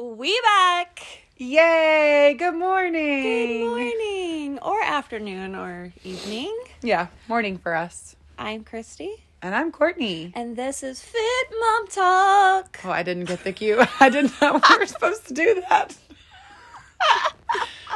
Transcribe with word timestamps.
We 0.00 0.40
back. 0.42 1.02
Yay! 1.36 2.34
Good 2.38 2.54
morning. 2.54 3.22
Good 3.22 3.66
morning, 3.68 4.58
or 4.60 4.82
afternoon, 4.82 5.54
or 5.54 5.92
evening. 6.02 6.56
Yeah, 6.80 7.08
morning 7.28 7.58
for 7.58 7.74
us. 7.74 8.16
I'm 8.38 8.64
Christy, 8.64 9.22
And 9.42 9.54
I'm 9.54 9.70
Courtney. 9.70 10.32
and 10.34 10.56
this 10.56 10.82
is 10.82 11.02
Fit 11.02 11.46
Mom 11.60 11.86
Talk. 11.88 12.80
Oh, 12.82 12.90
I 12.90 13.02
didn't 13.02 13.26
get 13.26 13.44
the 13.44 13.52
cue. 13.52 13.82
I 14.00 14.08
didn't 14.08 14.40
know 14.40 14.54
we 14.70 14.78
were 14.78 14.86
supposed 14.86 15.28
to 15.28 15.34
do 15.34 15.62
that. 15.68 15.94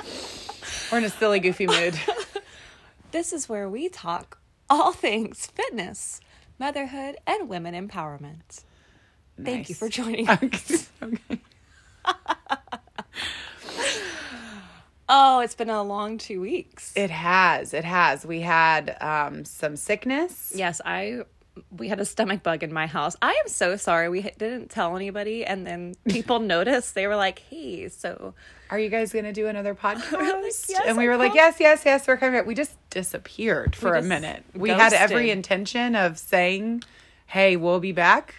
we're 0.93 0.99
in 0.99 1.05
a 1.05 1.09
silly, 1.09 1.41
goofy 1.41 1.67
mood. 1.67 1.99
This 3.13 3.33
is 3.33 3.49
where 3.49 3.67
we 3.71 3.89
talk 3.89 4.37
all 4.69 4.93
things 4.93 5.47
fitness, 5.47 6.21
motherhood, 6.59 7.17
and 7.27 7.49
women 7.49 7.75
empowerment. 7.75 8.65
Thank 9.43 9.71
you 9.71 9.75
for 9.75 9.89
joining 9.89 10.29
okay. 10.29 10.49
us. 10.49 10.91
okay. 11.03 11.41
Oh, 15.07 15.41
it's 15.41 15.55
been 15.55 15.69
a 15.69 15.83
long 15.83 16.17
two 16.17 16.41
weeks. 16.41 16.93
It 16.97 17.11
has. 17.11 17.75
It 17.75 17.85
has. 17.85 18.25
We 18.25 18.41
had 18.41 18.97
um, 19.03 19.45
some 19.45 19.77
sickness. 19.77 20.53
Yes, 20.55 20.81
I. 20.85 21.21
We 21.77 21.89
had 21.89 22.01
a 22.01 22.05
stomach 22.05 22.43
bug 22.43 22.65
in 22.65 22.73
my 22.73 22.87
house. 22.87 23.15
I 23.23 23.31
am 23.31 23.49
so 23.49 23.77
sorry. 23.77 24.09
We 24.09 24.23
didn't 24.23 24.71
tell 24.71 24.97
anybody, 24.97 25.45
and 25.45 25.67
then 25.67 25.95
people 26.09 26.41
noticed. 26.41 26.95
They 26.95 27.07
were 27.07 27.17
like, 27.17 27.41
"Hey, 27.51 27.91
so 27.91 28.35
Are 28.71 28.79
you 28.79 28.89
guys 28.89 29.13
going 29.13 29.27
to 29.27 29.33
do 29.33 29.47
another 29.47 29.75
podcast? 29.75 30.69
"Yes, 30.69 30.83
and 30.87 30.97
we 30.97 31.05
I 31.05 31.09
were 31.09 31.17
like, 31.17 31.35
yes, 31.35 31.57
yes, 31.61 31.83
yes, 31.85 32.09
we're 32.09 32.17
coming 32.17 32.41
back. 32.41 32.47
We 32.47 32.55
just 32.55 32.77
disappeared 32.91 33.77
for 33.77 33.95
a 33.95 34.03
minute. 34.03 34.43
We 34.55 34.71
had 34.71 34.95
every 34.95 35.31
intention 35.31 35.95
of 35.95 36.19
saying, 36.19 36.83
hey, 37.27 37.57
we'll 37.57 37.81
be 37.81 37.93
back. 37.93 38.35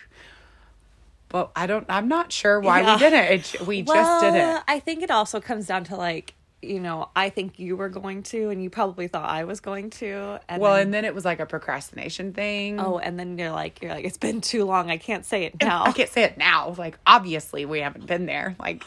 But 1.36 1.52
I 1.54 1.68
don't, 1.68 1.86
I'm 1.90 2.08
not 2.08 2.32
sure 2.32 2.62
why 2.62 2.80
Yeah. 2.80 2.94
we 2.94 3.00
didn't. 3.00 3.56
It, 3.56 3.68
we 3.68 3.82
just 3.82 4.22
didn't. 4.22 4.64
I 4.70 4.80
think 4.80 5.04
it 5.04 5.12
also 5.12 5.42
comes 5.42 5.68
down 5.68 5.84
to 5.84 5.98
like, 5.98 6.34
you 6.62 6.80
know, 6.80 7.10
I 7.14 7.28
think 7.30 7.60
you 7.60 7.76
were 7.76 7.90
going 7.90 8.24
to, 8.24 8.52
and 8.52 8.64
you 8.64 8.70
probably 8.70 9.10
thought 9.10 9.30
I 9.30 9.44
was 9.44 9.60
going 9.60 9.90
to. 10.00 10.40
And 10.48 10.62
Well, 10.62 10.76
then, 10.76 10.84
and 10.84 10.94
then 10.94 11.04
it 11.04 11.14
was 11.14 11.26
like 11.26 11.42
a 11.42 11.46
procrastination 11.46 12.32
thing. 12.32 12.80
oh, 12.80 13.00
and 13.00 13.20
then 13.20 13.38
you're 13.38 13.52
like, 13.52 13.82
you're 13.82 13.92
like, 13.92 14.06
it's 14.06 14.18
been 14.18 14.40
too 14.40 14.64
long. 14.64 14.90
I 14.90 14.96
can't 14.96 15.26
say 15.26 15.44
it 15.44 15.56
now. 15.62 15.84
I 15.84 15.92
can't 15.92 16.10
say 16.10 16.24
it 16.24 16.38
now. 16.38 16.74
Like, 16.78 16.98
obviously, 17.06 17.66
we 17.66 17.82
haven't 17.82 18.06
been 18.06 18.28
there. 18.28 18.56
Like, 18.58 18.86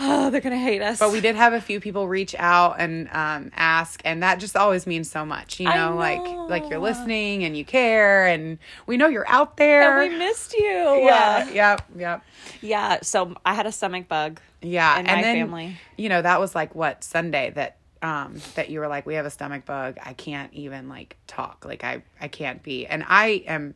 Oh, 0.00 0.30
they're 0.30 0.40
gonna 0.40 0.56
hate 0.58 0.80
us. 0.80 0.98
but 1.00 1.10
we 1.10 1.20
did 1.20 1.34
have 1.34 1.52
a 1.52 1.60
few 1.60 1.80
people 1.80 2.06
reach 2.06 2.34
out 2.38 2.76
and 2.78 3.08
um, 3.12 3.50
ask, 3.56 4.00
and 4.04 4.22
that 4.22 4.38
just 4.38 4.56
always 4.56 4.86
means 4.86 5.10
so 5.10 5.24
much. 5.24 5.58
You 5.58 5.66
know, 5.66 5.98
I 5.98 6.16
like 6.18 6.20
like 6.62 6.70
you're 6.70 6.78
listening 6.78 7.42
and 7.44 7.56
you 7.56 7.64
care, 7.64 8.26
and 8.26 8.58
we 8.86 8.96
know 8.96 9.08
you're 9.08 9.28
out 9.28 9.56
there. 9.56 10.00
And 10.00 10.12
we 10.12 10.18
missed 10.18 10.52
you. 10.54 10.64
yeah, 11.04 11.48
yep, 11.50 11.82
yep, 11.96 12.24
yeah. 12.62 12.98
So 13.02 13.34
I 13.44 13.54
had 13.54 13.66
a 13.66 13.72
stomach 13.72 14.06
bug. 14.08 14.40
yeah. 14.62 14.98
In 15.00 15.06
and 15.06 15.16
my 15.16 15.22
then 15.22 15.36
family. 15.36 15.76
you 15.96 16.08
know 16.08 16.22
that 16.22 16.38
was 16.38 16.54
like 16.54 16.74
what 16.76 17.02
Sunday 17.02 17.50
that 17.56 17.76
um 18.00 18.40
that 18.54 18.70
you 18.70 18.78
were 18.78 18.86
like 18.86 19.04
we 19.04 19.14
have 19.14 19.26
a 19.26 19.30
stomach 19.30 19.64
bug. 19.64 19.98
I 20.04 20.12
can't 20.12 20.52
even 20.54 20.88
like 20.88 21.16
talk. 21.26 21.64
Like 21.64 21.82
I 21.82 22.02
I 22.20 22.28
can't 22.28 22.62
be, 22.62 22.86
and 22.86 23.04
I 23.08 23.42
am 23.48 23.74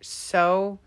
so. 0.00 0.80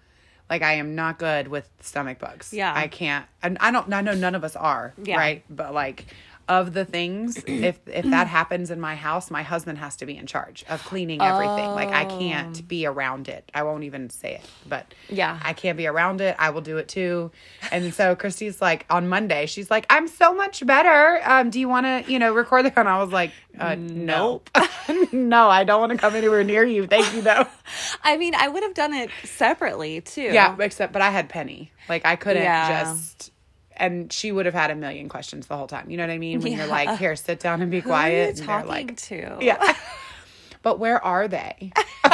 Like 0.49 0.61
I 0.61 0.73
am 0.73 0.95
not 0.95 1.19
good 1.19 1.47
with 1.47 1.69
stomach 1.81 2.19
bugs. 2.19 2.53
Yeah. 2.53 2.73
I 2.75 2.87
can't, 2.87 3.25
and 3.43 3.57
I 3.59 3.71
don't. 3.71 3.93
I 3.93 4.01
know 4.01 4.13
none 4.15 4.35
of 4.35 4.43
us 4.43 4.55
are. 4.55 4.93
Yeah. 5.03 5.17
Right. 5.17 5.43
But 5.49 5.73
like, 5.73 6.05
of 6.49 6.73
the 6.73 6.83
things, 6.83 7.41
if 7.45 7.79
if 7.87 8.03
that 8.05 8.27
happens 8.27 8.71
in 8.71 8.81
my 8.81 8.95
house, 8.95 9.29
my 9.31 9.43
husband 9.43 9.77
has 9.77 9.95
to 9.97 10.05
be 10.07 10.17
in 10.17 10.25
charge 10.25 10.65
of 10.67 10.83
cleaning 10.83 11.21
everything. 11.21 11.73
Like 11.73 11.93
I 11.93 12.03
can't 12.05 12.67
be 12.67 12.85
around 12.87 13.29
it. 13.29 13.49
I 13.53 13.63
won't 13.63 13.83
even 13.83 14.09
say 14.09 14.33
it, 14.33 14.41
but 14.67 14.93
Yeah. 15.09 15.39
I 15.43 15.53
can't 15.53 15.77
be 15.77 15.85
around 15.87 16.19
it. 16.21 16.35
I 16.39 16.49
will 16.49 16.61
do 16.61 16.77
it 16.77 16.87
too. 16.89 17.31
And 17.71 17.93
so 17.93 18.15
Christy's 18.15 18.59
like 18.61 18.85
on 18.89 19.07
Monday, 19.07 19.45
she's 19.45 19.69
like, 19.69 19.85
I'm 19.91 20.07
so 20.07 20.33
much 20.33 20.65
better. 20.65 21.21
Um, 21.23 21.51
do 21.51 21.59
you 21.59 21.69
want 21.69 21.85
to, 21.85 22.11
you 22.11 22.17
know, 22.19 22.33
record 22.33 22.65
the? 22.65 22.77
And 22.79 22.89
I 22.89 23.01
was 23.01 23.11
like, 23.13 23.31
uh, 23.59 23.75
nope, 23.77 24.49
no, 25.11 25.49
I 25.49 25.63
don't 25.63 25.79
want 25.79 25.91
to 25.91 25.97
come 25.99 26.15
anywhere 26.15 26.43
near 26.43 26.65
you. 26.65 26.87
Thank 26.87 27.13
you 27.13 27.21
though. 27.21 27.45
I 28.03 28.17
mean, 28.17 28.33
I 28.33 28.47
would 28.47 28.63
have 28.63 28.73
done 28.73 28.93
it 28.93 29.11
separately 29.23 30.01
too. 30.01 30.23
yeah, 30.23 30.55
except 30.59 30.93
but 30.93 31.01
I 31.03 31.11
had 31.11 31.29
Penny. 31.29 31.71
Like 31.87 32.05
I 32.05 32.15
couldn't 32.15 32.41
Yeah. 32.43 32.83
just. 32.83 33.31
And 33.79 34.11
she 34.11 34.31
would 34.31 34.45
have 34.45 34.53
had 34.55 34.71
a 34.71 34.75
million 34.75 35.09
questions 35.09 35.47
the 35.47 35.55
whole 35.57 35.67
time. 35.67 35.89
You 35.89 35.97
know 35.97 36.03
what 36.03 36.11
I 36.11 36.17
mean? 36.17 36.41
When 36.41 36.53
you're 36.53 36.67
like, 36.67 36.99
here, 36.99 37.15
sit 37.15 37.39
down 37.39 37.61
and 37.61 37.71
be 37.71 37.79
Who 37.79 37.89
are 37.91 38.09
you 38.09 38.15
quiet. 38.15 38.29
and 38.29 38.37
they're 38.39 38.45
talking 38.45 38.69
like, 38.69 38.97
to? 38.97 39.37
yeah. 39.41 39.75
but 40.61 40.79
where 40.79 41.03
are 41.03 41.27
they? 41.27 41.71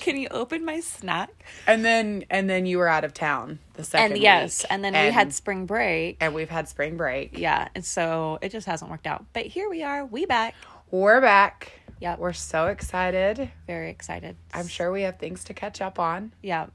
Can 0.00 0.16
you 0.16 0.28
open 0.30 0.64
my 0.64 0.80
snack? 0.80 1.30
And 1.66 1.84
then 1.84 2.24
and 2.30 2.48
then 2.48 2.64
you 2.66 2.78
were 2.78 2.88
out 2.88 3.04
of 3.04 3.12
town 3.12 3.58
the 3.74 3.84
second. 3.84 4.12
And 4.12 4.22
yes, 4.22 4.62
week. 4.62 4.72
and 4.72 4.84
then 4.84 4.92
we 4.94 5.12
had 5.12 5.34
spring 5.34 5.66
break. 5.66 6.16
and 6.20 6.34
we've 6.34 6.48
had 6.48 6.68
spring 6.68 6.96
break. 6.96 7.36
Yeah, 7.36 7.68
and 7.74 7.84
so 7.84 8.38
it 8.40 8.50
just 8.50 8.66
hasn't 8.66 8.90
worked 8.90 9.06
out. 9.06 9.26
But 9.32 9.46
here 9.46 9.68
we 9.68 9.82
are, 9.82 10.06
we 10.06 10.24
back. 10.24 10.54
We're 10.90 11.20
back. 11.20 11.72
Yeah. 12.00 12.16
We're 12.18 12.32
so 12.32 12.68
excited. 12.68 13.50
Very 13.66 13.90
excited. 13.90 14.36
I'm 14.54 14.68
sure 14.68 14.90
we 14.92 15.02
have 15.02 15.18
things 15.18 15.44
to 15.44 15.54
catch 15.54 15.80
up 15.80 15.98
on. 15.98 16.32
Yeah. 16.42 16.66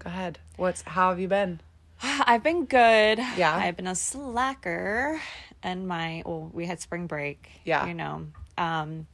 Go 0.00 0.08
ahead. 0.10 0.38
What's 0.56 0.82
how 0.82 1.10
have 1.10 1.20
you 1.20 1.28
been? 1.28 1.60
I've 2.02 2.42
been 2.42 2.64
good. 2.64 3.18
Yeah. 3.36 3.54
I've 3.54 3.76
been 3.76 3.86
a 3.86 3.94
slacker 3.94 5.20
and 5.62 5.86
my 5.86 6.22
well, 6.24 6.50
we 6.52 6.66
had 6.66 6.80
spring 6.80 7.06
break. 7.06 7.48
Yeah. 7.64 7.86
You 7.86 7.94
know. 7.94 8.26
Um 8.56 9.06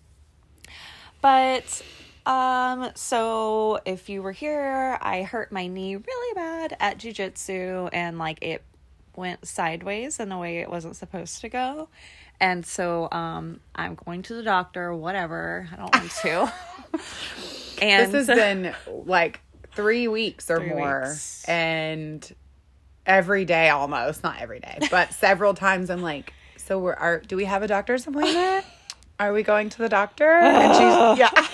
but 1.21 1.83
um 2.25 2.91
so 2.95 3.81
if 3.85 4.09
you 4.09 4.23
were 4.23 4.33
here, 4.33 4.99
I 5.01 5.23
hurt 5.23 5.53
my 5.53 5.67
knee 5.67 5.97
really 5.97 6.35
bad 6.35 6.77
at 6.81 6.99
jujitsu 6.99 7.89
and 7.93 8.19
like 8.19 8.39
it 8.43 8.63
went 9.15 9.47
sideways 9.47 10.21
in 10.21 10.29
the 10.29 10.37
way 10.37 10.59
it 10.59 10.71
wasn't 10.71 10.97
supposed 10.97 11.41
to 11.41 11.49
go. 11.49 11.89
And 12.39 12.65
so 12.67 13.09
um 13.11 13.61
I'm 13.75 13.95
going 13.95 14.23
to 14.23 14.35
the 14.35 14.43
doctor, 14.43 14.95
whatever. 14.95 15.69
I 15.73 15.77
don't 15.77 15.95
want 15.95 16.11
to. 16.23 16.53
and 17.83 18.13
This 18.13 18.29
has 18.29 18.37
been 18.37 18.75
like 19.07 19.41
three 19.75 20.07
weeks 20.09 20.51
or 20.51 20.59
Three 20.59 20.69
more. 20.69 21.01
weeks. 21.07 21.45
And 21.49 22.35
every 23.07 23.45
day 23.45 23.69
almost, 23.71 24.23
not 24.23 24.41
every 24.41 24.61
day, 24.61 24.79
but 24.91 25.13
several 25.15 25.55
times 25.55 25.91
I'm 25.91 26.03
like, 26.03 26.33
so 26.57 26.79
we're 26.79 26.95
are 26.95 27.21
do 27.21 27.37
we 27.37 27.45
have 27.45 27.63
a 27.63 27.69
doctor's 27.69 28.07
appointment? 28.07 28.65
Are 29.19 29.33
we 29.33 29.43
going 29.43 29.71
to 29.71 29.79
the 29.79 29.89
doctor? 29.89 30.31
And 30.31 30.75
she's 30.75 31.19
yeah. 31.35 31.47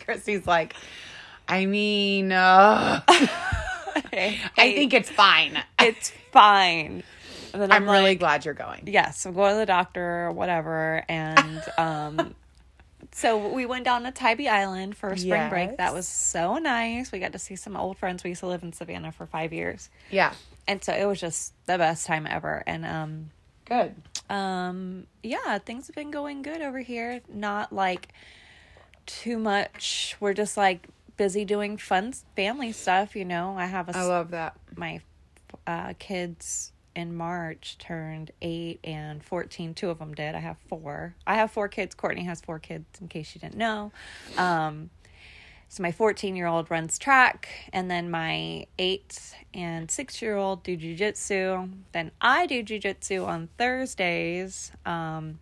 Christy's 0.00 0.48
like, 0.48 0.74
I 1.46 1.64
mean, 1.66 2.32
uh, 2.32 3.02
I 3.06 4.40
think 4.56 4.92
it's 4.92 5.08
fine. 5.08 5.62
it's 5.78 6.10
fine. 6.32 7.04
I'm 7.54 7.88
really 7.88 8.02
like, 8.02 8.18
glad 8.18 8.44
you're 8.44 8.54
going. 8.54 8.82
yes, 8.88 9.24
I'm 9.26 9.34
going 9.34 9.52
to 9.52 9.58
the 9.58 9.66
doctor 9.66 10.26
or 10.26 10.32
whatever. 10.32 11.04
And 11.08 11.62
um, 11.78 12.34
so 13.12 13.48
we 13.48 13.66
went 13.66 13.84
down 13.84 14.04
to 14.04 14.10
Tybee 14.10 14.48
Island 14.48 14.96
for 14.96 15.14
spring 15.16 15.50
break. 15.50 15.76
That 15.76 15.92
was 15.92 16.08
so 16.08 16.58
nice. 16.58 17.12
We 17.12 17.18
got 17.18 17.32
to 17.32 17.38
see 17.38 17.56
some 17.56 17.76
old 17.76 17.98
friends. 17.98 18.24
We 18.24 18.30
used 18.30 18.40
to 18.40 18.46
live 18.46 18.62
in 18.62 18.72
Savannah 18.72 19.12
for 19.12 19.26
five 19.26 19.52
years. 19.52 19.90
Yeah. 20.10 20.32
And 20.66 20.82
so 20.82 20.92
it 20.92 21.04
was 21.06 21.20
just 21.20 21.54
the 21.66 21.78
best 21.78 22.06
time 22.06 22.26
ever. 22.28 22.62
And 22.66 22.84
um, 22.84 23.30
Good. 23.64 23.94
um, 24.30 25.06
yeah, 25.22 25.58
things 25.58 25.86
have 25.88 25.96
been 25.96 26.10
going 26.10 26.42
good 26.42 26.62
over 26.62 26.80
here. 26.80 27.20
Not 27.32 27.72
like 27.72 28.08
too 29.06 29.38
much. 29.38 30.16
We're 30.20 30.34
just 30.34 30.56
like 30.56 30.86
busy 31.16 31.44
doing 31.44 31.76
fun 31.76 32.12
family 32.36 32.72
stuff, 32.72 33.16
you 33.16 33.24
know. 33.24 33.56
I 33.58 33.66
have 33.66 33.88
a 33.88 33.96
I 33.96 34.02
love 34.02 34.30
that. 34.30 34.54
my 34.76 35.00
uh, 35.66 35.94
kids 35.98 36.72
in 36.94 37.14
March 37.16 37.76
turned 37.78 38.30
eight 38.42 38.78
and 38.84 39.22
14. 39.24 39.74
Two 39.74 39.90
of 39.90 39.98
them 39.98 40.14
did. 40.14 40.34
I 40.34 40.40
have 40.40 40.58
four. 40.68 41.14
I 41.26 41.34
have 41.36 41.50
four 41.50 41.68
kids. 41.68 41.94
Courtney 41.94 42.24
has 42.24 42.40
four 42.40 42.58
kids, 42.58 42.84
in 43.00 43.08
case 43.08 43.34
you 43.34 43.40
didn't 43.40 43.56
know. 43.56 43.92
Um, 44.36 44.90
so 45.72 45.82
my 45.82 45.90
14 45.90 46.36
year 46.36 46.46
old 46.46 46.70
runs 46.70 46.98
track, 46.98 47.48
and 47.72 47.90
then 47.90 48.10
my 48.10 48.66
eight 48.78 49.34
and 49.54 49.90
six 49.90 50.20
year 50.20 50.36
old 50.36 50.62
do 50.62 50.76
jujitsu. 50.76 51.72
Then 51.92 52.10
I 52.20 52.44
do 52.44 52.62
jujitsu 52.62 53.26
on 53.26 53.48
Thursdays. 53.56 54.70
Um, 54.84 55.38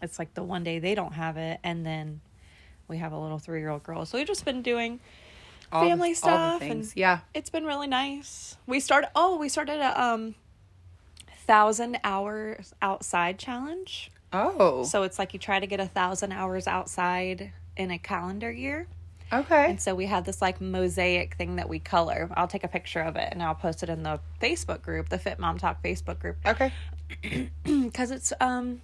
it's 0.00 0.20
like 0.20 0.34
the 0.34 0.44
one 0.44 0.62
day 0.62 0.78
they 0.78 0.94
don't 0.94 1.14
have 1.14 1.36
it, 1.36 1.58
and 1.64 1.84
then 1.84 2.20
we 2.86 2.98
have 2.98 3.10
a 3.10 3.18
little 3.18 3.40
three 3.40 3.58
year 3.58 3.70
old 3.70 3.82
girl. 3.82 4.06
So 4.06 4.18
we've 4.18 4.26
just 4.26 4.44
been 4.44 4.62
doing 4.62 5.00
All 5.72 5.82
family 5.82 6.10
the 6.10 6.18
stuff 6.18 6.62
and 6.62 6.88
yeah. 6.94 7.18
it's 7.34 7.50
been 7.50 7.64
really 7.64 7.88
nice. 7.88 8.56
We 8.68 8.78
started 8.78 9.10
oh, 9.16 9.36
we 9.36 9.48
started 9.48 9.80
a 9.80 10.00
um 10.00 10.36
thousand 11.48 11.98
hours 12.04 12.72
outside 12.80 13.36
challenge. 13.40 14.12
Oh. 14.32 14.84
So 14.84 15.02
it's 15.02 15.18
like 15.18 15.32
you 15.32 15.40
try 15.40 15.58
to 15.58 15.66
get 15.66 15.80
a 15.80 15.88
thousand 15.88 16.30
hours 16.30 16.68
outside 16.68 17.50
in 17.76 17.90
a 17.90 17.98
calendar 17.98 18.52
year. 18.52 18.86
Okay. 19.32 19.70
And 19.70 19.80
so 19.80 19.94
we 19.94 20.06
have 20.06 20.24
this 20.24 20.40
like 20.42 20.60
mosaic 20.60 21.34
thing 21.34 21.56
that 21.56 21.68
we 21.68 21.78
color. 21.78 22.30
I'll 22.36 22.48
take 22.48 22.64
a 22.64 22.68
picture 22.68 23.00
of 23.00 23.16
it 23.16 23.28
and 23.32 23.42
I'll 23.42 23.54
post 23.54 23.82
it 23.82 23.88
in 23.88 24.02
the 24.02 24.20
Facebook 24.40 24.82
group, 24.82 25.08
the 25.08 25.18
Fit 25.18 25.38
Mom 25.38 25.58
Talk 25.58 25.82
Facebook 25.82 26.18
group, 26.18 26.36
Okay. 26.46 26.72
because 27.64 28.10
it's 28.10 28.32
um 28.40 28.80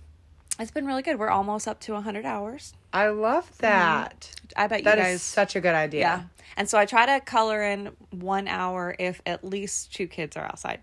It's 0.58 0.70
been 0.70 0.86
really 0.86 1.02
good. 1.02 1.18
We're 1.18 1.28
almost 1.30 1.68
up 1.68 1.80
to 1.80 1.92
100 1.92 2.24
hours. 2.24 2.72
I 2.92 3.08
love 3.08 3.50
that. 3.58 4.30
I 4.56 4.66
bet 4.68 4.84
That 4.84 4.98
you 4.98 5.04
is 5.04 5.10
guys. 5.14 5.22
such 5.22 5.56
a 5.56 5.60
good 5.60 5.74
idea. 5.74 6.00
yeah. 6.00 6.22
And 6.56 6.68
so 6.68 6.78
I 6.78 6.86
try 6.86 7.04
to 7.06 7.20
color 7.24 7.62
in 7.62 7.90
one 8.10 8.48
hour 8.48 8.94
if 8.98 9.20
at 9.26 9.44
least 9.44 9.92
two 9.94 10.06
kids 10.06 10.36
are 10.36 10.44
outside. 10.44 10.80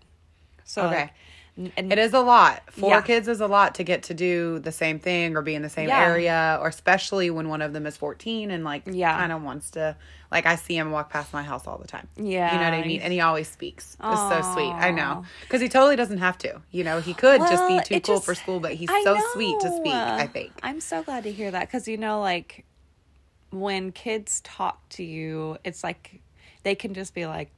So 0.64 0.82
Okay. 0.86 0.96
like, 1.00 1.10
and 1.56 1.92
It 1.92 1.98
is 1.98 2.12
a 2.14 2.20
lot. 2.20 2.62
Four 2.72 2.90
Yeah. 2.90 3.00
kids 3.02 3.28
is 3.28 3.40
a 3.40 3.46
lot 3.46 3.76
to 3.76 3.84
get 3.84 4.02
to 4.04 4.14
do 4.14 4.58
the 4.58 4.72
same 4.72 4.98
thing 4.98 5.36
or 5.36 5.42
be 5.42 5.54
in 5.54 5.62
the 5.62 5.70
same 5.70 5.88
Yeah. 5.88 6.04
area, 6.04 6.58
or 6.60 6.68
especially 6.68 7.30
when 7.30 7.48
one 7.48 7.62
of 7.62 7.72
them 7.72 7.86
is 7.86 7.96
14 7.96 8.50
and 8.50 8.64
like 8.64 8.82
Yeah. 8.86 9.16
kind 9.16 9.30
of 9.32 9.42
wants 9.42 9.70
to. 9.72 9.96
Like 10.32 10.46
I 10.46 10.56
see 10.56 10.76
him 10.76 10.90
walk 10.90 11.10
past 11.10 11.32
my 11.32 11.44
house 11.44 11.66
all 11.68 11.78
the 11.78 11.86
time. 11.86 12.08
Yeah. 12.16 12.52
you 12.52 12.58
know 12.58 12.64
what 12.64 12.84
I 12.84 12.86
mean. 12.88 13.00
And 13.02 13.12
he 13.12 13.20
always 13.20 13.48
speaks. 13.48 13.96
It's 14.02 14.20
so 14.20 14.52
sweet. 14.54 14.72
I 14.72 14.90
know 14.90 15.24
because 15.42 15.60
he 15.60 15.68
totally 15.68 15.94
doesn't 15.94 16.18
have 16.18 16.36
to. 16.38 16.60
You 16.72 16.82
know, 16.82 17.00
he 17.00 17.14
could 17.14 17.40
just 17.42 17.68
be 17.68 17.78
too 17.84 18.00
cool 18.00 18.16
just- 18.16 18.24
for 18.26 18.34
school, 18.34 18.58
but 18.58 18.72
he's 18.72 18.90
I 18.90 19.02
so 19.04 19.16
sweet 19.32 19.60
to 19.60 19.70
speak. 19.76 19.92
I 19.94 20.26
think. 20.26 20.50
I'm 20.62 20.80
so 20.80 21.02
glad 21.04 21.22
to 21.24 21.30
hear 21.32 21.52
that 21.52 21.60
because 21.68 21.86
you 21.86 21.96
know, 21.96 22.20
like 22.20 22.64
when 23.50 23.92
kids 23.92 24.40
talk 24.40 24.88
to 24.88 25.04
you, 25.04 25.56
it's 25.62 25.84
like 25.84 26.20
they 26.64 26.74
can 26.74 26.94
just 26.94 27.14
be 27.14 27.26
like 27.26 27.50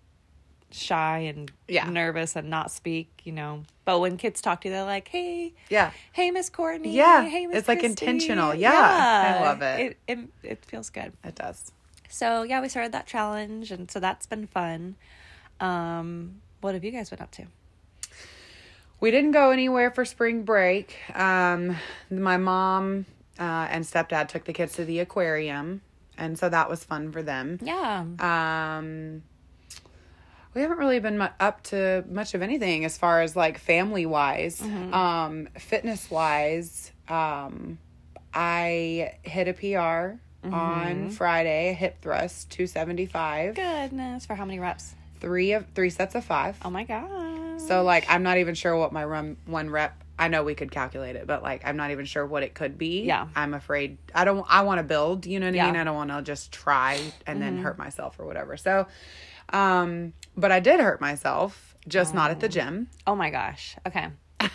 shy 0.71 1.19
and 1.21 1.51
Yeah. 1.69 1.89
nervous 1.89 2.37
and 2.37 2.51
not 2.51 2.71
speak, 2.71 3.09
you 3.25 3.33
know. 3.33 3.63
But 3.85 4.01
when 4.01 4.17
kids 4.17 4.41
talk 4.41 4.61
to 4.63 4.69
you, 4.69 4.75
they're 4.75 4.85
like, 4.85 5.09
"Hey, 5.09 5.55
Yeah. 5.71 5.93
hey, 6.13 6.31
Miss 6.31 6.51
Courtney, 6.51 6.97
Yeah, 6.97 7.25
hey, 7.27 7.47
Miss 7.47 7.59
it's, 7.59 7.69
like, 7.69 7.81
Christy." 7.81 8.07
intentional. 8.07 8.55
Yeah, 8.55 9.07
I 9.23 9.41
love 9.41 9.63
it. 9.63 9.99
It, 10.09 10.19
it 10.19 10.29
it 10.43 10.65
feels 10.65 10.91
good. 10.91 11.13
It 11.25 11.35
does. 11.37 11.73
So 12.09 12.43
yeah, 12.43 12.61
we 12.61 12.69
started 12.69 12.93
that 12.93 13.07
challenge, 13.07 13.71
and 13.71 13.91
so 13.91 14.01
that's 14.01 14.27
been 14.27 14.47
fun. 14.47 14.97
Um, 15.61 16.41
what 16.61 16.75
have 16.75 16.85
you 16.85 16.91
guys 16.91 17.11
been 17.11 17.21
up 17.21 17.31
to? 17.33 17.45
We 19.01 19.11
didn't 19.11 19.33
go 19.33 19.51
anywhere 19.51 19.91
for 19.91 20.05
spring 20.05 20.43
break. 20.45 20.97
Um, 21.15 21.77
my 22.11 22.39
mom 22.39 23.05
uh, 23.39 23.69
and 23.71 23.85
stepdad 23.85 24.29
took 24.29 24.45
the 24.45 24.53
kids 24.55 24.73
to 24.75 24.85
the 24.85 25.01
aquarium, 25.01 25.83
and 26.17 26.39
so 26.39 26.49
that 26.49 26.71
was 26.71 26.83
fun 26.85 27.13
for 27.13 27.23
them. 27.23 27.59
Yeah, 27.63 28.05
Um, 28.19 29.23
we 30.57 30.63
haven't 30.63 30.79
really 30.79 30.99
been 31.01 31.21
up 31.39 31.63
to 31.65 32.03
much 32.09 32.33
of 32.35 32.41
anything 32.43 32.85
as 32.87 32.97
far 32.97 33.21
as 33.21 33.37
like 33.37 33.59
family 33.59 34.07
wise, 34.07 34.61
um, 34.63 35.49
fitness 35.59 36.11
wise. 36.11 36.91
Um, 37.09 37.79
I 38.35 39.15
hit 39.23 39.49
a 39.49 39.53
PR 39.53 40.19
on 40.53 41.11
Friday, 41.11 41.71
a 41.71 41.73
hip 41.75 41.99
thrust, 42.01 42.51
two 42.51 42.67
seventy 42.67 43.07
five, 43.07 43.55
goodness, 43.55 44.27
for 44.27 44.35
how 44.35 44.45
many 44.45 44.59
reps? 44.59 44.95
three 45.19 45.53
of 45.53 45.67
three 45.75 45.91
sets 45.91 46.15
of 46.15 46.25
five. 46.25 46.57
Oh 46.65 46.71
my 46.71 46.85
god! 46.85 47.61
So 47.61 47.83
like 47.83 48.07
I'm 48.09 48.23
not 48.23 48.39
even 48.39 48.55
sure 48.55 48.77
what 48.77 48.93
my 48.93 49.05
run 49.05 49.37
one 49.47 49.69
rep. 49.71 50.03
I 50.19 50.29
know 50.29 50.43
we 50.45 50.55
could 50.55 50.71
calculate 50.71 51.17
it, 51.17 51.27
but 51.27 51.43
like 51.43 51.63
I'm 51.67 51.77
not 51.77 51.91
even 51.91 52.07
sure 52.07 52.25
what 52.25 52.43
it 52.43 52.55
could 52.55 52.79
be. 52.79 53.03
Yeah. 53.03 53.27
I'm 53.37 53.53
afraid. 53.53 53.99
I 54.15 54.25
don't. 54.25 54.47
I 54.49 54.63
want 54.63 54.79
to 54.79 54.83
build. 54.83 55.27
You 55.27 55.41
know 55.41 55.47
what 55.47 55.55
I 55.55 55.57
Yeah. 55.57 55.65
Mm-hmm. 55.65 55.73
mean. 55.73 55.81
I 55.81 55.85
don't 55.85 55.95
want 55.97 56.11
to 56.11 56.23
just 56.23 56.53
try 56.53 57.01
and 57.27 57.43
then 57.43 57.59
hurt 57.59 57.77
myself 57.77 58.19
or 58.19 58.25
whatever. 58.25 58.57
So, 58.57 58.87
um, 59.51 60.13
but 60.37 60.53
I 60.53 60.61
did 60.61 60.81
hurt 60.81 61.01
myself, 61.01 61.77
just 61.89 62.15
not 62.15 62.31
at 62.31 62.41
the 62.41 62.49
gym. 62.49 62.89
Oh 63.07 63.15
my 63.15 63.31
gosh. 63.31 63.77
Okay. 63.87 64.09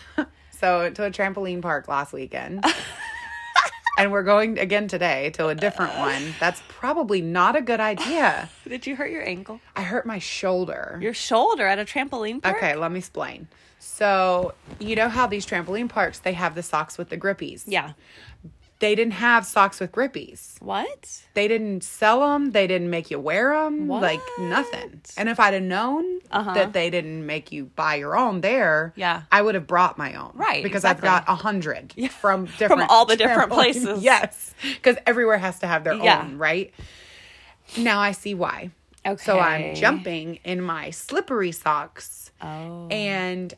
So 0.62 0.90
to 0.90 1.04
a 1.06 1.10
trampoline 1.10 1.60
park 1.60 1.88
last 1.88 2.12
weekend. 2.12 2.64
And 3.98 4.10
we're 4.10 4.22
going 4.22 4.58
again 4.58 4.88
today 4.88 5.30
to 5.34 5.48
a 5.48 5.54
different 5.54 5.96
one. 5.98 6.34
That's 6.40 6.62
probably 6.68 7.20
not 7.20 7.56
a 7.56 7.60
good 7.60 7.78
idea. 7.78 8.48
Did 8.68 8.86
you 8.86 8.96
hurt 8.96 9.10
your 9.10 9.22
ankle? 9.22 9.60
I 9.76 9.82
hurt 9.82 10.06
my 10.06 10.18
shoulder. 10.18 10.98
Your 11.02 11.12
shoulder 11.12 11.66
at 11.66 11.78
a 11.78 11.84
trampoline 11.84 12.42
park? 12.42 12.56
Okay, 12.56 12.74
let 12.74 12.90
me 12.90 12.98
explain. 12.98 13.48
So, 13.78 14.54
you 14.80 14.96
know 14.96 15.08
how 15.08 15.26
these 15.26 15.44
trampoline 15.44 15.88
parks 15.88 16.20
they 16.20 16.32
have 16.32 16.54
the 16.54 16.62
socks 16.62 16.96
with 16.96 17.10
the 17.10 17.18
grippies. 17.18 17.64
Yeah. 17.66 17.92
They 18.82 18.96
didn't 18.96 19.12
have 19.14 19.46
socks 19.46 19.78
with 19.78 19.92
grippies. 19.92 20.60
What? 20.60 21.22
They 21.34 21.46
didn't 21.46 21.84
sell 21.84 22.18
them. 22.20 22.50
They 22.50 22.66
didn't 22.66 22.90
make 22.90 23.12
you 23.12 23.20
wear 23.20 23.54
them. 23.54 23.86
Like 23.86 24.20
nothing. 24.40 25.00
And 25.16 25.28
if 25.28 25.38
I'd 25.38 25.54
have 25.54 25.62
known 25.62 26.18
Uh-huh. 26.32 26.52
that 26.54 26.72
they 26.72 26.90
didn't 26.90 27.24
make 27.24 27.52
you 27.52 27.66
buy 27.76 27.94
your 27.94 28.16
own 28.16 28.40
there, 28.40 28.92
Yeah. 28.96 29.22
I 29.30 29.40
would 29.40 29.54
have 29.54 29.68
brought 29.68 29.98
my 29.98 30.14
own. 30.14 30.32
Right, 30.34 30.64
Because 30.64 30.80
exactly. 30.82 31.08
I've 31.08 31.24
got 31.26 31.32
a 31.32 31.36
hundred 31.36 31.92
from 32.10 32.46
different 32.46 32.80
from 32.82 32.82
all 32.90 33.04
the 33.06 33.16
different 33.16 33.52
places. 33.58 34.02
Yes, 34.02 34.52
because 34.74 34.96
everywhere 35.06 35.38
has 35.38 35.60
to 35.60 35.68
have 35.68 35.84
their 35.84 35.94
Yeah. 35.94 36.22
own, 36.22 36.36
right? 36.38 36.74
Now 37.78 38.00
I 38.00 38.10
see 38.10 38.34
why. 38.34 38.70
Okay. 39.06 39.22
So 39.22 39.38
I'm 39.38 39.76
jumping 39.76 40.40
in 40.44 40.60
my 40.60 40.90
slippery 40.90 41.52
socks. 41.52 42.32
Oh. 42.42 42.88
And 42.90 43.54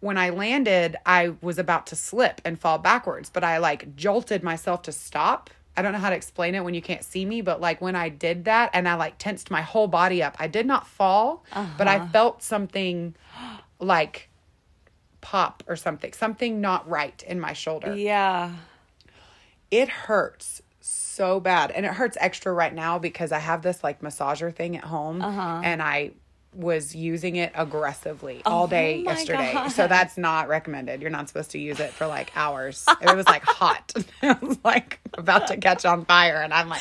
when 0.00 0.18
I 0.18 0.30
landed, 0.30 0.96
I 1.06 1.34
was 1.40 1.58
about 1.58 1.86
to 1.88 1.96
slip 1.96 2.40
and 2.44 2.58
fall 2.58 2.78
backwards, 2.78 3.30
but 3.30 3.42
I 3.44 3.58
like 3.58 3.96
jolted 3.96 4.42
myself 4.42 4.82
to 4.82 4.92
stop. 4.92 5.50
I 5.76 5.82
don't 5.82 5.92
know 5.92 5.98
how 5.98 6.10
to 6.10 6.16
explain 6.16 6.54
it 6.54 6.64
when 6.64 6.74
you 6.74 6.80
can't 6.82 7.04
see 7.04 7.24
me, 7.24 7.40
but 7.42 7.60
like 7.60 7.80
when 7.80 7.96
I 7.96 8.08
did 8.08 8.44
that 8.46 8.70
and 8.72 8.88
I 8.88 8.94
like 8.94 9.18
tensed 9.18 9.50
my 9.50 9.60
whole 9.62 9.88
body 9.88 10.22
up, 10.22 10.36
I 10.38 10.46
did 10.48 10.66
not 10.66 10.86
fall, 10.86 11.44
but 11.76 11.86
I 11.88 12.06
felt 12.08 12.42
something 12.42 13.14
like 13.78 14.28
pop 15.20 15.62
or 15.66 15.76
something, 15.76 16.12
something 16.12 16.60
not 16.60 16.88
right 16.88 17.22
in 17.26 17.40
my 17.40 17.52
shoulder. 17.52 17.94
Yeah. 17.94 18.52
It 19.70 19.88
hurts 19.88 20.62
so 20.80 21.40
bad. 21.40 21.70
And 21.72 21.84
it 21.84 21.92
hurts 21.92 22.16
extra 22.20 22.52
right 22.52 22.72
now 22.72 22.98
because 22.98 23.32
I 23.32 23.38
have 23.40 23.62
this 23.62 23.82
like 23.82 24.00
massager 24.00 24.54
thing 24.54 24.76
at 24.76 24.84
home 24.84 25.20
Uh-huh. 25.20 25.60
and 25.64 25.82
I 25.82 26.12
was 26.56 26.94
using 26.94 27.36
it 27.36 27.52
aggressively 27.54 28.40
oh 28.46 28.50
all 28.50 28.66
day 28.66 29.00
Oh 29.00 29.04
my 29.04 29.12
yesterday. 29.12 29.52
God. 29.52 29.68
So 29.68 29.86
that's 29.86 30.16
not 30.16 30.48
recommended. 30.48 31.02
You're 31.02 31.10
not 31.10 31.28
supposed 31.28 31.50
to 31.50 31.58
use 31.58 31.80
it 31.80 31.90
for 31.90 32.06
like 32.06 32.34
hours. 32.34 32.86
It 33.02 33.14
was 33.14 33.26
like 33.26 33.42
hot. 33.44 33.92
it 34.22 34.40
was 34.40 34.58
like 34.64 34.98
about 35.18 35.48
to 35.48 35.58
catch 35.58 35.84
on 35.84 36.06
fire 36.06 36.40
and 36.42 36.54
I'm 36.54 36.68
like 36.70 36.80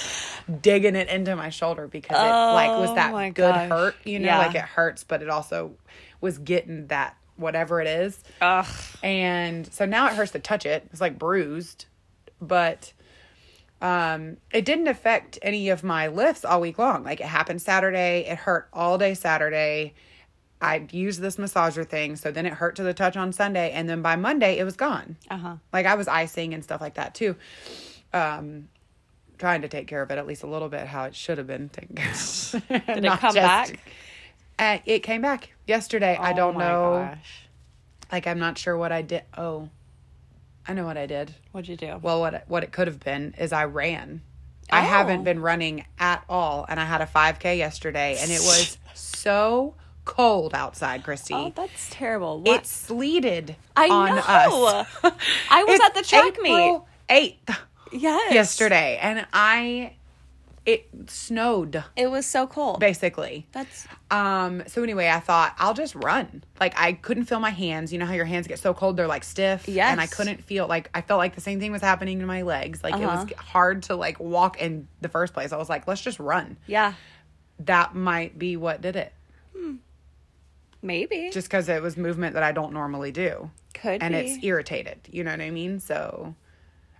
digging 0.61 0.95
it 0.95 1.09
into 1.09 1.35
my 1.35 1.49
shoulder 1.49 1.87
because 1.87 2.15
it 2.17 2.21
like 2.21 2.69
was 2.79 2.91
Oh 2.91 2.95
that 2.95 3.11
my 3.11 3.29
good 3.31 3.53
gosh. 3.53 3.69
hurt, 3.69 3.95
you 4.05 4.19
know, 4.19 4.27
Yeah. 4.27 4.37
like 4.39 4.55
it 4.55 4.61
hurts, 4.61 5.03
but 5.03 5.21
it 5.21 5.29
also 5.29 5.73
was 6.21 6.37
getting 6.37 6.87
that 6.87 7.17
whatever 7.35 7.81
it 7.81 7.87
is. 7.87 8.17
Ugh. 8.39 8.65
And 9.03 9.71
so 9.73 9.85
now 9.85 10.07
it 10.07 10.13
hurts 10.13 10.31
to 10.31 10.39
touch 10.39 10.65
it. 10.65 10.87
It's 10.91 11.01
like 11.01 11.19
bruised, 11.19 11.85
but 12.39 12.93
um 13.81 14.37
it 14.51 14.65
didn't 14.65 14.87
affect 14.87 15.37
any 15.41 15.69
of 15.69 15.83
my 15.83 16.07
lifts 16.07 16.45
all 16.45 16.61
week 16.61 16.77
long. 16.77 17.03
Like 17.03 17.19
it 17.19 17.27
happened 17.27 17.61
Saturday, 17.61 18.25
it 18.27 18.37
hurt 18.37 18.67
all 18.73 18.97
day 18.97 19.13
Saturday. 19.13 19.93
I 20.61 20.87
used 20.91 21.19
this 21.19 21.35
massager 21.35 21.87
thing, 21.87 22.15
so 22.15 22.31
then 22.31 22.45
it 22.45 22.53
hurt 22.53 22.77
to 22.77 22.83
the 22.83 22.93
touch 22.93 23.17
on 23.17 23.33
Sunday 23.33 23.71
and 23.71 23.87
then 23.89 24.01
by 24.01 24.15
Monday 24.15 24.57
it 24.57 24.63
was 24.63 24.75
gone. 24.75 25.17
Uh-huh. 25.29 25.57
Like 25.73 25.85
I 25.85 25.95
was 25.95 26.07
icing 26.07 26.53
and 26.53 26.63
stuff 26.63 26.81
like 26.81 26.95
that 26.95 27.13
too. 27.13 27.35
Um 28.13 28.69
trying 29.37 29.61
to 29.63 29.67
take 29.67 29.87
care 29.87 30.01
of 30.01 30.09
it 30.11 30.17
at 30.17 30.25
least 30.25 30.43
a 30.43 30.47
little 30.47 30.69
bit 30.69 30.87
how 30.87 31.03
it 31.03 31.13
should 31.13 31.37
have 31.37 31.47
been 31.47 31.67
taken 31.69 31.95
care 31.97 32.09
of. 32.09 32.67
Did 32.69 33.03
it 33.05 33.11
come 33.19 33.33
back? 33.35 33.79
Uh, 34.57 34.77
it 34.85 34.99
came 34.99 35.21
back 35.21 35.51
yesterday. 35.67 36.15
I 36.17 36.31
Oh 36.31 36.35
don't 36.35 36.53
my 36.55 36.67
know. 36.67 37.09
Gosh. 37.11 37.47
Like 38.11 38.27
I'm 38.27 38.39
not 38.39 38.57
sure 38.57 38.77
what 38.77 38.93
I 38.93 39.01
did. 39.01 39.23
Oh, 39.37 39.67
I 40.67 40.73
know 40.73 40.85
what 40.85 40.97
I 40.97 41.05
did. 41.05 41.33
What'd 41.51 41.67
you 41.67 41.77
do? 41.77 41.99
Well, 42.01 42.19
what 42.19 42.43
what 42.47 42.63
it 42.63 42.71
could 42.71 42.87
have 42.87 42.99
been 42.99 43.33
is 43.37 43.53
I 43.53 43.65
ran. 43.65 44.21
I 44.71 44.79
Oh. 44.79 44.83
haven't 44.83 45.23
been 45.23 45.39
running 45.41 45.85
at 45.99 46.23
all, 46.27 46.65
and 46.67 46.79
I 46.79 46.85
had 46.85 47.01
a 47.01 47.05
5K 47.05 47.57
yesterday, 47.57 48.17
and 48.19 48.31
it 48.31 48.39
was 48.39 48.77
so 48.95 49.75
cold 50.05 50.53
outside, 50.55 51.03
Christy. 51.03 51.33
oh, 51.35 51.51
that's 51.55 51.89
terrible. 51.91 52.41
What? 52.41 52.61
it 52.61 52.65
sleeted 52.67 53.55
I 53.75 53.89
on 53.89 54.15
know. 54.15 54.21
us. 54.21 54.87
I 55.51 55.63
was 55.63 55.79
at 55.81 55.93
the 55.93 56.01
track 56.01 56.37
meet. 56.41 56.79
8th 57.09 57.57
Yes. 57.91 58.33
yesterday, 58.33 58.97
and 59.01 59.25
I 59.31 59.94
it 60.65 60.87
snowed 61.07 61.83
It 61.95 62.09
was 62.09 62.25
so 62.25 62.47
cold. 62.47 62.79
basically. 62.79 63.45
That's 63.51 63.87
Um, 64.09 64.63
so 64.67 64.81
anyway, 64.83 65.07
I 65.09 65.19
thought 65.19 65.53
I'll 65.59 65.73
just 65.75 65.93
run. 65.95 66.43
Like 66.59 66.73
I 66.77 66.93
couldn't 66.93 67.25
feel 67.25 67.39
my 67.39 67.51
hands. 67.51 67.93
You 67.93 67.99
know 67.99 68.05
how 68.07 68.13
your 68.13 68.25
hands 68.25 68.47
get 68.47 68.57
so 68.59 68.73
cold 68.73 68.97
they're 68.97 69.07
like 69.07 69.23
stiff. 69.23 69.67
Yes. 69.67 69.91
And 69.91 70.01
I 70.01 70.07
couldn't 70.07 70.43
feel 70.43 70.67
like 70.67 70.89
I 70.93 71.01
felt 71.01 71.19
like 71.19 71.35
the 71.35 71.41
same 71.41 71.59
thing 71.59 71.71
was 71.71 71.81
happening 71.81 72.19
to 72.19 72.25
my 72.25 72.41
legs. 72.41 72.83
Like 72.83 72.95
it 72.95 73.05
was 73.05 73.25
Uh-huh. 73.25 73.41
hard 73.43 73.83
to 73.83 73.95
like 73.95 74.19
walk 74.19 74.59
in 74.59 74.87
the 75.01 75.09
first 75.09 75.33
place. 75.33 75.51
I 75.51 75.57
was 75.57 75.69
like, 75.69 75.87
let's 75.87 76.01
just 76.01 76.19
run. 76.19 76.57
yeah. 76.67 76.93
That 77.59 77.95
might 77.95 78.37
be 78.37 78.57
what 78.57 78.81
did 78.81 78.95
it. 78.95 79.13
Maybe. 80.81 81.29
Just 81.31 81.47
because 81.47 81.67
it 81.69 81.81
was 81.81 81.97
movement 81.97 82.33
that 82.35 82.43
I 82.43 82.51
don't 82.51 82.73
normally 82.73 83.11
do. 83.11 83.49
Could 83.73 84.03
and 84.03 84.13
be. 84.13 84.19
it's 84.19 84.43
irritated. 84.43 84.99
You 85.11 85.23
know 85.23 85.31
what 85.31 85.41
I 85.41 85.49
mean? 85.49 85.79
So 85.79 86.35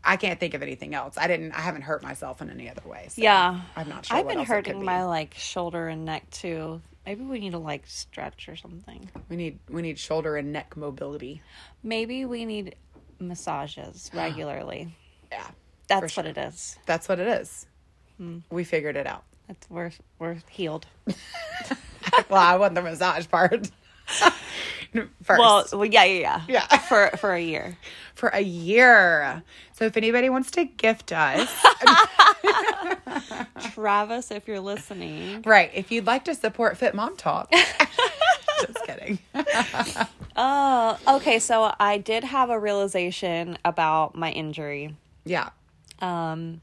I 0.05 0.17
can't 0.17 0.39
think 0.39 0.53
of 0.53 0.61
anything 0.61 0.93
else. 0.93 1.17
I 1.17 1.27
didn't 1.27 1.51
I 1.53 1.61
haven't 1.61 1.81
hurt 1.81 2.03
myself 2.03 2.41
in 2.41 2.49
any 2.49 2.69
other 2.69 2.87
way. 2.87 3.07
So 3.09 3.21
yeah. 3.21 3.61
I'm 3.75 3.89
not 3.89 4.05
sure. 4.05 4.15
I've 4.17 4.25
what 4.25 4.31
been 4.31 4.39
else 4.39 4.47
it 4.47 4.47
could 4.49 4.55
hurting 4.67 4.79
be. 4.79 4.85
my 4.85 5.03
like 5.05 5.33
shoulder 5.33 5.87
and 5.87 6.05
neck 6.05 6.29
too. 6.29 6.81
Maybe 7.05 7.23
we 7.23 7.39
need 7.39 7.51
to 7.51 7.57
like 7.59 7.83
stretch 7.87 8.47
or 8.47 8.55
something. 8.55 9.09
we 9.29 9.35
need 9.35 9.59
we 9.69 9.81
need 9.81 9.97
shoulder 9.97 10.37
and 10.37 10.53
neck 10.53 10.77
mobility. 10.77 11.41
Maybe 11.83 12.25
we 12.25 12.45
need 12.45 12.75
massages 13.19 14.11
regularly. 14.13 14.95
Yeah. 15.31 15.47
That's 15.87 16.15
what 16.15 16.25
it 16.25 16.37
is. 16.37 16.77
That's 16.85 17.09
what 17.09 17.19
it 17.19 17.27
is. 17.27 17.65
Hmm. 18.17 18.39
We 18.49 18.63
figured 18.63 18.95
it 18.95 19.07
out. 19.07 19.23
That's 19.47 19.69
we're 19.69 19.91
we're 20.19 20.37
healed. 20.49 20.85
well, 22.29 22.41
I 22.41 22.55
want 22.57 22.75
the 22.75 22.81
massage 22.81 23.27
part. 23.27 23.69
first. 25.23 25.39
Well, 25.39 25.65
well, 25.73 25.85
yeah, 25.85 26.03
yeah, 26.03 26.41
yeah. 26.47 26.65
Yeah. 26.71 26.77
For 26.89 27.09
for 27.17 27.33
a 27.33 27.39
year. 27.41 27.77
for 28.15 28.29
a 28.29 28.41
year. 28.41 29.43
So 29.73 29.85
if 29.85 29.97
anybody 29.97 30.29
wants 30.29 30.51
to 30.51 30.65
gift 30.65 31.11
us, 31.11 31.49
Travis, 33.73 34.31
if 34.31 34.47
you're 34.47 34.59
listening. 34.59 35.41
right, 35.45 35.71
if 35.73 35.91
you'd 35.91 36.05
like 36.05 36.25
to 36.25 36.35
support 36.35 36.77
Fit 36.77 36.95
Mom 36.95 37.15
Talk. 37.17 37.51
Just 37.51 38.85
kidding. 38.85 39.19
Oh, 40.37 40.97
okay. 41.07 41.39
So 41.39 41.73
I 41.79 41.97
did 41.97 42.23
have 42.23 42.49
a 42.49 42.59
realization 42.59 43.57
about 43.65 44.15
my 44.15 44.31
injury. 44.31 44.95
Yeah. 45.25 45.49
Um, 45.99 46.61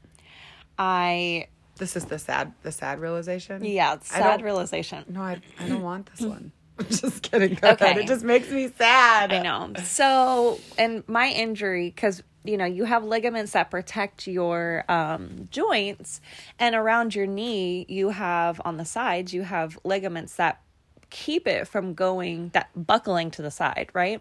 I 0.79 1.47
This 1.77 1.95
is 1.95 2.05
the 2.05 2.17
sad 2.19 2.53
the 2.63 2.71
sad 2.71 2.99
realization. 2.99 3.63
yeah, 3.63 3.97
sad 4.01 4.41
realization. 4.41 5.05
No, 5.07 5.21
I, 5.21 5.41
I 5.59 5.67
don't 5.67 5.81
want 5.83 6.07
this 6.11 6.21
one. 6.27 6.51
Just 6.89 7.21
kidding. 7.21 7.55
Go 7.55 7.69
ahead. 7.69 7.81
Okay. 7.81 8.01
It 8.01 8.07
just 8.07 8.23
makes 8.23 8.49
me 8.49 8.71
sad. 8.77 9.31
I 9.31 9.41
know. 9.41 9.73
So, 9.83 10.59
and 10.77 11.07
my 11.07 11.29
injury, 11.29 11.89
because 11.89 12.23
you 12.43 12.57
know 12.57 12.65
you 12.65 12.85
have 12.85 13.03
ligaments 13.03 13.51
that 13.53 13.69
protect 13.69 14.27
your 14.27 14.83
um, 14.89 15.47
joints, 15.51 16.19
and 16.57 16.75
around 16.75 17.13
your 17.15 17.27
knee, 17.27 17.85
you 17.87 18.09
have 18.09 18.59
on 18.65 18.77
the 18.77 18.85
sides, 18.85 19.33
you 19.33 19.43
have 19.43 19.77
ligaments 19.83 20.35
that 20.37 20.61
keep 21.09 21.47
it 21.47 21.67
from 21.67 21.93
going 21.93 22.49
that 22.53 22.69
buckling 22.75 23.29
to 23.31 23.41
the 23.43 23.51
side, 23.51 23.89
right? 23.93 24.19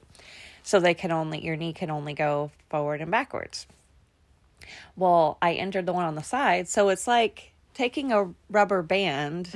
So 0.63 0.79
they 0.79 0.95
can 0.95 1.11
only 1.11 1.43
your 1.45 1.57
knee 1.57 1.73
can 1.73 1.91
only 1.91 2.13
go 2.13 2.51
forward 2.69 3.01
and 3.01 3.11
backwards. 3.11 3.67
Well, 4.95 5.39
I 5.41 5.55
injured 5.55 5.87
the 5.87 5.93
one 5.93 6.05
on 6.05 6.15
the 6.15 6.23
side, 6.23 6.69
so 6.69 6.91
it's 6.91 7.07
like 7.09 7.53
taking 7.75 8.13
a 8.13 8.31
rubber 8.51 8.83
band 8.83 9.49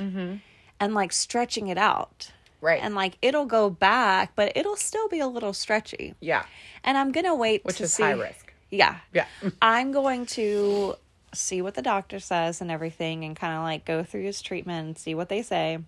and 0.79 0.93
like 0.95 1.13
stretching 1.13 1.67
it 1.67 1.77
out. 1.77 2.31
Right. 2.61 2.79
And 2.81 2.95
like 2.95 3.17
it'll 3.21 3.45
go 3.45 3.69
back, 3.69 4.31
but 4.35 4.51
it'll 4.55 4.75
still 4.75 5.07
be 5.09 5.19
a 5.19 5.27
little 5.27 5.53
stretchy. 5.53 6.15
Yeah. 6.19 6.45
And 6.83 6.97
I'm 6.97 7.11
gonna 7.11 7.35
wait 7.35 7.63
Which 7.65 7.77
to 7.77 7.83
is 7.83 7.93
see. 7.93 8.03
high 8.03 8.11
risk. 8.11 8.53
Yeah. 8.69 8.97
Yeah. 9.13 9.25
I'm 9.61 9.91
going 9.91 10.25
to 10.27 10.95
see 11.33 11.61
what 11.61 11.75
the 11.75 11.81
doctor 11.81 12.19
says 12.19 12.61
and 12.61 12.71
everything 12.71 13.23
and 13.23 13.35
kind 13.35 13.53
of 13.55 13.63
like 13.63 13.85
go 13.85 14.03
through 14.03 14.23
his 14.23 14.41
treatment 14.41 14.87
and 14.87 14.97
see 14.97 15.13
what 15.15 15.29
they 15.29 15.41
say. 15.41 15.79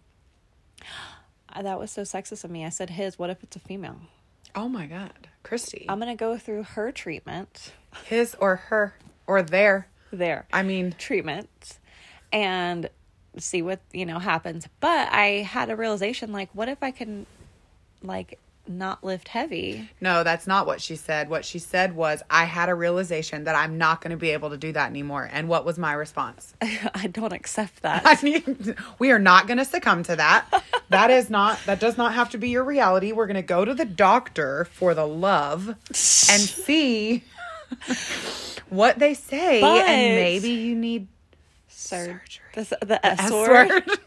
Uh, 1.52 1.62
That 1.62 1.80
was 1.80 1.92
so 1.92 2.04
sexist 2.04 2.44
of 2.44 2.52
me. 2.52 2.66
I 2.66 2.70
said 2.70 2.92
his, 2.92 3.18
what 3.18 3.30
if 3.30 3.44
it's 3.44 3.56
a 3.56 3.60
female? 3.60 3.98
Oh 4.56 4.70
my 4.70 4.86
God. 4.86 5.28
Christy. 5.44 5.86
I'm 5.90 6.00
going 6.00 6.16
to 6.16 6.20
go 6.20 6.38
through 6.38 6.64
her 6.64 6.92
treatment 6.92 7.74
His 8.06 8.36
or 8.40 8.56
her 8.58 8.96
or 9.28 9.42
their. 9.42 9.88
there. 10.12 10.46
I 10.54 10.64
mean, 10.64 10.94
treatment 10.98 11.80
and 12.32 12.90
see 13.41 13.62
what, 13.62 13.79
you 13.91 14.05
know, 14.05 14.19
happens. 14.19 14.67
But 14.79 15.12
I 15.12 15.41
had 15.41 15.69
a 15.69 15.75
realization 15.75 16.31
like 16.31 16.50
what 16.53 16.69
if 16.69 16.81
I 16.81 16.91
can 16.91 17.25
like 18.01 18.39
not 18.67 19.03
lift 19.03 19.29
heavy? 19.29 19.89
no, 20.00 20.24
that's 20.24 20.46
not 20.46 20.67
what 20.67 20.79
she 20.79 20.96
said. 20.96 21.27
What 21.27 21.43
she 21.43 21.58
said 21.58 21.96
was, 21.96 22.22
I 22.29 22.43
had 22.46 22.69
a 22.69 22.75
realization 22.75 23.46
that 23.46 23.55
I'm 23.55 23.79
not 23.79 24.00
going 24.00 24.12
to 24.12 24.17
be 24.17 24.29
able 24.29 24.51
to 24.51 24.58
do 24.58 24.72
that 24.74 24.88
anymore. 24.91 25.27
And 25.31 25.50
what 25.50 25.65
was 25.65 25.79
my 25.79 25.91
response? 25.93 26.53
I 26.62 27.08
don't 27.08 27.34
accept 27.34 27.81
that. 27.81 28.03
I 28.05 28.22
mean, 28.24 28.75
we 29.00 29.12
are 29.12 29.17
not 29.17 29.48
going 29.48 29.58
to 29.58 29.65
succumb 29.65 30.03
to 30.03 30.15
that. 30.17 30.63
That 30.89 31.10
is 31.10 31.31
not, 31.31 31.60
that 31.65 31.79
does 31.79 31.98
not 31.98 32.13
have 32.13 32.29
to 32.29 32.38
be 32.38 32.50
your 32.50 32.63
reality. 32.63 33.12
We're 33.12 33.25
going 33.25 33.36
to 33.38 33.41
go 33.41 33.65
to 33.65 33.74
the 33.74 33.86
doctor 33.86 34.65
for 34.65 34.93
the 34.93 35.08
love 35.08 35.67
and 35.67 35.75
see 35.96 37.24
what 38.69 39.00
they 39.00 39.15
say. 39.15 39.62
But- 39.62 39.88
and 39.88 40.15
maybe 40.15 40.50
you 40.51 40.75
need 40.75 41.08
Sur- 41.80 42.22
surgery. 42.54 42.78
The, 42.80 42.86
the 42.86 43.06
S 43.06 43.20
S 43.22 43.32
word. 43.32 43.70
word. 43.70 43.84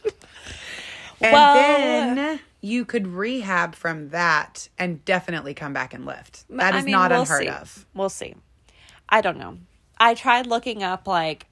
and 1.21 1.33
Well- 1.33 1.55
then 1.55 2.41
you 2.61 2.85
could 2.85 3.07
rehab 3.09 3.75
from 3.75 4.11
that 4.11 4.69
and 4.79 5.05
definitely 5.05 5.55
come 5.55 5.73
back 5.73 5.95
and 5.95 6.07
lift. 6.07 6.45
That 6.51 6.75
I 6.75 6.79
is 6.79 6.85
mean, 6.85 6.93
not 6.93 7.11
we'll 7.11 7.23
unheard 7.23 7.43
see. 7.43 7.49
of. 7.49 7.87
We'll 7.95 8.09
see. 8.09 8.35
I 9.09 9.21
don't 9.21 9.39
know. 9.39 9.59
I 9.99 10.15
tried 10.15 10.47
looking 10.47 10.83
up 10.83 11.07
like 11.09 11.47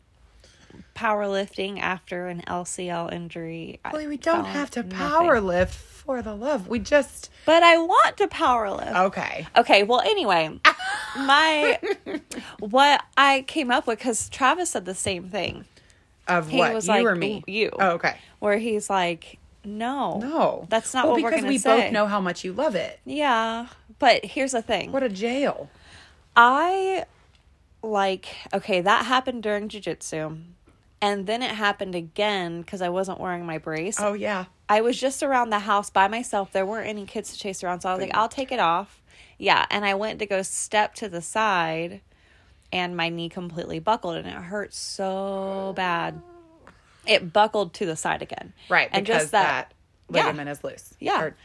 powerlifting 0.95 1.81
after 1.81 2.27
an 2.29 2.43
LCL 2.47 3.13
injury. 3.13 3.81
Well, 3.93 4.07
we 4.07 4.17
don't 4.17 4.45
have 4.45 4.71
to 4.73 4.83
powerlift 4.85 5.71
for 5.71 6.23
the 6.23 6.35
love. 6.35 6.69
We 6.69 6.79
just 6.79 7.31
But 7.47 7.63
I 7.63 7.77
want 7.79 8.17
to 8.19 8.29
powerlift. 8.29 8.95
okay. 9.07 9.47
Okay, 9.57 9.83
well, 9.83 10.01
anyway, 10.01 10.59
my 11.17 11.79
what 12.61 13.03
I 13.17 13.43
came 13.47 13.71
up 13.71 13.87
with 13.87 13.99
because 13.99 14.29
Travis 14.29 14.71
said 14.71 14.85
the 14.85 14.95
same 14.95 15.29
thing, 15.29 15.65
Of 16.29 16.49
He 16.49 16.59
what? 16.59 16.75
was 16.75 16.87
you 16.87 16.95
like, 16.95 17.05
or 17.05 17.15
me? 17.15 17.43
"You." 17.47 17.71
Oh, 17.73 17.91
okay. 17.93 18.17
where 18.39 18.59
he's 18.59 18.89
like, 18.89 19.39
"No, 19.65 20.19
No, 20.19 20.67
that's 20.69 20.95
not 20.95 21.05
well, 21.07 21.15
what 21.15 21.23
we're 21.23 21.31
because 21.31 21.47
we 21.47 21.59
say." 21.59 21.85
both 21.85 21.93
know 21.93 22.07
how 22.07 22.21
much 22.21 22.45
you 22.45 22.53
love 22.53 22.75
it. 22.75 23.01
Yeah, 23.05 23.67
but 23.99 24.25
here's 24.25 24.53
the 24.53 24.63
thing: 24.63 24.93
What 24.93 25.03
a 25.03 25.09
jail. 25.09 25.71
I 26.37 27.05
like 27.83 28.29
okay, 28.53 28.81
that 28.81 29.07
happened 29.07 29.43
during 29.43 29.69
jujitsu, 29.69 30.43
and 31.03 31.27
then 31.27 31.43
it 31.43 31.51
happened 31.51 31.95
again 31.95 32.61
because 32.61 32.83
I 32.83 32.91
wasn't 32.91 33.21
wearing 33.21 33.47
my 33.47 33.59
brace. 33.59 33.97
Oh 33.99 34.13
yeah. 34.13 34.47
I 34.69 34.83
was 34.83 35.01
just 35.01 35.25
around 35.25 35.51
the 35.51 35.59
house 35.59 35.91
by 35.91 36.07
myself. 36.07 36.53
There 36.53 36.65
weren't 36.65 36.89
any 36.89 37.05
kids 37.05 37.33
to 37.33 37.39
chase 37.39 37.65
around. 37.65 37.81
So 37.81 37.89
I 37.89 37.95
was 37.95 38.01
like, 38.03 38.15
I'll 38.17 38.29
take 38.29 38.53
it 38.53 38.61
off. 38.61 39.03
Yeah. 39.37 39.67
And 39.69 39.85
I 39.85 39.95
went 39.95 40.21
to 40.21 40.27
go 40.27 40.43
step 40.43 40.95
to 40.97 41.09
the 41.09 41.21
side 41.21 42.03
and 42.73 42.97
my 42.97 43.09
knee 43.09 43.29
completely 43.29 43.79
buckled 43.79 44.17
and 44.17 44.27
it 44.27 44.33
hurt 44.35 44.73
so 44.75 45.73
bad. 45.77 46.21
It 47.07 47.33
buckled 47.33 47.75
to 47.75 47.87
the 47.87 47.97
side 47.97 48.23
again. 48.23 48.53
Right, 48.69 48.89
And 48.93 49.05
because 49.07 49.23
just 49.23 49.33
that, 49.33 49.73
that, 50.09 50.17
yeah. 50.17 50.25
ligament 50.27 50.49
is 50.51 50.63
loose. 50.63 50.95
Yeah. 51.01 51.23
Or- 51.23 51.37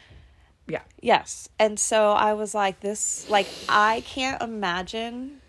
yeah. 0.68 0.82
Yes. 1.02 1.48
And 1.60 1.80
so 1.80 2.12
I 2.12 2.34
was 2.34 2.54
like, 2.56 2.80
this, 2.80 3.30
like, 3.30 3.48
I 3.70 4.04
can't 4.06 4.42
imagine 4.42 5.42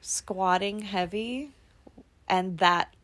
squatting 0.00 0.80
heavy 0.80 1.50
and 2.28 2.58
that. 2.58 2.94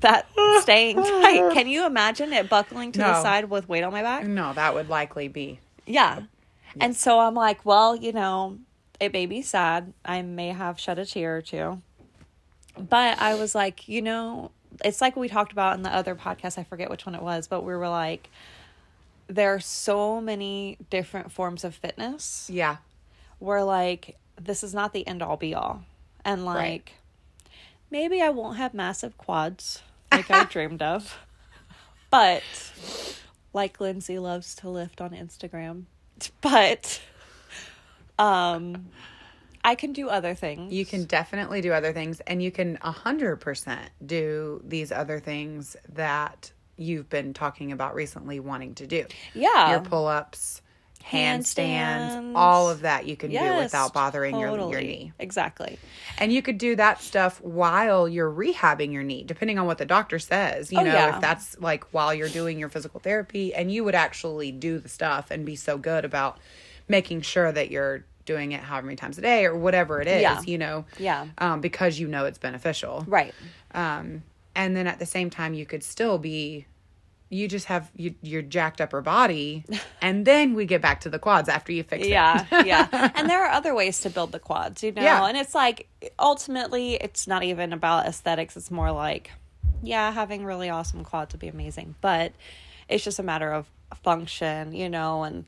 That 0.00 0.26
staying 0.60 0.96
tight. 1.02 1.52
Can 1.54 1.66
you 1.66 1.84
imagine 1.86 2.32
it 2.32 2.48
buckling 2.48 2.92
to 2.92 2.98
the 3.00 3.20
side 3.20 3.50
with 3.50 3.68
weight 3.68 3.82
on 3.82 3.90
my 3.92 4.02
back? 4.02 4.24
No, 4.24 4.52
that 4.52 4.74
would 4.74 4.88
likely 4.88 5.26
be. 5.26 5.58
Yeah. 5.86 6.22
And 6.80 6.96
so 6.96 7.18
I'm 7.18 7.34
like, 7.34 7.66
well, 7.66 7.96
you 7.96 8.12
know, 8.12 8.58
it 9.02 9.12
may 9.12 9.26
be 9.26 9.42
sad. 9.42 9.92
I 10.04 10.22
may 10.22 10.48
have 10.48 10.78
shed 10.78 10.98
a 10.98 11.04
tear 11.06 11.36
or 11.38 11.42
two. 11.42 11.82
But 12.78 13.20
I 13.20 13.34
was 13.34 13.54
like, 13.54 13.88
you 13.88 14.00
know, 14.00 14.50
it's 14.84 15.00
like 15.00 15.16
we 15.16 15.28
talked 15.28 15.52
about 15.52 15.76
in 15.76 15.82
the 15.82 15.94
other 15.94 16.14
podcast. 16.14 16.56
I 16.58 16.64
forget 16.64 16.88
which 16.90 17.04
one 17.04 17.14
it 17.14 17.22
was, 17.22 17.46
but 17.48 17.62
we 17.64 17.74
were 17.74 17.88
like, 17.88 18.30
there 19.26 19.54
are 19.54 19.60
so 19.60 20.20
many 20.20 20.78
different 20.88 21.32
forms 21.32 21.64
of 21.64 21.74
fitness 21.74 22.48
Yeah. 22.52 22.76
where, 23.38 23.62
like, 23.64 24.16
this 24.40 24.62
is 24.62 24.72
not 24.74 24.92
the 24.92 25.06
end 25.06 25.22
all 25.22 25.36
be 25.36 25.54
all. 25.54 25.84
And, 26.24 26.44
like, 26.44 26.56
Right. 26.56 26.90
maybe 27.90 28.22
I 28.22 28.30
won't 28.30 28.56
have 28.56 28.72
massive 28.72 29.18
quads 29.18 29.82
like 30.12 30.30
I 30.30 30.44
dreamed 30.44 30.80
of. 30.82 31.18
But, 32.10 32.42
like 33.52 33.80
Lindsay 33.80 34.18
loves 34.18 34.54
to 34.56 34.68
lift 34.68 35.00
on 35.00 35.10
Instagram. 35.10 35.84
But, 36.40 37.00
um, 38.18 38.86
I 39.64 39.74
can 39.74 39.92
do 39.92 40.08
other 40.08 40.34
things. 40.34 40.72
You 40.72 40.84
can 40.84 41.04
definitely 41.04 41.60
do 41.60 41.72
other 41.72 41.92
things, 41.92 42.20
and 42.20 42.42
you 42.42 42.50
can 42.50 42.76
100% 42.78 43.78
do 44.04 44.60
these 44.64 44.90
other 44.92 45.20
things 45.20 45.76
that 45.94 46.52
you've 46.76 47.08
been 47.08 47.32
talking 47.32 47.70
about 47.70 47.94
recently 47.94 48.40
wanting 48.40 48.74
to 48.76 48.86
do. 48.86 49.04
Yeah. 49.34 49.70
Your 49.70 49.80
pull 49.80 50.06
ups, 50.08 50.62
handstands, 51.04 51.54
Handstands. 51.56 52.32
all 52.34 52.70
of 52.70 52.80
that 52.80 53.06
you 53.06 53.16
can 53.16 53.30
do 53.30 53.56
without 53.56 53.92
bothering 53.92 54.38
your, 54.38 54.56
your 54.70 54.80
knee. 54.80 55.12
Exactly. 55.18 55.78
And 56.18 56.32
you 56.32 56.42
could 56.42 56.58
do 56.58 56.74
that 56.76 57.00
stuff 57.00 57.40
while 57.40 58.08
you're 58.08 58.30
rehabbing 58.30 58.92
your 58.92 59.02
knee, 59.02 59.22
depending 59.22 59.58
on 59.58 59.66
what 59.66 59.78
the 59.78 59.84
doctor 59.86 60.18
says. 60.18 60.72
You 60.72 60.78
Oh, 60.80 60.82
know, 60.84 60.92
yeah. 60.92 61.14
if 61.16 61.20
that's 61.20 61.58
like 61.60 61.84
while 61.92 62.12
you're 62.14 62.28
doing 62.28 62.58
your 62.58 62.68
physical 62.68 62.98
therapy, 63.00 63.54
and 63.54 63.70
you 63.70 63.84
would 63.84 63.94
actually 63.94 64.50
do 64.52 64.78
the 64.78 64.88
stuff 64.88 65.30
and 65.30 65.44
be 65.46 65.56
so 65.56 65.76
good 65.78 66.04
about 66.04 66.38
making 66.88 67.22
sure 67.22 67.50
that 67.52 67.70
you're 67.70 68.04
doing 68.24 68.52
it 68.52 68.60
however 68.60 68.86
many 68.86 68.96
times 68.96 69.18
a 69.18 69.20
day 69.20 69.44
or 69.46 69.56
whatever 69.56 70.00
it 70.00 70.06
is, 70.06 70.22
Yeah. 70.22 70.40
you 70.42 70.56
know, 70.58 70.84
Yeah. 70.98 71.26
um, 71.38 71.60
because 71.60 71.98
you 71.98 72.06
know 72.06 72.24
it's 72.24 72.38
beneficial. 72.38 73.04
Right. 73.08 73.34
Um, 73.74 74.22
and 74.54 74.76
then 74.76 74.86
at 74.86 74.98
the 74.98 75.06
same 75.06 75.28
time, 75.30 75.54
you 75.54 75.66
could 75.66 75.82
still 75.82 76.18
be. 76.18 76.66
You 77.30 77.48
just 77.48 77.64
have 77.66 77.90
you, 77.96 78.14
your 78.20 78.42
jacked 78.42 78.82
upper 78.82 79.00
body, 79.00 79.64
and 80.02 80.26
then 80.26 80.52
we 80.52 80.66
get 80.66 80.82
back 80.82 81.00
to 81.00 81.08
the 81.08 81.18
quads 81.18 81.48
after 81.48 81.72
you 81.72 81.82
fix 81.82 82.06
Yeah, 82.06 82.44
it. 82.52 82.66
yeah. 82.66 82.86
Yeah. 82.92 83.10
And 83.16 83.30
there 83.30 83.42
are 83.42 83.50
other 83.50 83.74
ways 83.74 84.00
to 84.02 84.10
build 84.10 84.32
the 84.32 84.38
quads, 84.38 84.82
you 84.82 84.92
know? 84.92 85.00
Yeah. 85.00 85.26
And 85.26 85.38
it's 85.38 85.54
like 85.54 85.88
ultimately 86.18 86.94
it's 86.96 87.26
not 87.26 87.42
even 87.42 87.72
about 87.72 88.04
aesthetics. 88.06 88.54
It's 88.58 88.70
more 88.70 88.92
like, 88.92 89.30
yeah, 89.82 90.12
having 90.12 90.44
really 90.44 90.68
awesome 90.68 91.04
quads 91.04 91.32
would 91.32 91.40
be 91.40 91.48
amazing. 91.48 91.94
But 92.02 92.32
it's 92.86 93.02
just 93.02 93.18
a 93.18 93.22
matter 93.22 93.50
of 93.50 93.64
function, 94.04 94.74
you 94.74 94.90
know, 94.90 95.22
and 95.22 95.46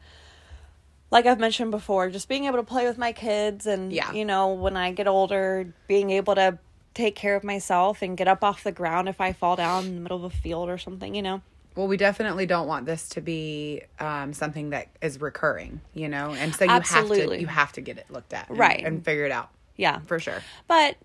like 1.11 1.27
I've 1.27 1.39
mentioned 1.41 1.71
before, 1.71 2.11
just 2.11 2.29
being 2.29 2.45
able 2.47 2.57
to 2.59 2.63
play 2.65 2.87
with 2.87 2.99
my 2.99 3.13
kids 3.13 3.67
and 3.67 3.93
Yeah. 3.93 4.13
you 4.13 4.25
know, 4.25 4.53
when 4.53 4.77
I 4.77 4.93
get 4.93 5.07
older, 5.07 5.73
being 5.87 6.11
able 6.11 6.35
to 6.35 6.59
take 6.95 7.15
care 7.17 7.35
of 7.37 7.43
myself 7.45 8.03
and 8.03 8.17
get 8.17 8.29
up 8.29 8.43
off 8.45 8.63
the 8.65 8.73
ground 8.73 9.09
if 9.09 9.21
I 9.21 9.33
fall 9.33 9.57
down 9.57 9.85
in 9.85 9.95
the 9.97 10.01
middle 10.01 10.17
of 10.17 10.25
a 10.25 10.31
field 10.37 10.69
or 10.69 10.79
something, 10.79 11.15
you 11.15 11.23
know. 11.23 11.43
Well, 11.77 11.89
we 11.89 11.97
definitely 11.97 12.47
don't 12.47 12.69
want 12.69 12.87
this 12.87 13.09
to 13.11 13.21
be 13.21 13.83
um, 13.99 14.33
something 14.33 14.71
that 14.71 14.87
is 15.03 15.21
recurring, 15.21 15.81
you 15.93 16.09
know, 16.09 16.31
and 16.33 16.55
so 16.55 16.65
you 16.65 16.71
have 16.71 17.09
to 17.09 17.41
you 17.41 17.49
have 17.49 17.73
to 17.73 17.81
get 17.81 17.99
it 17.99 18.07
looked 18.11 18.33
at, 18.33 18.49
and- 18.49 18.59
Right. 18.59 18.85
and 18.85 19.05
figure 19.05 19.25
it 19.25 19.33
out 19.33 19.51
Yeah. 19.77 19.99
for 20.07 20.21
sure. 20.21 20.41
But 20.69 20.97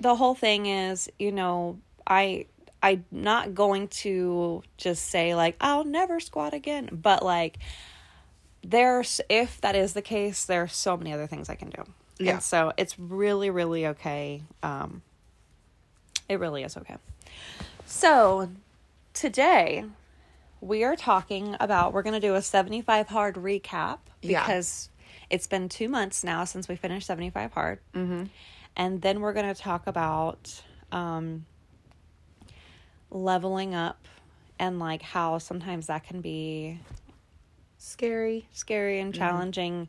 the 0.00 0.16
whole 0.16 0.34
thing 0.34 0.66
is, 0.66 1.08
you 1.18 1.30
know, 1.32 1.78
I 2.06 2.46
I'm 2.82 3.04
not 3.12 3.54
going 3.54 3.88
to 3.88 4.62
just 4.76 5.06
say 5.06 5.34
like 5.36 5.56
I'll 5.60 5.84
never 5.84 6.18
squat 6.20 6.54
again, 6.54 6.88
but 6.92 7.24
like 7.24 7.58
there's 8.68 9.20
if 9.28 9.60
that 9.60 9.76
is 9.76 9.92
the 9.92 10.02
case, 10.02 10.44
there 10.44 10.62
are 10.62 10.68
so 10.68 10.96
many 10.96 11.12
other 11.12 11.26
things 11.26 11.48
I 11.48 11.54
can 11.54 11.70
do. 11.70 11.84
Yeah. 12.18 12.32
And 12.32 12.42
so 12.42 12.72
it's 12.76 12.98
really 12.98 13.50
really 13.50 13.86
okay. 13.88 14.42
Um 14.62 15.02
it 16.28 16.40
really 16.40 16.64
is 16.64 16.76
okay. 16.76 16.96
So 17.86 18.50
today 19.14 19.84
we 20.60 20.82
are 20.84 20.96
talking 20.96 21.54
about 21.60 21.92
we're 21.92 22.02
going 22.02 22.20
to 22.20 22.26
do 22.26 22.34
a 22.34 22.42
75 22.42 23.06
hard 23.08 23.36
recap 23.36 23.98
Yeah. 24.22 24.40
because 24.42 24.88
it's 25.30 25.46
been 25.46 25.68
2 25.68 25.88
months 25.88 26.24
now 26.24 26.44
since 26.44 26.66
we 26.66 26.74
finished 26.76 27.06
75 27.06 27.52
hard. 27.52 27.78
Mm-hmm. 27.94 28.24
And 28.74 29.02
then 29.02 29.20
we're 29.20 29.32
going 29.32 29.54
to 29.54 29.60
talk 29.60 29.86
about 29.86 30.62
um 30.90 31.46
leveling 33.10 33.74
up 33.74 34.08
and 34.58 34.80
like 34.80 35.02
how 35.02 35.38
sometimes 35.38 35.86
that 35.86 36.02
can 36.04 36.20
be 36.20 36.80
Scary. 37.86 38.46
scary 38.52 38.98
and 39.00 39.14
challenging. 39.14 39.88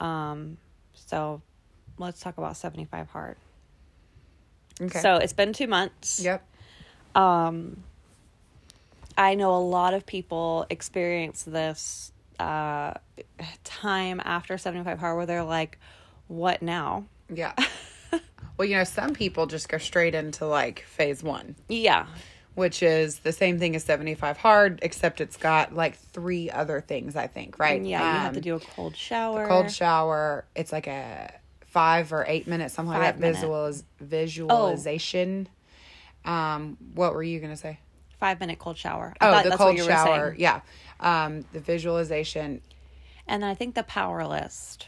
Um 0.00 0.56
so 0.94 1.42
let's 1.98 2.20
talk 2.20 2.38
about 2.38 2.56
75 2.56 3.08
hard. 3.10 3.36
Okay. 4.80 4.98
So 5.00 5.16
it's 5.16 5.32
been 5.34 5.52
2 5.52 5.66
months. 5.66 6.20
yep. 6.22 6.42
um 7.14 7.82
i 9.18 9.34
know 9.34 9.54
a 9.54 9.58
lot 9.60 9.92
of 9.92 10.06
people 10.06 10.64
experience 10.70 11.42
this 11.42 12.12
uh 12.38 12.94
time 13.64 14.20
after 14.24 14.56
75 14.56 14.98
hard 14.98 15.16
where 15.16 15.26
they're 15.26 15.42
like 15.42 15.78
what 16.28 16.62
now 16.62 17.04
Yeah. 17.28 17.52
well, 18.56 18.66
you 18.68 18.76
know, 18.76 18.84
some 18.84 19.12
people 19.14 19.46
just 19.46 19.68
go 19.68 19.78
straight 19.78 20.14
into 20.14 20.46
like 20.46 20.80
phase 20.80 21.22
one, 21.22 21.56
yeah 21.68 22.06
which 22.60 22.82
is 22.82 23.18
the 23.20 23.32
same 23.32 23.58
thing 23.58 23.74
as 23.74 23.82
75 23.82 24.36
hard, 24.36 24.78
except 24.82 25.20
it's 25.20 25.36
got 25.36 25.74
like 25.74 25.96
three 25.96 26.48
other 26.50 26.80
things, 26.80 27.16
I 27.16 27.26
think, 27.26 27.58
right? 27.58 27.82
yeah 27.82 27.98
you 27.98 28.18
have 28.20 28.32
to 28.34 28.38
Um, 28.38 28.42
do 28.42 28.54
a 28.54 28.60
cold 28.60 28.94
shower 28.96 29.48
cold 29.48 29.70
shower. 29.72 30.44
It's 30.54 30.70
like 30.70 30.86
a 30.86 31.32
five 31.66 32.12
or 32.12 32.24
eight 32.28 32.46
minutes, 32.46 32.74
something 32.74 32.92
like 32.92 33.00
that. 33.02 33.18
minute. 33.18 33.36
Visualiz- 33.36 33.84
visualization. 34.00 35.48
Um, 36.24 36.76
what 36.94 37.14
were 37.14 37.22
you 37.22 37.40
gonna 37.40 37.56
say? 37.56 37.78
five 38.18 38.38
minute 38.38 38.58
cold 38.58 38.76
shower 38.76 39.14
I 39.18 39.28
Oh, 39.28 39.30
the 39.42 39.48
that's 39.48 39.58
what 39.58 39.58
cold 39.66 39.76
you 39.78 39.84
were 39.84 39.88
shower. 39.90 40.30
saying. 40.32 40.40
Yeah. 40.40 40.60
Um, 41.00 41.46
the 41.52 41.60
visualization. 41.60 42.60
and 43.26 43.42
then 43.42 43.48
i 43.50 43.54
think 43.54 43.74
the 43.74 43.82
power 43.84 44.26
list 44.26 44.86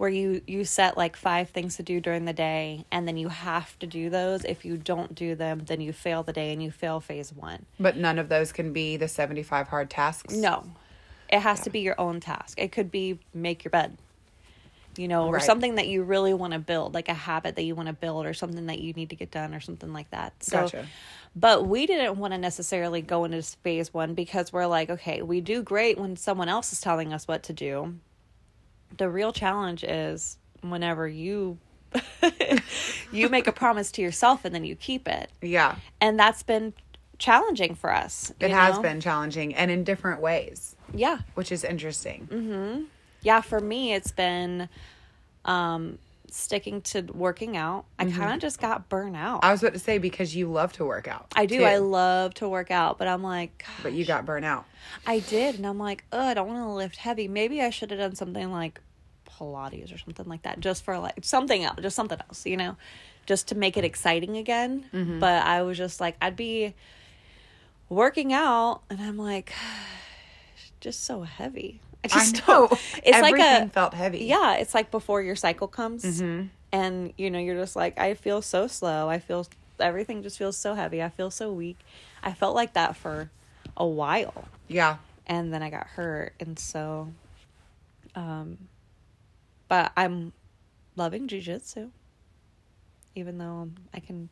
where 0.00 0.08
you 0.08 0.40
you 0.46 0.64
set 0.64 0.96
like 0.96 1.14
five 1.14 1.50
things 1.50 1.76
to 1.76 1.82
do 1.82 2.00
during 2.00 2.24
the 2.24 2.32
day 2.32 2.86
and 2.90 3.06
then 3.06 3.18
you 3.18 3.28
have 3.28 3.78
to 3.78 3.86
do 3.86 4.08
those 4.08 4.46
if 4.46 4.64
you 4.64 4.78
don't 4.78 5.14
do 5.14 5.34
them 5.34 5.60
then 5.66 5.78
you 5.78 5.92
fail 5.92 6.22
the 6.22 6.32
day 6.32 6.54
and 6.54 6.62
you 6.62 6.70
fail 6.70 7.00
phase 7.00 7.34
one 7.34 7.66
But 7.78 7.98
none 7.98 8.18
of 8.18 8.30
those 8.30 8.50
can 8.50 8.72
be 8.72 8.96
the 8.96 9.08
75 9.08 9.68
hard 9.68 9.90
tasks. 9.90 10.34
No. 10.34 10.64
It 11.28 11.40
has 11.40 11.60
to 11.60 11.70
be 11.70 11.80
your 11.80 12.00
own 12.00 12.18
task. 12.18 12.58
It 12.58 12.72
could 12.72 12.90
be 12.90 13.18
make 13.34 13.62
your 13.62 13.70
bed. 13.70 13.98
You 14.96 15.06
know, 15.06 15.26
or 15.26 15.34
Right. 15.34 15.42
something 15.42 15.74
that 15.74 15.86
you 15.86 16.02
really 16.02 16.32
want 16.32 16.54
to 16.54 16.58
build, 16.58 16.94
like 16.94 17.10
a 17.10 17.14
habit 17.14 17.56
that 17.56 17.62
you 17.62 17.74
want 17.74 17.88
to 17.88 17.92
build 17.92 18.24
or 18.24 18.32
something 18.32 18.66
that 18.66 18.80
you 18.80 18.94
need 18.94 19.10
to 19.10 19.16
get 19.16 19.30
done 19.30 19.54
or 19.54 19.60
something 19.60 19.92
like 19.92 20.10
that. 20.12 20.32
So 20.42 20.62
Gotcha. 20.62 20.86
but 21.36 21.66
we 21.66 21.86
didn't 21.86 22.16
want 22.16 22.32
to 22.32 22.38
necessarily 22.38 23.02
go 23.02 23.24
into 23.26 23.42
phase 23.42 23.92
1 23.92 24.14
because 24.14 24.50
we're 24.50 24.66
like, 24.66 24.88
okay, 24.88 25.20
we 25.20 25.42
do 25.42 25.62
great 25.62 25.98
when 25.98 26.16
someone 26.16 26.48
else 26.48 26.72
is 26.72 26.80
telling 26.80 27.12
us 27.12 27.28
what 27.28 27.42
to 27.44 27.52
do. 27.52 27.96
The 28.96 29.08
real 29.08 29.32
challenge 29.32 29.84
is 29.84 30.36
whenever 30.62 31.08
you 31.08 31.58
you 33.12 33.28
make 33.28 33.46
a 33.46 33.52
promise 33.52 33.90
to 33.92 34.02
yourself 34.02 34.44
and 34.44 34.54
then 34.54 34.64
you 34.64 34.76
keep 34.76 35.08
it. 35.08 35.30
Yeah. 35.42 35.76
And 36.00 36.18
that's 36.18 36.42
been 36.42 36.72
challenging 37.18 37.74
for 37.74 37.92
us. 37.92 38.32
It 38.40 38.50
has 38.50 38.76
know? 38.76 38.82
been 38.82 39.00
challenging 39.00 39.54
and 39.54 39.70
in 39.70 39.84
different 39.84 40.20
ways, 40.20 40.76
Yeah. 40.94 41.18
which 41.34 41.50
is 41.52 41.64
interesting. 41.64 42.28
Mm-hmm. 42.30 42.84
yeah 43.22 43.40
for 43.42 43.60
me 43.60 43.92
it's 43.92 44.12
been 44.12 44.68
um 45.44 45.98
sticking 46.32 46.80
to 46.82 47.02
working 47.12 47.56
out 47.56 47.84
i 47.98 48.04
kind 48.04 48.34
of 48.34 48.40
just 48.40 48.60
got 48.60 48.88
burnt 48.88 49.16
out 49.16 49.38
Mm-hmm. 49.40 49.46
I 49.48 49.52
was 49.52 49.62
about 49.62 49.72
to 49.74 49.78
say 49.78 49.98
because 49.98 50.34
you 50.34 50.50
love 50.50 50.72
to 50.74 50.84
work 50.84 51.08
out. 51.08 51.26
i 51.36 51.46
do 51.46 51.58
too, 51.58 51.64
i 51.64 51.78
love 51.78 52.34
to 52.34 52.48
work 52.48 52.70
out 52.70 52.98
but 52.98 53.08
i'm 53.08 53.22
like 53.22 53.58
gosh, 53.58 53.82
but 53.82 53.92
you 53.92 54.04
got 54.04 54.24
burnt 54.26 54.44
out. 54.44 54.64
i 55.06 55.18
did 55.20 55.56
and 55.56 55.66
i'm 55.66 55.78
like 55.78 56.04
oh 56.12 56.20
i 56.20 56.34
don't 56.34 56.48
want 56.48 56.60
to 56.60 56.68
lift 56.70 56.96
heavy 56.96 57.28
maybe 57.28 57.60
i 57.60 57.70
should 57.70 57.90
have 57.90 57.98
done 58.00 58.14
something 58.14 58.50
like 58.50 58.80
pilates 59.28 59.94
or 59.94 59.98
something 59.98 60.26
like 60.26 60.42
that 60.42 60.60
just 60.60 60.84
for 60.84 60.98
like 60.98 61.14
something 61.22 61.64
else 61.64 61.78
just 61.80 61.96
something 61.96 62.18
else 62.28 62.44
you 62.46 62.56
know 62.56 62.76
just 63.26 63.48
to 63.48 63.54
make 63.54 63.76
it 63.76 63.84
exciting 63.84 64.36
again 64.36 64.84
Mm-hmm. 64.92 65.18
but 65.20 65.44
i 65.46 65.62
was 65.62 65.78
just 65.78 66.00
like 66.00 66.16
i'd 66.20 66.36
be 66.36 66.74
working 67.88 68.32
out 68.32 68.82
and 68.90 69.00
i'm 69.00 69.16
like 69.16 69.52
just 70.80 71.04
so 71.04 71.22
heavy 71.22 71.80
i 72.04 72.06
I 72.06 72.08
just 72.08 72.34
know. 72.48 72.68
don't 72.68 72.72
it's 73.04 73.20
like 73.20 73.34
Everything 73.38 73.62
a 73.64 73.68
felt 73.68 73.94
heavy. 73.94 74.24
yeah, 74.24 74.54
it's 74.56 74.74
like 74.74 74.90
before 74.90 75.20
your 75.22 75.36
cycle 75.36 75.68
comes, 75.68 76.04
Mm-hmm. 76.04 76.46
and 76.72 77.12
you 77.18 77.30
know 77.30 77.38
you're 77.38 77.56
just 77.60 77.76
like, 77.76 77.98
I 77.98 78.14
feel 78.14 78.40
so 78.42 78.66
slow. 78.66 79.08
I 79.08 79.18
feel 79.18 79.46
everything 79.78 80.22
just 80.22 80.38
feels 80.38 80.56
so 80.56 80.74
heavy. 80.74 81.02
I 81.02 81.08
feel 81.10 81.30
so 81.30 81.52
weak. 81.52 81.78
I 82.22 82.32
felt 82.32 82.54
like 82.54 82.72
that 82.74 82.96
for 82.96 83.30
a 83.76 83.86
while, 83.86 84.44
Yeah. 84.68 84.96
and 85.26 85.52
then 85.52 85.62
I 85.62 85.70
got 85.70 85.86
hurt, 85.86 86.34
and 86.40 86.58
so, 86.58 87.08
um, 88.14 88.56
but 89.68 89.92
I'm 89.96 90.32
loving 90.96 91.28
jujitsu, 91.28 91.90
even 93.14 93.38
though 93.38 93.70
I 93.94 94.00
can 94.00 94.28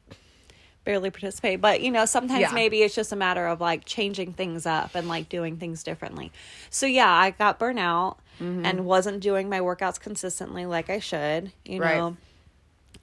barely 0.88 1.10
participate. 1.10 1.60
But 1.60 1.82
you 1.82 1.90
know, 1.90 2.06
sometimes 2.06 2.40
Yeah. 2.40 2.52
maybe 2.52 2.82
it's 2.82 2.94
just 2.94 3.12
a 3.12 3.16
matter 3.16 3.46
of 3.46 3.60
like 3.60 3.84
changing 3.84 4.32
things 4.32 4.64
up 4.64 4.94
and 4.94 5.06
like 5.06 5.28
doing 5.28 5.58
things 5.58 5.82
differently. 5.82 6.32
So 6.70 6.86
yeah, 6.86 7.10
I 7.12 7.30
got 7.30 7.58
burnt 7.58 7.78
out 7.78 8.16
Mm-hmm. 8.40 8.64
and 8.64 8.86
wasn't 8.86 9.18
doing 9.20 9.48
my 9.48 9.58
workouts 9.58 9.98
consistently 10.00 10.64
like 10.64 10.88
I 10.88 11.00
should. 11.00 11.50
You 11.64 11.82
Right. 11.82 11.96
know. 11.98 12.16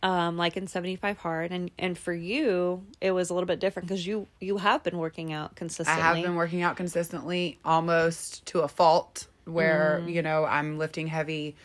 Um, 0.01 0.37
like 0.37 0.55
in 0.57 0.65
75 0.67 1.17
hard 1.19 1.51
and 1.51 1.69
and 1.79 1.97
for 1.97 2.13
you 2.13 2.83
it 3.01 3.11
was 3.11 3.29
a 3.29 3.33
little 3.33 3.47
bit 3.47 3.59
different 3.59 3.87
because 3.87 4.05
you 4.05 4.27
you 4.39 4.57
have 4.57 4.83
been 4.83 4.97
working 4.97 5.31
out 5.33 5.55
consistently 5.55 6.01
I 6.01 6.05
have 6.13 6.23
been 6.23 6.35
working 6.35 6.61
out 6.63 6.75
consistently 6.77 7.57
almost 7.65 8.45
to 8.47 8.59
a 8.61 8.67
fault 8.67 9.27
where, 9.45 10.01
Mm. 10.03 10.11
you 10.13 10.21
know, 10.23 10.45
I'm 10.45 10.77
lifting 10.79 11.07
heavy 11.07 11.55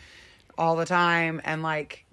all 0.57 0.75
the 0.75 0.85
time 0.85 1.41
and 1.43 1.63
like 1.63 2.05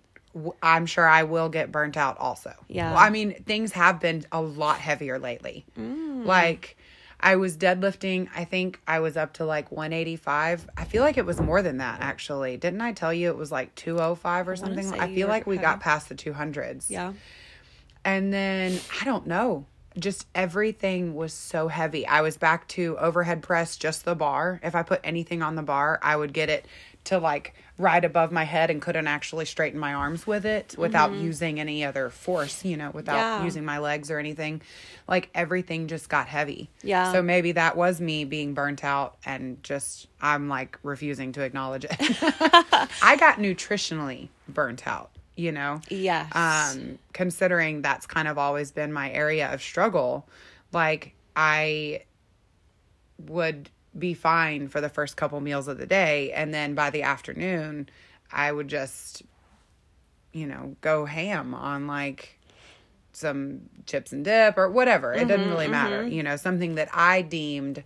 I'm 0.63 0.87
sure 0.87 1.07
I 1.07 1.25
will 1.25 1.49
get 1.49 1.73
burnt 1.73 1.97
out 1.97 2.19
also. 2.19 2.53
Yeah. 2.69 2.91
Well, 2.91 3.01
I 3.01 3.11
mean, 3.11 3.43
things 3.45 3.73
have 3.73 4.01
been 4.01 4.25
a 4.31 4.41
lot 4.41 4.79
heavier 4.79 5.19
lately. 5.19 5.65
Mm. 5.79 6.25
Like 6.27 6.77
I 7.21 7.37
was 7.37 7.57
deadlifting, 7.57 8.29
I 8.35 8.45
think 8.45 8.81
I 8.87 9.01
was 9.01 9.17
up 9.17 9.35
to 9.35 9.45
like 9.45 9.73
185. 9.73 10.69
I 10.77 10.85
feel 10.85 11.03
like 11.03 11.19
it 11.19 11.27
was 11.27 11.41
more 11.41 11.63
than 11.63 11.79
that 11.79 12.01
actually. 12.01 12.57
Didn't 12.57 12.81
I 12.81 12.93
tell 12.93 13.13
you 13.13 13.29
it 13.31 13.37
was 13.37 13.51
like 13.51 13.75
205 13.75 14.49
or 14.49 14.57
something? 14.57 14.95
I 14.95 15.13
feel 15.15 15.29
like 15.29 15.47
we 15.47 15.57
got 15.57 15.81
past 15.81 16.09
the 16.09 16.15
200s. 16.15 16.87
yeah 16.89 17.13
And 18.05 18.33
then 18.33 18.79
I 19.01 19.05
don't 19.05 19.27
know. 19.27 19.67
Just 19.99 20.29
everything 20.33 21.15
was 21.15 21.33
so 21.33 21.67
heavy. 21.67 22.07
I 22.07 22.21
was 22.21 22.37
back 22.37 22.69
to 22.69 22.97
overhead 22.99 23.43
press, 23.43 23.77
just 23.77 24.05
the 24.05 24.15
bar. 24.15 24.61
If 24.63 24.77
I 24.77 24.85
put 24.85 25.01
anything 25.03 25.43
on 25.43 25.57
the 25.57 25.63
bar, 25.63 25.99
I 26.03 26.15
would 26.15 26.33
get 26.33 26.49
it 26.51 26.67
to 27.09 27.19
like 27.19 27.55
right 27.77 28.05
above 28.05 28.33
my 28.33 28.45
head 28.45 28.71
and 28.71 28.81
couldn't 28.83 29.07
actually 29.07 29.45
straighten 29.45 29.79
my 29.79 29.95
arms 29.95 30.27
with 30.27 30.45
it 30.47 30.75
without 30.79 31.13
using 31.13 31.61
any 31.61 31.85
other 31.85 32.11
force, 32.11 32.65
you 32.65 32.77
know, 32.77 32.91
without 32.91 33.17
Mm-hmm. 33.17 33.39
Yeah. 33.41 33.45
using 33.45 33.65
my 33.65 33.79
legs 33.79 34.11
or 34.11 34.19
anything. 34.19 34.63
Like 35.07 35.31
everything 35.35 35.87
just 35.89 36.09
got 36.09 36.27
heavy. 36.27 36.71
Yeah. 36.83 37.13
So 37.13 37.23
maybe 37.23 37.53
that 37.53 37.77
was 37.77 38.01
me 38.01 38.25
being 38.25 38.55
burnt 38.55 38.83
out 38.85 39.17
and 39.25 39.63
just 39.63 40.09
I'm 40.21 40.49
like 40.49 40.79
refusing 40.83 41.33
to 41.33 41.43
acknowledge 41.43 41.85
it. 41.85 41.97
I 43.03 43.17
got 43.19 43.37
nutritionally 43.39 44.29
burnt 44.49 44.87
out, 44.87 45.11
you 45.37 45.53
know? 45.53 45.81
yes 45.89 46.31
um 46.35 46.99
considering 47.13 47.83
that's 47.83 48.07
kind 48.07 48.27
of 48.29 48.39
always 48.39 48.71
been 48.73 48.93
my 48.93 49.11
area 49.13 49.53
of 49.53 49.63
struggle 49.63 50.27
like 50.73 51.15
i 51.37 52.03
would 53.27 53.71
be 53.99 54.15
fine 54.15 54.69
for 54.69 54.81
the 54.81 54.89
first 54.89 55.17
couple 55.17 55.41
meals 55.41 55.69
of 55.69 55.79
the 55.79 55.87
day 55.87 56.33
and 56.33 56.53
then 56.53 56.75
by 56.75 56.91
the 56.91 57.03
afternoon 57.03 57.89
i 58.33 58.51
would 58.51 58.69
just 58.69 59.23
you 60.33 60.47
know 60.47 60.77
go 60.81 61.05
ham 61.05 61.55
on 61.55 61.87
like 61.87 62.39
some 63.13 63.61
chips 63.87 64.13
and 64.13 64.25
dip 64.25 64.57
or 64.57 64.69
whatever 64.69 65.13
it 65.13 65.27
doesn't 65.27 65.41
mm-hmm, 65.41 65.51
really 65.51 65.69
matter 65.69 66.03
mm-hmm. 66.03 66.13
you 66.13 66.23
know 66.23 66.37
something 66.37 66.77
that 66.77 66.89
i 66.93 67.23
deemed 67.23 67.83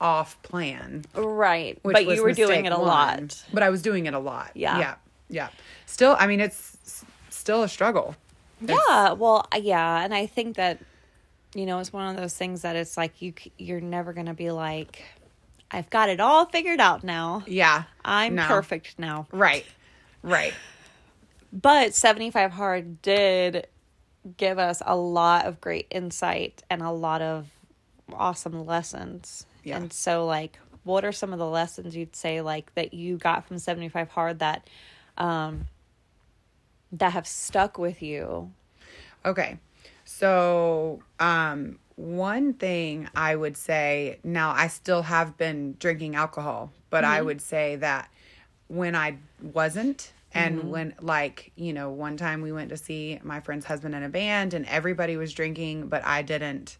off 0.00 0.40
plan 0.42 1.04
right 1.14 1.78
which 1.82 1.94
but 1.94 2.06
you 2.06 2.22
were 2.22 2.32
doing 2.32 2.66
it 2.66 2.72
a 2.72 2.76
one. 2.76 2.86
lot 2.86 3.44
But 3.52 3.62
I 3.62 3.70
was 3.70 3.82
doing 3.82 4.06
it 4.06 4.14
a 4.14 4.18
lot. 4.18 4.50
Yeah. 4.54 4.78
Yeah. 4.78 4.94
Yeah. 5.28 5.48
Still, 5.86 6.16
I 6.18 6.26
mean, 6.26 6.40
it's 6.40 7.04
still 7.30 7.62
a 7.62 7.68
struggle. 7.68 8.14
Yeah, 8.60 9.12
well, 9.12 9.46
yeah, 9.56 10.04
and 10.04 10.14
I 10.14 10.26
think 10.26 10.56
that 10.56 10.78
you 11.54 11.66
know, 11.66 11.78
it's 11.78 11.92
one 11.92 12.08
of 12.08 12.16
those 12.20 12.36
things 12.36 12.62
that 12.62 12.76
it's 12.76 12.96
like 12.96 13.22
you 13.22 13.32
you're 13.58 13.80
never 13.80 14.12
going 14.12 14.26
to 14.26 14.34
be 14.34 14.50
like 14.50 15.04
I've 15.74 15.90
got 15.90 16.08
it 16.08 16.20
all 16.20 16.46
figured 16.46 16.78
out 16.78 17.02
now. 17.02 17.42
Yeah. 17.46 17.84
I'm 18.04 18.36
No. 18.36 18.46
perfect 18.46 18.96
now. 18.98 19.26
Right. 19.32 19.66
Right. 20.22 20.54
But 21.52 21.94
75 21.94 22.52
Hard 22.52 23.02
did 23.02 23.66
give 24.36 24.58
us 24.58 24.80
a 24.86 24.96
lot 24.96 25.46
of 25.46 25.60
great 25.60 25.86
insight 25.90 26.62
and 26.70 26.80
a 26.80 26.90
lot 26.90 27.22
of 27.22 27.48
awesome 28.12 28.64
lessons. 28.64 29.46
Yeah. 29.64 29.76
And 29.78 29.92
so, 29.92 30.24
like, 30.26 30.58
what 30.84 31.04
are 31.04 31.12
some 31.12 31.32
of 31.32 31.38
the 31.40 31.46
lessons 31.46 31.96
you'd 31.96 32.14
say, 32.14 32.40
like, 32.40 32.72
that 32.74 32.94
you 32.94 33.16
got 33.16 33.46
from 33.46 33.58
75 33.58 34.08
Hard 34.10 34.38
that, 34.38 34.68
um, 35.18 35.66
that 36.92 37.12
have 37.12 37.26
stuck 37.26 37.78
with 37.78 38.00
you? 38.00 38.52
Okay. 39.24 39.58
So, 40.04 41.02
um, 41.18 41.78
one 41.96 42.54
thing 42.54 43.08
I 43.14 43.36
would 43.36 43.56
say 43.56 44.18
now, 44.24 44.50
I 44.50 44.68
still 44.68 45.02
have 45.02 45.36
been 45.36 45.76
drinking 45.78 46.16
alcohol, 46.16 46.72
but 46.90 47.04
I 47.04 47.22
would 47.22 47.40
say 47.40 47.76
that 47.76 48.10
when 48.68 48.94
I 48.96 49.18
wasn't, 49.40 50.12
and 50.32 50.70
when, 50.70 50.94
like, 51.00 51.52
you 51.54 51.72
know, 51.72 51.90
one 51.90 52.16
time 52.16 52.42
we 52.42 52.50
went 52.50 52.70
to 52.70 52.76
see 52.76 53.20
my 53.22 53.38
friend's 53.40 53.64
husband 53.66 53.94
in 53.94 54.02
a 54.02 54.08
band 54.08 54.52
and 54.54 54.66
everybody 54.66 55.16
was 55.16 55.32
drinking, 55.32 55.86
but 55.86 56.04
I 56.04 56.22
didn't. 56.22 56.76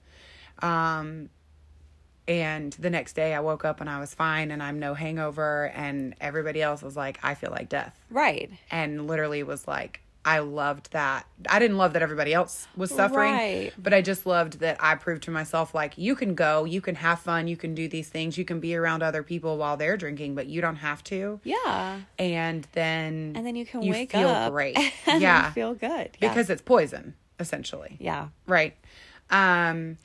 Um, 0.60 1.30
and 2.26 2.72
the 2.74 2.90
next 2.90 3.12
day 3.12 3.34
I 3.34 3.40
woke 3.40 3.64
up 3.64 3.80
and 3.80 3.88
I 3.88 4.00
was 4.00 4.14
fine 4.14 4.50
and 4.50 4.62
I'm 4.62 4.78
no 4.80 4.94
hangover, 4.94 5.66
and 5.74 6.14
everybody 6.20 6.62
else 6.62 6.82
was 6.82 6.96
like, 6.96 7.18
I 7.22 7.34
feel 7.34 7.50
like 7.50 7.68
death 7.68 7.96
Right. 8.10 8.50
and 8.70 9.06
literally 9.06 9.42
was 9.44 9.68
like 9.68 10.00
I 10.26 10.38
loved 10.38 10.92
that. 10.92 11.26
I 11.50 11.58
didn't 11.58 11.76
love 11.76 11.92
that 11.92 12.00
everybody 12.02 12.32
else 12.32 12.66
was 12.76 12.90
suffering, 12.90 13.32
Right. 13.32 13.72
but 13.76 13.92
I 13.92 14.00
just 14.00 14.24
loved 14.24 14.60
that 14.60 14.78
I 14.80 14.94
proved 14.94 15.22
to 15.24 15.30
myself 15.30 15.74
like 15.74 15.98
you 15.98 16.14
can 16.16 16.34
go, 16.34 16.64
you 16.64 16.80
can 16.80 16.94
have 16.94 17.20
fun, 17.20 17.46
you 17.46 17.56
can 17.58 17.74
do 17.74 17.88
these 17.88 18.08
things, 18.08 18.38
you 18.38 18.44
can 18.46 18.58
be 18.58 18.74
around 18.74 19.02
other 19.02 19.22
people 19.22 19.58
while 19.58 19.76
they're 19.76 19.96
drinking, 19.98 20.34
but 20.34 20.46
you 20.46 20.62
don't 20.62 20.76
have 20.76 21.04
to. 21.04 21.40
Yeah. 21.44 22.00
And 22.18 22.66
then 22.72 23.32
And 23.36 23.44
then 23.46 23.54
you 23.54 23.66
can 23.66 23.82
you 23.82 23.92
wake 23.92 24.12
feel 24.12 24.28
up. 24.28 24.52
great. 24.52 24.78
and 25.06 25.20
yeah. 25.28 25.52
feel 25.52 25.74
good. 25.74 26.16
Yeah. 26.20 26.28
because 26.30 26.48
it's 26.48 26.62
poison 26.62 27.14
essentially. 27.38 27.96
yeah. 28.00 28.28
Right. 28.46 28.74
Um 29.30 29.98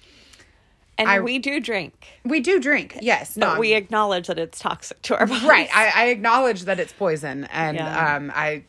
And 0.98 1.08
I- 1.10 1.22
we 1.22 1.40
do 1.40 1.62
drink, 1.62 1.94
we 2.26 2.42
do 2.42 2.60
drink. 2.60 2.98
Yes. 3.02 3.36
but 3.38 3.54
no, 3.54 3.60
we 3.60 3.74
acknowledge 3.74 4.28
that 4.28 4.38
it's 4.40 4.60
toxic 4.60 5.02
to 5.04 5.18
our 5.18 5.26
bodies. 5.28 5.48
right 5.48 5.70
I, 5.74 5.92
I 5.96 6.06
acknowledge 6.08 6.64
that 6.64 6.78
it's 6.80 6.92
poison 6.92 7.46
and 7.46 7.78
Yeah. 7.78 8.16
um 8.18 8.32
i 8.36 8.64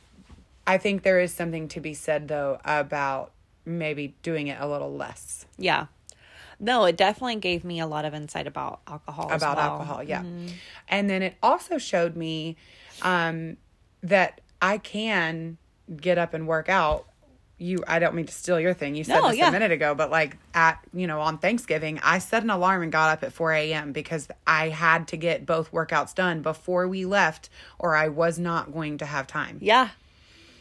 i 0.73 0.79
think 0.79 1.03
there 1.03 1.21
is 1.21 1.33
something 1.33 1.69
to 1.69 1.81
be 1.81 1.95
said 1.95 2.29
though 2.29 2.59
about 2.65 3.33
maybe 3.65 4.15
doing 4.23 4.47
it 4.49 4.59
a 4.61 4.67
little 4.69 4.95
less 4.95 5.47
Yeah. 5.59 5.87
No, 6.63 6.85
it 6.85 6.97
definitely 6.99 7.37
gave 7.37 7.65
me 7.65 7.81
a 7.81 7.87
lot 7.87 8.05
of 8.05 8.13
insight 8.13 8.47
about 8.47 8.81
alcohol. 8.87 9.29
as 9.33 9.41
about 9.43 9.57
well. 9.57 9.71
alcohol 9.73 10.03
yeah 10.03 10.23
and 10.89 11.09
then 11.11 11.23
it 11.23 11.35
also 11.43 11.79
showed 11.79 12.17
me 12.17 12.57
um 13.03 13.57
that 14.03 14.41
i 14.61 14.77
can 14.79 15.57
get 15.97 16.19
up 16.19 16.35
and 16.35 16.47
work 16.47 16.69
out 16.69 17.07
you 17.59 17.83
i 17.89 17.99
don't 17.99 18.15
mean 18.15 18.27
to 18.27 18.33
steal 18.33 18.59
your 18.61 18.75
thing 18.75 18.95
you 18.95 19.05
said 19.05 19.21
No, 19.21 19.29
this 19.29 19.39
yeah. 19.39 19.49
a 19.49 19.53
minute 19.53 19.73
ago 19.73 19.95
but 19.95 20.11
like 20.11 20.37
at 20.55 20.77
you 20.95 21.07
know 21.07 21.21
on 21.21 21.39
thanksgiving 21.39 21.99
i 22.03 22.19
set 22.19 22.43
an 22.43 22.51
alarm 22.51 22.83
and 22.83 22.93
got 22.93 23.11
up 23.11 23.23
at 23.23 23.33
4 23.33 23.53
a.m 23.53 23.93
because 23.93 24.29
i 24.47 24.69
had 24.71 25.09
to 25.09 25.17
get 25.17 25.45
both 25.47 25.71
workouts 25.73 26.15
done 26.15 26.41
before 26.43 26.89
we 26.89 27.05
left 27.05 27.49
or 27.79 27.95
i 27.97 28.09
was 28.09 28.39
not 28.39 28.73
going 28.73 28.99
to 28.99 29.07
have 29.07 29.27
time 29.27 29.59
Yeah. 29.61 29.91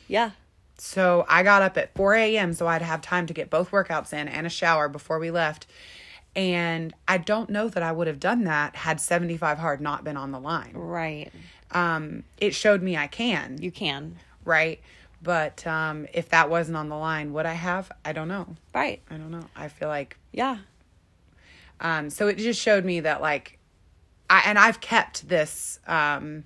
Yeah. 0.10 0.32
So 0.78 1.26
I 1.30 1.44
got 1.44 1.62
up 1.62 1.78
at 1.78 1.94
4 1.96 2.16
a.m. 2.16 2.54
so 2.54 2.68
I'd 2.68 2.82
have 2.82 3.02
time 3.02 3.28
to 3.28 3.34
get 3.34 3.50
both 3.50 3.72
workouts 3.72 4.12
in 4.12 4.28
and 4.28 4.46
a 4.48 4.50
shower 4.50 4.90
before 4.90 5.20
we 5.20 5.30
left. 5.32 5.68
And 6.36 6.94
I 7.08 7.18
don't 7.18 7.50
know 7.50 7.68
that 7.70 7.84
I 7.84 7.92
would 7.92 8.08
have 8.08 8.20
done 8.20 8.44
that 8.46 8.76
had 8.76 9.00
75 9.02 9.58
hard 9.58 9.82
not 9.82 10.04
been 10.04 10.16
on 10.18 10.32
the 10.32 10.40
line. 10.40 10.72
Right. 10.74 11.32
Um, 11.72 12.24
it 12.38 12.56
showed 12.56 12.82
me 12.82 12.96
I 12.98 13.08
can, 13.08 13.58
You 13.62 13.72
can. 13.72 14.16
right? 14.46 14.80
But 15.22 15.66
um, 15.68 16.08
if 16.14 16.30
that 16.30 16.50
wasn't 16.50 16.78
on 16.78 16.88
the 16.88 16.96
line, 16.96 17.34
would 17.34 17.46
I 17.46 17.54
have? 17.54 17.92
I 18.06 18.14
don't 18.14 18.30
know. 18.30 18.56
Right. 18.74 19.02
I 19.10 19.18
don't 19.18 19.32
know. 19.32 19.46
I 19.56 19.68
feel 19.68 19.90
like 19.90 20.18
Yeah. 20.32 20.60
um, 21.82 22.10
so 22.10 22.28
it 22.28 22.38
just 22.38 22.60
showed 22.62 22.86
me 22.86 23.02
that 23.02 23.22
like 23.22 23.58
I 24.30 24.44
and 24.46 24.58
I've 24.58 24.80
kept 24.80 25.28
this 25.28 25.80
um 25.88 26.44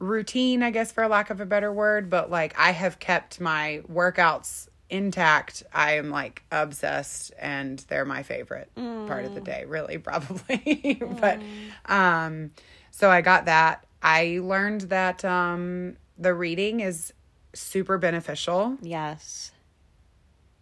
routine, 0.00 0.62
I 0.64 0.70
guess 0.72 0.90
for 0.90 1.06
lack 1.06 1.30
of 1.30 1.40
a 1.40 1.46
better 1.46 1.72
word, 1.72 2.10
but 2.10 2.30
like 2.30 2.58
I 2.58 2.72
have 2.72 2.98
kept 2.98 3.40
my 3.40 3.82
workouts 3.90 4.66
intact. 4.88 5.62
I 5.72 5.92
am 5.98 6.10
like 6.10 6.42
obsessed 6.50 7.32
and 7.38 7.78
they're 7.88 8.04
my 8.04 8.24
favorite 8.24 8.68
part 8.74 9.24
of 9.24 9.34
the 9.34 9.40
day, 9.40 9.64
really 9.68 9.98
probably. 10.08 11.00
but 11.20 11.40
um 11.86 12.50
so 12.90 13.08
I 13.08 13.20
got 13.20 13.44
that. 13.44 13.86
I 14.02 14.40
learned 14.42 14.82
that 14.82 15.24
um 15.24 15.96
the 16.18 16.34
reading 16.34 16.80
is 16.80 17.12
super 17.54 17.96
beneficial. 17.98 18.76
Yes. 18.82 19.52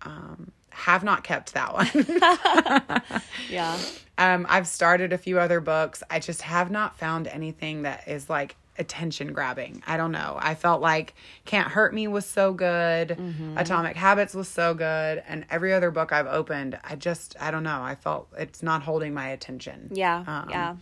Um, 0.03 0.53
have 0.71 1.03
not 1.03 1.25
kept 1.25 1.55
that 1.55 1.75
one. 1.75 3.23
Yeah. 3.49 3.79
Um, 4.21 4.47
I've 4.49 4.67
started 4.67 5.13
a 5.13 5.19
few 5.19 5.39
other 5.39 5.61
books. 5.61 6.03
I 6.11 6.19
just 6.19 6.43
have 6.43 6.73
not 6.73 6.99
found 6.99 7.29
anything 7.29 7.83
that 7.83 8.09
is 8.09 8.29
like 8.29 8.57
attention 8.79 9.33
grabbing. 9.33 9.83
I 9.87 9.97
don't 9.97 10.13
know. 10.13 10.37
I 10.41 10.55
felt 10.55 10.81
like 10.81 11.15
Can't 11.45 11.69
Hurt 11.69 11.93
Me 11.93 12.07
was 12.09 12.25
so 12.27 12.53
good, 12.53 13.09
Mm-hmm. 13.11 13.59
Atomic 13.59 13.97
Habits 13.97 14.35
was 14.35 14.49
so 14.49 14.75
good, 14.75 15.23
and 15.29 15.45
every 15.51 15.73
other 15.73 15.91
book 15.91 16.13
I've 16.13 16.27
opened, 16.27 16.79
I 16.85 16.97
just 16.97 17.37
I 17.41 17.51
don't 17.51 17.65
know. 17.65 17.81
I 17.83 17.95
felt 17.97 18.29
it's 18.39 18.63
not 18.63 18.83
holding 18.83 19.13
my 19.15 19.29
attention. 19.29 19.91
Yeah. 19.93 20.25
Um, 20.27 20.51
yeah. 20.51 20.77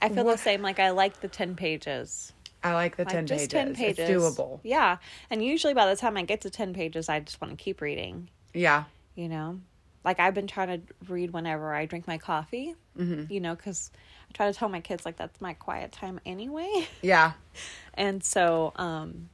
I 0.00 0.08
feel 0.10 0.24
the 0.24 0.36
same. 0.36 0.62
Like 0.62 0.78
I 0.78 0.90
like 0.90 1.20
the 1.20 1.28
ten 1.28 1.56
pages. 1.56 2.32
I 2.62 2.74
like 2.74 2.96
the 2.96 3.04
Like 3.04 3.12
ten 3.12 3.26
pages. 3.26 3.48
ten 3.48 3.74
pages. 3.74 4.08
It's 4.08 4.10
doable. 4.10 4.60
Yeah. 4.62 4.98
And 5.30 5.42
usually 5.44 5.74
by 5.74 5.86
the 5.88 5.96
time 5.96 6.16
I 6.16 6.22
get 6.22 6.42
to 6.42 6.50
ten 6.50 6.74
pages, 6.74 7.08
I 7.08 7.20
just 7.20 7.40
want 7.40 7.56
to 7.56 7.62
keep 7.62 7.80
reading. 7.80 8.28
Yeah. 8.52 8.84
You 9.14 9.28
know, 9.28 9.60
like 10.04 10.20
I've 10.20 10.34
been 10.34 10.46
trying 10.46 10.68
to 10.80 10.94
read 11.10 11.32
whenever 11.32 11.72
I 11.74 11.86
drink 11.86 12.06
my 12.06 12.18
coffee. 12.18 12.74
Mm-hmm. 12.98 13.32
You 13.32 13.40
know, 13.40 13.54
because 13.54 13.90
I 14.28 14.32
try 14.34 14.50
to 14.50 14.58
tell 14.58 14.68
my 14.68 14.80
kids 14.80 15.04
like 15.04 15.16
that's 15.16 15.40
my 15.40 15.54
quiet 15.54 15.92
time 15.92 16.20
anyway. 16.26 16.88
Yeah. 17.02 17.32
and 17.94 18.22
so 18.24 18.72
um 18.76 19.28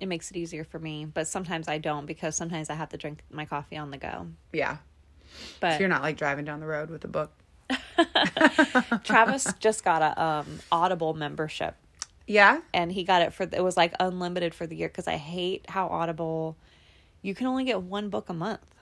it 0.00 0.06
makes 0.06 0.30
it 0.30 0.36
easier 0.36 0.64
for 0.64 0.78
me 0.80 1.04
but 1.04 1.28
sometimes 1.28 1.68
i 1.68 1.78
don't 1.78 2.06
because 2.06 2.34
sometimes 2.34 2.70
i 2.70 2.74
have 2.74 2.88
to 2.88 2.96
drink 2.96 3.22
my 3.30 3.44
coffee 3.44 3.76
on 3.76 3.90
the 3.92 3.98
go 3.98 4.26
Yeah. 4.52 4.78
but 5.60 5.74
So 5.74 5.78
you're 5.80 5.88
not 5.88 6.02
like 6.02 6.16
driving 6.16 6.44
down 6.44 6.60
the 6.60 6.66
road 6.66 6.90
with 6.90 7.04
a 7.04 7.08
book. 7.08 7.30
travis 9.04 9.52
just 9.60 9.84
got 9.84 10.02
a 10.02 10.22
um 10.22 10.60
audible 10.70 11.14
membership 11.14 11.74
Yeah. 12.26 12.60
and 12.74 12.90
he 12.92 13.04
got 13.04 13.22
it 13.22 13.32
for 13.32 13.44
it 13.44 13.62
was 13.62 13.76
like 13.76 13.94
unlimited 14.00 14.54
for 14.54 14.66
the 14.66 14.76
year 14.76 14.88
because 14.88 15.06
i 15.08 15.16
hate 15.16 15.66
how 15.68 15.86
audible 15.88 16.56
you 17.22 17.34
can 17.34 17.46
only 17.46 17.64
get 17.64 17.80
one 17.82 18.08
book 18.08 18.28
a 18.28 18.34
month 18.34 18.74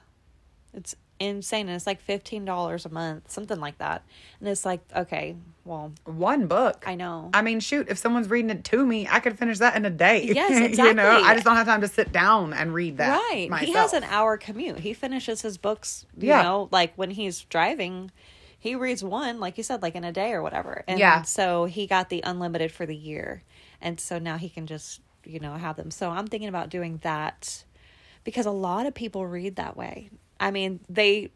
it's 0.73 0.95
insane 1.21 1.69
and 1.69 1.77
it's 1.77 1.87
like 1.87 2.05
$15 2.05 2.87
a 2.87 2.89
month 2.89 3.31
something 3.31 3.61
like 3.61 3.77
that 3.79 4.03
and 4.41 4.49
it's 4.49 4.65
like 4.65 4.81
okay 4.97 5.37
well 5.65 5.93
One 6.05 6.47
book. 6.47 6.83
i 6.87 6.95
know 6.95 7.31
I 7.35 7.43
mean, 7.43 7.61
shoot, 7.61 7.89
if 7.89 7.99
someone's 7.99 8.29
reading 8.31 8.51
it 8.51 8.65
to 8.65 8.85
me, 8.85 9.07
I 9.09 9.21
could 9.21 9.39
finish 9.39 9.59
that 9.59 9.77
in 9.77 9.85
a 9.85 9.91
day. 9.91 10.25
Yes, 10.25 10.51
exactly. 10.51 10.85
you 10.89 10.95
know. 10.95 11.09
I 11.23 11.35
just 11.35 11.45
don't 11.45 11.55
have 11.57 11.67
time 11.67 11.83
to 11.83 11.89
sit 11.89 12.11
down 12.11 12.53
and 12.53 12.75
read 12.75 12.97
that. 12.97 13.11
Right. 13.31 13.49
Myself. 13.49 13.67
He 13.69 13.73
has 13.75 13.93
an 13.93 14.05
hour 14.05 14.37
commute. 14.37 14.81
He 14.81 14.95
finishes 14.95 15.43
his 15.43 15.59
books, 15.59 16.07
you 16.19 16.29
Yeah. 16.29 16.43
know, 16.43 16.69
like 16.73 16.93
when 16.97 17.11
he's 17.11 17.43
driving, 17.43 18.11
he 18.59 18.75
reads 18.75 19.05
one, 19.05 19.39
like 19.39 19.59
you 19.59 19.63
said, 19.63 19.83
like 19.83 19.95
in 19.95 20.03
a 20.03 20.11
day 20.13 20.33
or 20.33 20.43
whatever. 20.43 20.83
And 20.89 20.99
Yeah. 20.99 21.23
so 21.23 21.67
he 21.67 21.87
got 21.87 22.09
the 22.09 22.23
unlimited 22.25 22.73
for 22.73 22.87
the 22.87 22.97
year. 22.97 23.43
And 23.81 24.01
so 24.01 24.19
now 24.19 24.39
he 24.39 24.49
can 24.49 24.67
just, 24.67 25.01
you 25.25 25.39
know, 25.39 25.55
have 25.55 25.77
them. 25.77 25.91
So 25.91 26.11
I'm 26.11 26.27
thinking 26.27 26.49
about 26.49 26.71
doing 26.71 26.99
that 27.03 27.65
because 28.25 28.47
a 28.47 28.51
lot 28.51 28.87
of 28.87 28.95
people 28.95 29.27
read 29.27 29.57
that 29.57 29.77
way. 29.77 30.11
I 30.41 30.51
mean, 30.51 30.81
they 30.89 31.31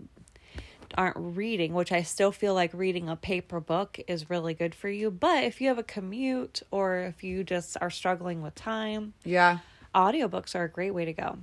aren't 0.96 1.16
reading, 1.18 1.74
which 1.74 1.92
I 1.92 2.02
still 2.02 2.32
feel 2.32 2.54
like 2.54 2.72
reading 2.72 3.08
a 3.08 3.16
paper 3.16 3.60
book 3.60 4.00
is 4.08 4.30
really 4.30 4.54
good 4.54 4.74
for 4.74 4.88
you. 4.88 5.10
But 5.10 5.44
if 5.44 5.60
you 5.60 5.68
have 5.68 5.78
a 5.78 5.82
commute 5.82 6.62
or 6.70 6.98
if 6.98 7.22
you 7.22 7.44
just 7.44 7.76
are 7.80 7.90
struggling 7.90 8.42
with 8.42 8.54
time, 8.54 9.12
Yeah, 9.24 9.58
audiobooks 9.94 10.54
are 10.54 10.64
a 10.64 10.68
great 10.68 10.92
way 10.92 11.04
to 11.04 11.12
go. 11.12 11.38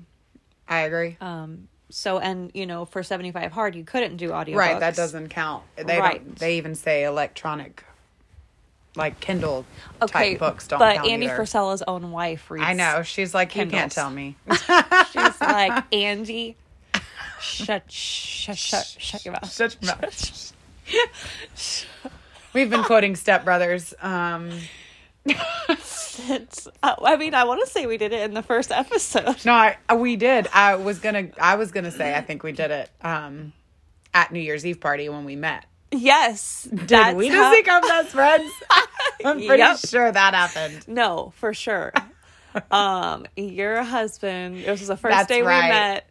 I 0.67 0.79
agree. 0.81 1.17
Um, 1.21 1.67
so 1.89 2.19
and 2.19 2.49
you 2.53 2.65
know 2.65 2.85
for 2.85 3.03
75 3.03 3.51
hard 3.51 3.75
you 3.75 3.83
couldn't 3.83 4.15
do 4.15 4.31
audio 4.31 4.57
right, 4.57 4.79
that 4.79 4.95
doesn't 4.95 5.27
count. 5.27 5.63
They 5.75 5.99
Right. 5.99 6.25
don't. 6.25 6.37
They 6.37 6.57
even 6.57 6.73
say 6.73 7.03
electronic, 7.03 7.83
like 8.95 9.19
Kindle 9.19 9.65
okay 10.01 10.31
type 10.31 10.39
books 10.39 10.67
don't 10.69 10.79
but 10.79 10.95
count 10.95 11.09
andy 11.09 11.25
either. 11.25 11.35
frisella's 11.35 11.81
own 11.81 12.11
wife 12.11 12.49
reads 12.49 12.65
I 12.65 12.71
know. 12.73 13.03
She's 13.03 13.33
like, 13.33 13.53
you 13.57 13.65
can't 13.65 13.91
tell 13.91 14.09
me. 14.09 14.37
she's 15.11 15.41
like 15.41 15.83
andy 15.93 16.55
shut 17.41 17.91
shut 17.91 18.57
shut 18.57 18.95
shut 18.97 19.25
your 19.25 19.33
mouth 19.33 19.51
Such 19.51 19.81
much. 19.81 20.51
We've 22.53 22.69
been 22.69 22.83
quoting 22.83 23.15
Step 23.15 23.45
Brothers. 23.45 23.93
Um, 24.01 24.51
since 25.79 26.67
uh, 26.83 26.95
I 27.03 27.15
mean 27.15 27.33
I 27.33 27.43
want 27.45 27.61
to 27.65 27.71
say 27.71 27.85
we 27.85 27.97
did 27.97 28.11
it 28.11 28.21
in 28.23 28.33
the 28.33 28.41
first 28.43 28.71
episode. 28.71 29.43
No, 29.45 29.53
I, 29.53 29.77
we 29.95 30.15
did. 30.15 30.47
I 30.53 30.75
was 30.75 30.99
gonna. 30.99 31.29
I 31.39 31.55
was 31.55 31.71
gonna 31.71 31.91
say. 31.91 32.15
I 32.15 32.21
think 32.21 32.43
we 32.43 32.51
did 32.51 32.71
it 32.71 32.89
um, 33.01 33.53
at 34.13 34.31
New 34.31 34.39
Year's 34.39 34.65
Eve 34.65 34.79
party 34.79 35.09
when 35.09 35.25
we 35.25 35.35
met. 35.35 35.65
Yes, 35.93 36.69
Did 36.85 37.17
we 37.17 37.27
just 37.29 37.57
become 37.57 37.81
best 37.81 38.09
friends? 38.09 38.49
I'm 39.25 39.45
pretty 39.45 39.57
Yep. 39.57 39.77
sure 39.79 40.09
that 40.09 40.33
happened. 40.33 40.87
No, 40.87 41.33
for 41.35 41.53
sure. 41.53 41.91
um, 42.71 43.25
your 43.35 43.83
husband. 43.83 44.63
This 44.63 44.79
was 44.79 44.87
the 44.87 44.95
first 44.95 45.11
That's 45.15 45.27
day 45.27 45.41
right. 45.41 45.63
we 45.63 45.69
met. 45.69 46.09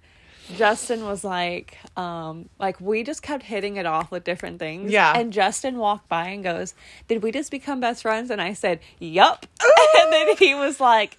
Justin 0.57 1.05
was 1.05 1.25
like, 1.25 1.79
um, 1.97 2.49
like 2.59 2.81
we 2.81 3.03
just 3.03 3.23
kept 3.23 3.43
hitting 3.43 3.77
it 3.77 3.87
off 3.87 4.11
with 4.11 4.25
different 4.25 4.59
things. 4.59 4.91
Yeah. 4.93 5.13
And 5.17 5.33
Justin 5.33 5.79
walked 5.79 6.09
by 6.09 6.29
and 6.29 6.43
goes, 6.45 6.75
"Did 7.09 7.23
we 7.23 7.33
just 7.33 7.51
become 7.51 7.81
best 7.81 8.03
friends?" 8.03 8.31
And 8.31 8.41
I 8.41 8.53
said, 8.55 8.81
"Yup." 8.99 9.47
and 10.01 10.13
then 10.13 10.37
he 10.37 10.55
was 10.55 10.81
like, 10.81 11.17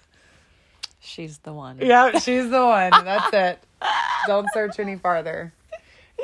"She's 1.00 1.38
the 1.38 1.52
one." 1.52 1.78
Yeah, 1.80 2.18
she's 2.18 2.48
the 2.50 2.64
one. 2.64 2.90
That's 3.04 3.32
it. 3.32 3.58
Don't 4.26 4.48
search 4.52 4.78
any 4.78 4.96
farther. 4.96 5.52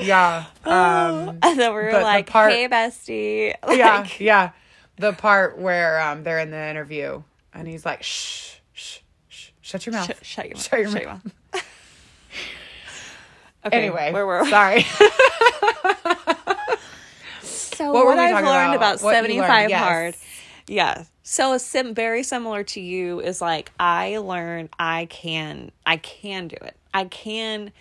Yeah. 0.01 0.45
Um, 0.65 1.39
And 1.43 1.59
then 1.59 1.71
we 1.75 1.81
were 1.83 1.93
like, 2.03 2.29
part- 2.29 2.53
"Hey, 2.53 2.69
bestie." 2.69 3.55
yeah, 3.71 4.01
Like, 4.01 4.21
yeah. 4.21 4.51
The 4.97 5.13
part 5.13 5.59
where 5.59 6.01
um, 6.01 6.25
they're 6.25 6.41
in 6.41 6.51
the 6.51 6.69
interview 6.71 7.23
and 7.55 7.69
he's 7.69 7.87
like, 7.87 8.03
shh, 8.03 8.57
shh, 8.73 8.99
shh, 9.29 9.51
shut 9.61 9.87
your 9.87 9.93
mouth. 9.93 10.07
Sh- 10.23 10.27
shut 10.27 10.47
your 10.47 10.55
mouth. 10.57 10.63
Shut 10.65 10.79
your 10.81 10.89
Shut 10.91 11.05
mouth. 11.05 11.25
mouth. 11.25 11.33
Okay, 13.69 13.79
Anyway, 13.85 14.13
where 14.13 14.27
were 14.27 14.45
we? 14.45 14.51
sorry. 14.51 14.87
So 17.43 17.93
What 17.93 18.07
what, 18.07 18.17
were 18.17 18.23
we 18.25 18.33
I've 18.33 18.45
learned 18.45 18.75
about? 18.75 18.97
about, 18.97 19.03
What 19.03 19.25
you 19.25 19.37
learned, 19.37 19.67
75 19.67 19.71
yes. 19.71 19.81
hard. 19.85 20.17
Yeah. 20.67 21.05
So 21.23 21.53
a 21.53 21.59
sim 21.59 21.95
very 21.95 22.23
similar 22.23 22.65
to 22.65 22.81
you 22.81 23.21
is 23.21 23.41
like 23.41 23.73
I 23.79 24.19
learned 24.19 24.71
I 24.79 25.07
can 25.07 25.71
I 25.87 25.99
can 25.99 26.49
do 26.49 26.57
it. 26.63 26.77
I 26.95 27.05
can 27.05 27.73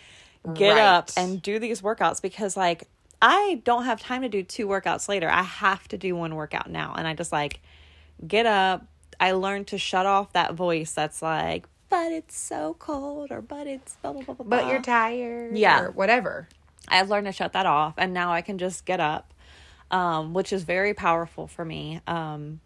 get 0.54 0.78
Right. 0.78 0.84
up 0.84 1.10
and 1.18 1.42
do 1.42 1.60
these 1.60 1.82
workouts 1.82 2.22
because 2.22 2.56
like 2.58 2.88
I 3.22 3.62
don't 3.66 3.86
have 3.86 4.00
time 4.00 4.22
to 4.22 4.30
do 4.30 4.44
two 4.44 4.68
workouts 4.68 5.10
later. 5.10 5.30
I 5.30 5.44
have 5.44 5.88
to 5.90 5.98
do 5.98 6.16
one 6.16 6.36
workout 6.36 6.70
now 6.70 6.94
and 6.98 7.08
I 7.08 7.14
just 7.16 7.32
like 7.32 7.60
get 8.28 8.46
up. 8.46 8.86
I 9.20 9.32
learned 9.32 9.68
to 9.68 9.78
shut 9.80 10.06
off 10.06 10.34
that 10.34 10.54
voice 10.54 10.92
that's 10.94 11.22
like 11.24 11.68
but 11.90 12.12
it's 12.12 12.38
so 12.38 12.76
cold 12.80 13.32
or 13.32 13.42
but 13.42 13.68
it's 13.68 13.96
blah 14.02 14.14
blah 14.14 14.22
blah 14.24 14.36
blah. 14.36 14.46
but 14.46 14.62
blah. 14.64 14.72
you're 14.72 14.82
tired. 14.82 15.58
Yeah. 15.58 15.82
Or 15.84 15.92
whatever. 15.92 16.48
I've 16.88 17.10
learned 17.10 17.26
to 17.28 17.32
shut 17.34 17.54
that 17.54 17.66
off 17.66 17.96
and 17.98 18.14
now 18.14 18.32
I 18.32 18.42
can 18.42 18.58
just 18.58 18.86
get 18.86 19.00
up, 19.00 19.34
um, 19.92 20.34
which 20.34 20.54
is 20.54 20.64
very 20.64 20.94
powerful 20.94 21.48
for 21.48 21.66
me. 21.66 22.02
Um, 22.08 22.60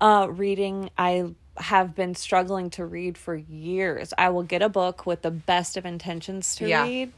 uh, 0.00 0.26
reading, 0.30 0.90
I 0.98 1.32
have 1.58 1.94
been 1.94 2.14
struggling 2.14 2.70
to 2.70 2.84
read 2.84 3.16
for 3.16 3.34
years. 3.34 4.12
I 4.18 4.30
will 4.30 4.42
get 4.42 4.62
a 4.62 4.68
book 4.68 5.06
with 5.06 5.22
the 5.22 5.30
best 5.30 5.76
of 5.76 5.86
intentions 5.86 6.54
to 6.56 6.66
Yeah. 6.68 6.82
read. 6.84 7.12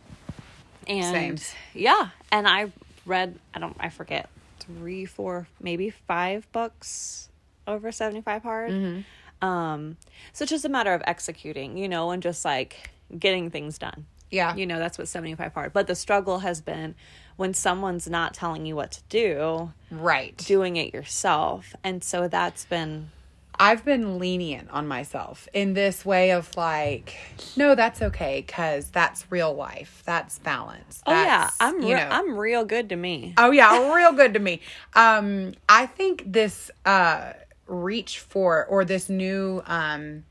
And 0.86 1.40
Same. 1.40 1.56
yeah, 1.72 2.08
and 2.30 2.46
I 2.46 2.70
read, 3.06 3.38
I 3.54 3.58
don't, 3.58 3.74
I 3.80 3.88
forget, 3.88 4.28
three, 4.60 5.06
four, 5.06 5.48
maybe 5.60 5.88
five 5.90 6.50
books 6.52 7.30
over 7.66 7.90
75 7.90 8.42
hard. 8.42 8.70
Mm-hmm. 8.70 9.00
Um, 9.42 9.96
so 10.32 10.42
it's 10.44 10.50
just 10.50 10.64
a 10.64 10.68
matter 10.68 10.92
of 10.94 11.02
executing, 11.06 11.76
you 11.76 11.88
know, 11.88 12.10
and 12.10 12.22
just 12.22 12.44
like 12.44 12.90
getting 13.18 13.50
things 13.50 13.78
done. 13.78 14.06
Yeah. 14.30 14.54
You 14.56 14.66
know, 14.66 14.78
that's 14.78 14.98
what 14.98 15.06
75 15.08 15.52
hard. 15.54 15.72
But 15.72 15.86
the 15.86 15.94
struggle 15.94 16.40
has 16.40 16.60
been 16.60 16.94
when 17.36 17.54
someone's 17.54 18.08
not 18.08 18.34
telling 18.34 18.64
you 18.66 18.74
what 18.76 18.92
to 18.92 19.02
do, 19.08 19.72
Right. 19.90 20.36
doing 20.36 20.76
it 20.76 20.92
yourself. 20.94 21.74
And 21.84 22.02
so 22.02 22.26
that's 22.28 22.64
been 22.64 23.10
I've 23.56 23.84
been 23.84 24.18
lenient 24.18 24.68
on 24.70 24.88
myself 24.88 25.46
in 25.52 25.74
this 25.74 26.04
way 26.04 26.32
of 26.32 26.56
like, 26.56 27.14
no, 27.56 27.76
that's 27.76 28.02
okay 28.02 28.42
because 28.44 28.90
that's 28.90 29.30
real 29.30 29.54
life. 29.54 30.02
That's 30.04 30.40
balance. 30.40 31.00
Oh 31.06 31.12
yeah, 31.12 31.50
I'm 31.60 31.80
you 31.80 31.94
re- 31.94 32.00
know- 32.00 32.08
I'm 32.10 32.36
real 32.36 32.64
good 32.64 32.88
to 32.88 32.96
me. 32.96 33.34
Oh 33.38 33.52
yeah, 33.52 33.94
real 33.94 34.12
good 34.12 34.34
to 34.34 34.40
me. 34.40 34.60
Um, 34.94 35.52
I 35.68 35.86
think 35.86 36.24
this 36.26 36.72
uh 36.84 37.34
reach 37.66 38.18
for 38.20 38.64
or 38.66 38.84
this 38.84 39.08
new 39.08 39.62
um 39.66 40.24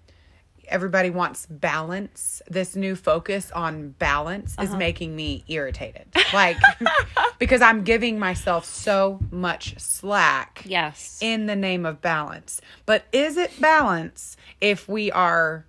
everybody 0.70 1.10
wants 1.10 1.46
balance. 1.48 2.42
This 2.48 2.74
new 2.76 2.96
focus 2.96 3.52
on 3.52 3.90
balance 3.90 4.56
Uh-huh. 4.58 4.66
is 4.72 4.76
making 4.76 5.14
me 5.16 5.44
irritated. 5.50 6.08
Like 6.34 6.56
because 7.40 7.62
I'm 7.62 7.84
giving 7.84 8.18
myself 8.18 8.64
so 8.66 9.20
much 9.30 9.78
slack 9.80 10.64
Yes. 10.66 11.20
in 11.22 11.48
the 11.48 11.56
name 11.56 11.86
of 11.86 12.02
balance. 12.02 12.62
But 12.86 13.04
is 13.12 13.36
it 13.36 13.60
balance 13.60 14.38
if 14.62 14.88
we 14.88 15.12
are 15.12 15.66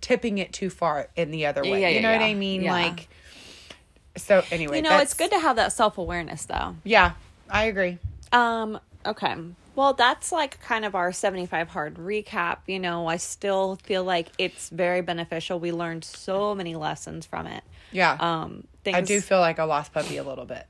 tipping 0.00 0.38
it 0.38 0.52
too 0.52 0.70
far 0.70 1.08
in 1.16 1.32
the 1.32 1.46
other 1.46 1.62
way? 1.64 1.80
Yeah, 1.80 1.88
you 1.88 1.94
yeah, 1.96 2.00
know 2.02 2.12
what 2.12 2.20
yeah. 2.20 2.26
I 2.26 2.34
mean? 2.34 2.62
Yeah. 2.62 2.72
Like 2.72 3.08
so 4.16 4.44
anyway, 4.52 4.76
you 4.76 4.82
know, 4.82 4.98
it's 4.98 5.14
good 5.14 5.32
to 5.32 5.38
have 5.40 5.56
that 5.56 5.72
self-awareness 5.72 6.44
though. 6.46 6.76
Yeah, 6.84 7.12
I 7.50 7.64
agree. 7.64 7.98
Um, 8.30 8.78
okay. 9.04 9.34
Well, 9.76 9.92
that's 9.94 10.30
like 10.32 10.60
kind 10.60 10.84
of 10.84 10.94
our 10.94 11.10
75 11.12 11.68
hard 11.68 11.94
recap. 11.96 12.58
You 12.66 12.78
know, 12.78 13.06
I 13.06 13.16
still 13.16 13.76
feel 13.82 14.04
like 14.04 14.28
it's 14.38 14.68
very 14.70 15.00
beneficial. 15.00 15.58
We 15.58 15.72
learned 15.72 16.04
so 16.04 16.54
many 16.54 16.74
lessons 16.76 17.26
from 17.26 17.46
it. 17.46 17.64
Yeah. 17.90 18.16
Um, 18.20 18.64
things, 18.84 18.96
I 18.96 19.00
do 19.00 19.20
feel 19.20 19.40
like 19.40 19.58
a 19.58 19.64
lost 19.64 19.92
puppy 19.92 20.16
a 20.16 20.22
little 20.24 20.44
bit. 20.44 20.66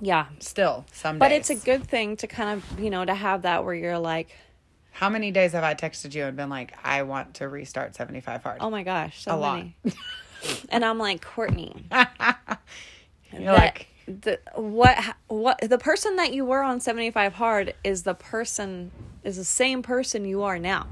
Yeah. 0.00 0.26
Still, 0.38 0.84
some 0.92 1.18
But 1.18 1.28
days. 1.28 1.50
it's 1.50 1.62
a 1.62 1.64
good 1.64 1.84
thing 1.86 2.16
to 2.18 2.26
kind 2.26 2.50
of, 2.58 2.80
you 2.80 2.90
know, 2.90 3.04
to 3.04 3.14
have 3.14 3.42
that 3.42 3.64
where 3.64 3.74
you're 3.74 3.98
like, 3.98 4.34
How 4.92 5.08
many 5.08 5.30
days 5.30 5.52
have 5.52 5.62
I 5.64 5.74
texted 5.74 6.14
you 6.14 6.24
and 6.24 6.36
been 6.36 6.48
like, 6.50 6.72
I 6.82 7.02
want 7.02 7.34
to 7.34 7.48
restart 7.48 7.94
75 7.94 8.42
hard? 8.42 8.58
oh 8.60 8.70
my 8.70 8.82
gosh, 8.82 9.22
so 9.22 9.34
A 9.34 9.36
lot. 9.36 9.56
many. 9.58 9.74
and 10.70 10.84
I'm 10.84 10.98
like, 10.98 11.24
Courtney, 11.24 11.86
You're 13.32 13.52
like, 13.52 13.86
the, 14.10 14.38
what, 14.54 14.98
what, 15.28 15.60
the 15.60 15.78
person 15.78 16.16
that 16.16 16.32
you 16.32 16.44
were 16.44 16.62
on 16.62 16.80
75 16.80 17.34
hard 17.34 17.74
is 17.84 18.02
the 18.02 18.14
person, 18.14 18.90
is 19.24 19.36
the 19.36 19.44
same 19.44 19.82
person 19.82 20.24
you 20.24 20.42
are 20.42 20.58
now. 20.58 20.86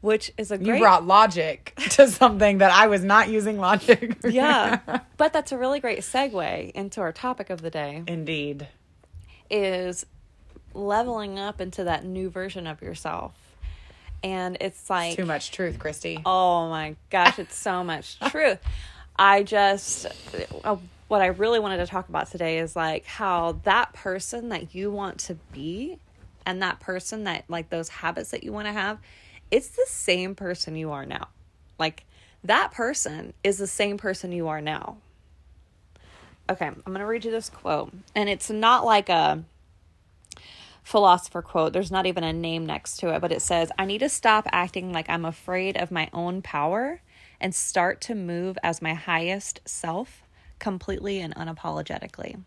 Which 0.00 0.32
is 0.38 0.50
a 0.50 0.56
you 0.56 0.78
brought 0.78 1.06
logic 1.06 1.74
to 1.90 2.08
something 2.08 2.58
that 2.58 2.72
I 2.72 2.86
was 2.86 3.04
not 3.04 3.28
using 3.28 3.58
logic. 3.58 4.16
yeah 4.24 4.78
but 5.18 5.34
that's 5.34 5.52
a 5.52 5.58
really 5.58 5.78
great 5.78 5.98
segue 5.98 6.70
into 6.70 7.02
our 7.02 7.12
topic 7.12 7.50
of 7.50 7.60
the 7.60 7.68
day 7.68 8.02
Indeed. 8.06 8.66
is 9.50 10.06
leveling 10.72 11.38
up 11.38 11.60
into 11.60 11.84
that 11.84 12.04
new 12.06 12.30
version 12.30 12.66
of 12.66 12.80
yourself 12.80 13.34
and 14.22 14.56
it's 14.62 14.88
like 14.88 15.16
Too 15.16 15.26
much 15.26 15.50
truth, 15.50 15.78
Christy. 15.78 16.20
oh 16.24 16.70
my 16.70 16.96
gosh 17.10 17.38
it's 17.38 17.56
so 17.56 17.84
much 17.84 18.18
truth 18.28 18.58
i 19.16 19.42
just 19.42 20.06
uh, 20.64 20.76
what 21.10 21.20
i 21.20 21.26
really 21.26 21.58
wanted 21.58 21.78
to 21.78 21.86
talk 21.86 22.08
about 22.08 22.30
today 22.30 22.60
is 22.60 22.76
like 22.76 23.04
how 23.04 23.58
that 23.64 23.92
person 23.92 24.48
that 24.50 24.76
you 24.76 24.92
want 24.92 25.18
to 25.18 25.34
be 25.52 25.98
and 26.46 26.62
that 26.62 26.78
person 26.78 27.24
that 27.24 27.42
like 27.48 27.68
those 27.68 27.88
habits 27.88 28.30
that 28.30 28.44
you 28.44 28.52
want 28.52 28.68
to 28.68 28.72
have 28.72 28.96
it's 29.50 29.70
the 29.70 29.86
same 29.88 30.36
person 30.36 30.76
you 30.76 30.92
are 30.92 31.04
now 31.04 31.26
like 31.80 32.04
that 32.44 32.70
person 32.70 33.32
is 33.42 33.58
the 33.58 33.66
same 33.66 33.98
person 33.98 34.30
you 34.30 34.46
are 34.46 34.60
now 34.60 34.98
okay 36.48 36.66
i'm 36.66 36.82
going 36.86 37.00
to 37.00 37.06
read 37.06 37.24
you 37.24 37.32
this 37.32 37.50
quote 37.50 37.92
and 38.14 38.28
it's 38.28 38.48
not 38.48 38.84
like 38.84 39.08
a 39.08 39.42
philosopher 40.82 41.42
quote. 41.42 41.72
There's 41.72 41.90
not 41.90 42.06
even 42.06 42.24
a 42.24 42.32
name 42.32 42.66
next 42.66 42.96
to 42.96 43.14
it, 43.14 43.20
but 43.20 43.30
it 43.30 43.42
says, 43.42 43.70
I 43.78 43.84
need 43.84 43.98
to 43.98 44.08
stop 44.08 44.46
acting 44.50 44.92
like 44.92 45.08
I'm 45.08 45.26
afraid 45.26 45.76
of 45.76 45.92
my 45.92 46.08
own 46.12 46.42
power 46.42 47.02
and 47.40 47.54
start 47.54 48.00
to 48.02 48.14
move 48.14 48.58
as 48.62 48.82
my 48.82 48.94
highest 48.94 49.60
self 49.66 50.22
completely 50.60 51.20
and 51.20 51.34
unapologetically. 51.34 52.42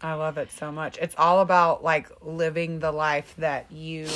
I 0.00 0.14
love 0.14 0.38
it 0.38 0.50
so 0.50 0.72
much. 0.72 0.96
It's 0.98 1.14
all 1.18 1.40
about 1.40 1.84
like 1.84 2.10
living 2.22 2.78
the 2.78 2.92
life 2.92 3.34
that 3.36 3.70
you 3.70 4.08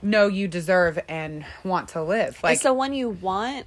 know 0.00 0.26
you 0.26 0.48
deserve 0.48 0.98
and 1.08 1.44
want 1.64 1.88
to 1.90 2.02
live. 2.02 2.40
Like 2.42 2.54
it's 2.54 2.62
the 2.62 2.72
one 2.72 2.94
you 2.94 3.10
want, 3.10 3.66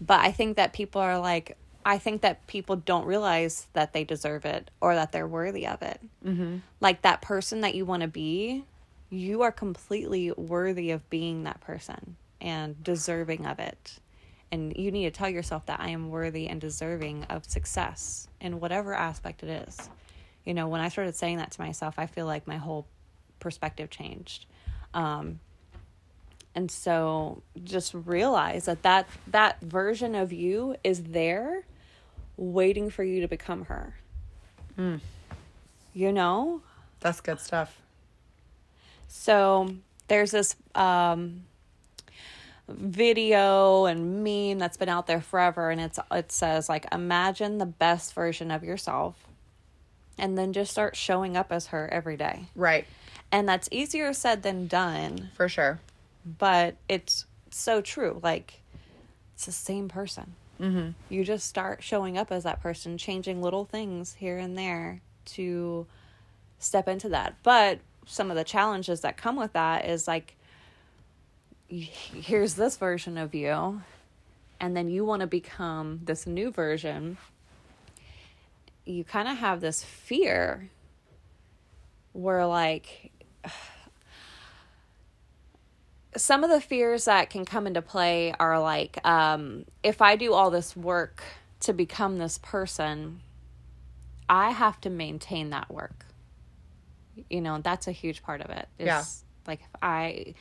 but 0.00 0.20
I 0.20 0.32
think 0.32 0.56
that 0.56 0.72
people 0.72 1.00
are 1.00 1.18
like, 1.18 1.56
I 1.84 1.98
think 1.98 2.22
that 2.22 2.46
people 2.46 2.76
don't 2.76 3.06
realize 3.06 3.66
that 3.72 3.92
they 3.92 4.04
deserve 4.04 4.44
it 4.44 4.70
or 4.80 4.94
that 4.94 5.12
they're 5.12 5.28
worthy 5.28 5.66
of 5.66 5.82
it. 5.82 6.00
Mm-hmm. 6.24 6.58
Like 6.80 7.02
that 7.02 7.22
person 7.22 7.60
that 7.60 7.74
you 7.74 7.84
want 7.84 8.02
to 8.02 8.08
be, 8.08 8.64
you 9.10 9.42
are 9.42 9.52
completely 9.52 10.32
worthy 10.32 10.90
of 10.90 11.08
being 11.08 11.44
that 11.44 11.60
person 11.60 12.16
and 12.40 12.82
deserving 12.82 13.46
of 13.46 13.58
it. 13.58 13.98
And 14.52 14.76
you 14.76 14.90
need 14.90 15.04
to 15.04 15.10
tell 15.10 15.28
yourself 15.28 15.66
that 15.66 15.80
I 15.80 15.90
am 15.90 16.10
worthy 16.10 16.48
and 16.48 16.60
deserving 16.60 17.24
of 17.24 17.44
success 17.44 18.28
in 18.40 18.58
whatever 18.58 18.94
aspect 18.94 19.42
it 19.42 19.68
is. 19.68 19.88
You 20.44 20.54
know, 20.54 20.68
when 20.68 20.80
I 20.80 20.88
started 20.88 21.14
saying 21.14 21.36
that 21.36 21.52
to 21.52 21.60
myself, 21.60 21.98
I 21.98 22.06
feel 22.06 22.26
like 22.26 22.46
my 22.46 22.56
whole 22.56 22.86
perspective 23.38 23.90
changed. 23.90 24.46
Um, 24.92 25.38
and 26.54 26.70
so 26.70 27.42
just 27.62 27.94
realize 27.94 28.64
that, 28.64 28.82
that 28.82 29.08
that 29.28 29.60
version 29.60 30.16
of 30.16 30.32
you 30.32 30.74
is 30.82 31.04
there 31.04 31.64
waiting 32.36 32.90
for 32.90 33.04
you 33.04 33.20
to 33.20 33.28
become 33.28 33.66
her. 33.66 33.94
You 35.94 36.12
know? 36.12 36.62
that's 37.00 37.20
good 37.20 37.40
stuff. 37.40 37.80
So 39.08 39.74
there's 40.08 40.30
this 40.30 40.54
um, 40.74 41.44
video 42.70 43.86
and 43.86 44.22
meme 44.24 44.58
that's 44.58 44.76
been 44.76 44.88
out 44.88 45.06
there 45.06 45.20
forever, 45.20 45.70
and 45.70 45.80
it's 45.80 45.98
it 46.10 46.32
says 46.32 46.68
like 46.68 46.86
imagine 46.92 47.58
the 47.58 47.66
best 47.66 48.14
version 48.14 48.50
of 48.50 48.62
yourself, 48.64 49.26
and 50.18 50.36
then 50.36 50.52
just 50.52 50.70
start 50.70 50.96
showing 50.96 51.36
up 51.36 51.52
as 51.52 51.68
her 51.68 51.88
every 51.92 52.16
day. 52.16 52.46
Right. 52.54 52.86
And 53.32 53.48
that's 53.48 53.68
easier 53.70 54.12
said 54.12 54.42
than 54.42 54.66
done, 54.66 55.30
For 55.34 55.48
sure. 55.48 55.80
but 56.24 56.76
it's 56.88 57.26
so 57.50 57.80
true. 57.80 58.20
Like 58.22 58.60
it's 59.34 59.46
the 59.46 59.52
same 59.52 59.88
person. 59.88 60.34
Mm-hmm. 60.60 60.90
You 61.08 61.24
just 61.24 61.46
start 61.46 61.82
showing 61.82 62.18
up 62.18 62.30
as 62.30 62.44
that 62.44 62.60
person, 62.60 62.98
changing 62.98 63.40
little 63.40 63.64
things 63.64 64.14
here 64.14 64.36
and 64.36 64.58
there 64.58 65.00
to 65.26 65.86
step 66.58 66.86
into 66.88 67.08
that. 67.10 67.36
But 67.42 67.78
some 68.04 68.30
of 68.30 68.36
the 68.36 68.44
challenges 68.44 69.00
that 69.00 69.16
come 69.16 69.36
with 69.36 69.52
that 69.54 69.86
is 69.86 70.06
like, 70.06 70.36
here's 71.70 72.54
this 72.54 72.76
version 72.76 73.16
of 73.16 73.34
you, 73.34 73.82
and 74.60 74.76
then 74.76 74.88
you 74.88 75.04
want 75.04 75.20
to 75.20 75.26
become 75.26 76.00
this 76.04 76.26
new 76.26 76.50
version. 76.50 77.16
You 78.84 79.04
kind 79.04 79.28
of 79.28 79.36
have 79.38 79.60
this 79.60 79.84
fear 79.84 80.68
where, 82.12 82.44
like, 82.46 83.12
some 86.16 86.42
of 86.42 86.50
the 86.50 86.60
fears 86.60 87.04
that 87.04 87.30
can 87.30 87.44
come 87.44 87.66
into 87.68 87.80
play 87.80 88.34
are 88.40 88.58
like 88.60 88.98
um, 89.06 89.64
if 89.84 90.02
i 90.02 90.16
do 90.16 90.32
all 90.32 90.50
this 90.50 90.76
work 90.76 91.22
to 91.60 91.72
become 91.72 92.18
this 92.18 92.36
person 92.38 93.20
i 94.28 94.50
have 94.50 94.80
to 94.80 94.90
maintain 94.90 95.50
that 95.50 95.70
work 95.70 96.06
you 97.28 97.40
know 97.40 97.60
that's 97.62 97.86
a 97.86 97.92
huge 97.92 98.24
part 98.24 98.40
of 98.40 98.50
it 98.50 98.68
is 98.78 98.86
Yeah. 98.86 99.04
like 99.46 99.60
if 99.60 99.68
i 99.82 100.34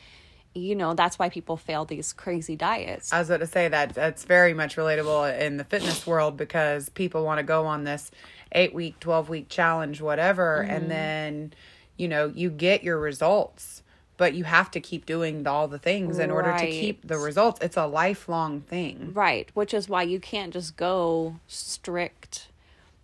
you 0.55 0.75
know 0.75 0.93
that's 0.93 1.19
why 1.19 1.29
people 1.29 1.57
fail 1.57 1.85
these 1.85 2.11
crazy 2.11 2.55
diets 2.55 3.13
I 3.13 3.19
was 3.19 3.29
about 3.29 3.41
to 3.41 3.47
say 3.47 3.67
that 3.67 3.93
that's 3.93 4.25
very 4.25 4.53
much 4.53 4.75
relatable 4.75 5.39
in 5.39 5.57
the 5.57 5.63
fitness 5.63 6.07
world 6.07 6.37
because 6.37 6.89
people 6.89 7.23
want 7.23 7.37
to 7.39 7.43
go 7.43 7.65
on 7.65 7.83
this 7.83 8.11
eight 8.51 8.73
week, 8.73 8.99
12 8.99 9.29
week 9.29 9.49
challenge, 9.49 10.01
whatever. 10.01 10.61
Mm-hmm. 10.63 10.75
And 10.75 10.91
then, 10.91 11.53
you 11.97 12.07
know, 12.07 12.31
you 12.33 12.49
get 12.49 12.83
your 12.83 12.99
results, 12.99 13.83
but 14.17 14.33
you 14.33 14.43
have 14.43 14.71
to 14.71 14.79
keep 14.79 15.05
doing 15.05 15.45
all 15.47 15.67
the 15.67 15.79
things 15.79 16.19
in 16.19 16.31
order 16.31 16.55
to 16.57 16.65
keep 16.65 17.07
the 17.07 17.17
results. 17.17 17.59
It's 17.61 17.77
a 17.77 17.85
lifelong 17.85 18.61
thing. 18.61 19.11
right 19.13 19.49
which 19.53 19.73
is 19.73 19.87
why 19.87 20.03
you 20.03 20.19
can't 20.19 20.53
just 20.53 20.75
go 20.75 21.39
strict 21.47 22.49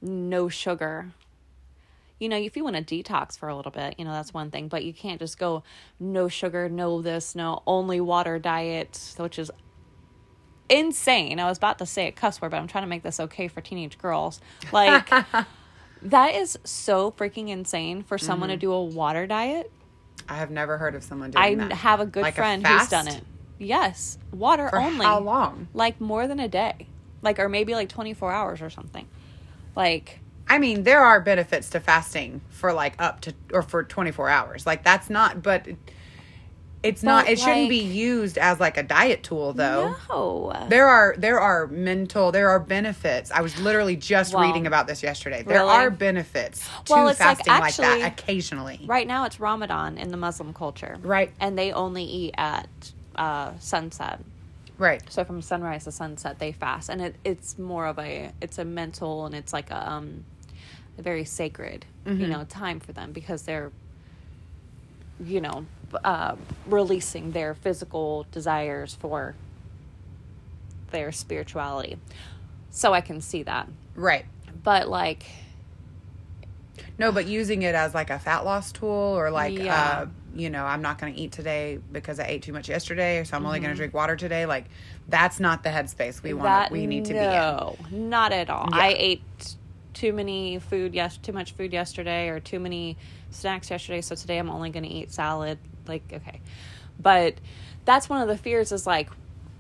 no 0.02 0.50
sugar 0.50 1.12
you 2.26 2.30
know, 2.30 2.38
if 2.38 2.58
you 2.58 2.64
want 2.64 2.76
to 2.76 2.82
detox 2.82 3.38
for 3.38 3.50
a 3.50 3.56
little 3.56 3.72
bit, 3.72 4.00
you 4.00 4.04
know, 4.04 4.12
that's 4.12 4.34
one 4.34 4.50
thing, 4.50 4.68
but 4.68 4.84
you 4.84 4.94
can't 4.94 5.20
just 5.20 5.38
go 5.38 5.62
no 6.00 6.28
sugar, 6.28 6.68
no 6.68 7.04
this, 7.04 7.36
no 7.36 7.62
only 7.68 8.02
water 8.02 8.40
diet, 8.40 9.14
which 9.18 9.38
is 9.38 9.52
insane. 10.68 11.40
I 11.40 11.46
was 11.46 11.60
about 11.60 11.78
to 11.78 11.86
say 11.86 12.08
a 12.08 12.12
cuss 12.12 12.42
word, 12.42 12.50
but 12.50 12.58
I'm 12.58 12.66
trying 12.66 12.84
to 12.84 12.88
make 12.88 13.04
this 13.04 13.20
okay 13.20 13.48
for 13.48 13.62
teenage 13.62 14.00
girls. 14.00 14.42
Like, 14.72 15.08
that 16.02 16.34
is 16.34 16.58
so 16.64 17.12
freaking 17.12 17.50
insane 17.50 18.02
for 18.02 18.18
someone 18.18 18.50
to 18.50 18.56
mm-hmm. 18.56 18.62
do 18.62 18.72
a 18.72 18.84
water 18.84 19.28
diet. 19.28 19.72
I 20.28 20.38
have 20.38 20.50
never 20.50 20.80
heard 20.80 20.96
of 20.96 21.04
someone 21.04 21.30
doing 21.30 21.62
I 21.62 21.68
that. 21.68 21.74
have 21.74 22.00
a 22.00 22.08
good 22.08 22.24
Like 22.24 22.34
friend 22.34 22.66
who's 22.66 22.90
done 22.90 23.08
it. 23.08 23.24
Yes, 23.60 24.18
water 24.32 24.68
For 24.68 24.82
only. 24.82 25.06
how 25.06 25.20
long? 25.20 25.68
Like 25.76 26.02
more 26.02 26.28
than 26.28 26.40
a 26.40 26.48
day, 26.48 26.88
like 27.22 27.38
or 27.38 27.50
maybe 27.50 27.76
like 27.76 27.90
24 27.90 28.32
hours 28.32 28.64
or 28.64 28.72
something. 28.72 29.08
Like 29.76 30.22
I 30.48 30.60
mean, 30.60 30.84
there 30.84 31.02
are 31.04 31.20
benefits 31.20 31.70
to 31.72 31.80
fasting 31.80 32.42
for 32.50 32.72
like 32.74 32.96
up 33.00 33.22
to 33.22 33.34
or 33.52 33.62
for 33.64 33.84
24 33.84 34.30
hours. 34.30 34.66
Like 34.66 34.84
that's 34.84 35.10
not, 35.10 35.42
but 35.44 35.68
it- 35.68 35.78
it's 36.84 37.02
not. 37.02 37.26
But, 37.26 37.32
It 37.32 37.40
shouldn't 37.40 37.70
be 37.70 37.80
used 37.80 38.38
as 38.38 38.60
like 38.60 38.78
a 38.78 38.84
diet 38.84 39.24
tool, 39.24 39.54
though. 39.54 39.96
no, 40.08 40.68
There 40.70 40.86
are 40.88 41.16
there 41.18 41.40
are 41.40 41.66
mental 41.66 42.32
there 42.32 42.48
are 42.52 42.60
benefits. 42.60 43.32
I 43.32 43.42
was 43.42 43.60
literally 43.60 43.96
just 43.96 44.36
Well, 44.36 44.44
reading 44.44 44.68
about 44.68 44.86
this 44.86 45.02
yesterday. 45.02 45.42
There 45.42 45.58
really? 45.62 45.72
are 45.72 45.90
benefits 45.90 46.60
to 46.86 46.94
Well, 46.94 47.08
it's 47.08 47.20
like 47.20 47.38
fasting 47.38 47.52
like, 47.54 47.64
actually- 47.64 48.02
that 48.02 48.12
occasionally. 48.20 48.82
right 48.86 49.08
now 49.08 49.26
it's 49.26 49.40
Ramadan 49.40 49.98
in 49.98 50.10
the 50.12 50.18
Muslim 50.18 50.54
culture, 50.54 50.98
Right. 51.02 51.32
And 51.40 51.58
they 51.58 51.72
only 51.72 52.04
eat 52.04 52.36
at 52.38 52.70
uh, 53.16 53.54
sunset. 53.60 54.20
Right. 54.78 55.02
So 55.10 55.24
from 55.24 55.42
sunrise 55.42 55.86
to 55.86 55.92
sunset, 55.92 56.38
they 56.38 56.52
fast, 56.52 56.90
and 56.90 57.02
it, 57.02 57.16
it's 57.24 57.58
more 57.58 57.88
of 57.88 57.98
a 57.98 58.32
it's 58.42 58.60
a 58.60 58.66
mental 58.66 59.26
and 59.26 59.34
it's 59.34 59.54
like 59.54 59.72
a 59.72 59.90
um, 59.92 60.24
a 60.98 61.02
very 61.02 61.26
sacred 61.26 61.86
Mm-hmm. 62.06 62.22
you 62.22 62.28
know 62.28 62.44
time 62.44 62.80
for 62.80 62.94
them 62.94 63.12
because 63.12 63.42
they're 63.44 63.72
you 65.24 65.42
know 65.42 65.66
uh, 66.04 66.36
releasing 66.68 67.32
their 67.32 67.56
physical 67.56 68.28
desires 68.32 68.94
for 68.94 69.34
their 70.92 71.12
spirituality. 71.12 71.98
So 72.70 72.94
I 72.94 73.02
can 73.02 73.22
see 73.22 73.42
that, 73.44 73.68
Right. 73.96 74.26
but 74.64 74.88
like 74.88 75.26
No, 77.00 77.12
but 77.12 77.26
using 77.26 77.64
it 77.64 77.74
as 77.76 77.94
like 77.96 78.10
a 78.10 78.20
fat 78.20 78.46
loss 78.46 78.72
tool 78.72 78.90
or 78.90 79.32
like 79.32 79.58
Yeah. 79.58 79.74
uh 80.04 80.06
you 80.36 80.50
know, 80.50 80.66
I'm 80.66 80.82
not 80.82 81.00
going 81.00 81.14
to 81.14 81.20
eat 81.20 81.32
today 81.32 81.80
because 81.94 82.20
I 82.20 82.26
ate 82.26 82.42
too 82.44 82.52
much 82.52 82.68
yesterday, 82.68 83.20
or 83.20 83.24
so 83.26 83.38
I'm 83.38 83.46
only 83.46 83.62
going 83.62 83.72
to 83.72 83.76
drink 83.78 83.94
water 83.94 84.18
today. 84.18 84.46
Like, 84.46 84.66
that's 85.08 85.40
not 85.40 85.64
the 85.64 85.70
headspace 85.70 86.22
we 86.22 86.34
want. 86.34 86.46
Mm-hmm. 86.46 86.60
that 86.64 86.72
We 86.74 86.88
need 86.88 87.06
to 87.06 87.14
be 87.14 87.20
in. 87.20 87.24
no, 87.24 87.78
not 87.90 88.34
at 88.34 88.50
all. 88.50 88.68
Yeah. 88.70 88.78
I 88.78 88.96
ate 88.98 89.56
too 89.96 90.14
many 90.14 90.60
food 90.60 90.94
yes 90.94 91.18
too 91.18 91.32
much 91.32 91.54
food 91.54 91.74
yesterday 91.74 92.30
or 92.30 92.40
too 92.40 92.60
many 92.60 92.98
snacks 93.32 93.72
yesterday 93.72 94.02
so 94.02 94.14
today 94.14 94.38
i'm 94.38 94.50
only 94.50 94.70
going 94.70 94.84
to 94.84 94.90
eat 94.90 95.12
salad 95.12 95.58
like 95.88 96.04
okay 96.14 96.42
but 97.00 97.36
that's 97.86 98.08
one 98.10 98.22
of 98.22 98.28
the 98.28 98.38
fears 98.38 98.72
is 98.72 98.86
like 98.86 99.10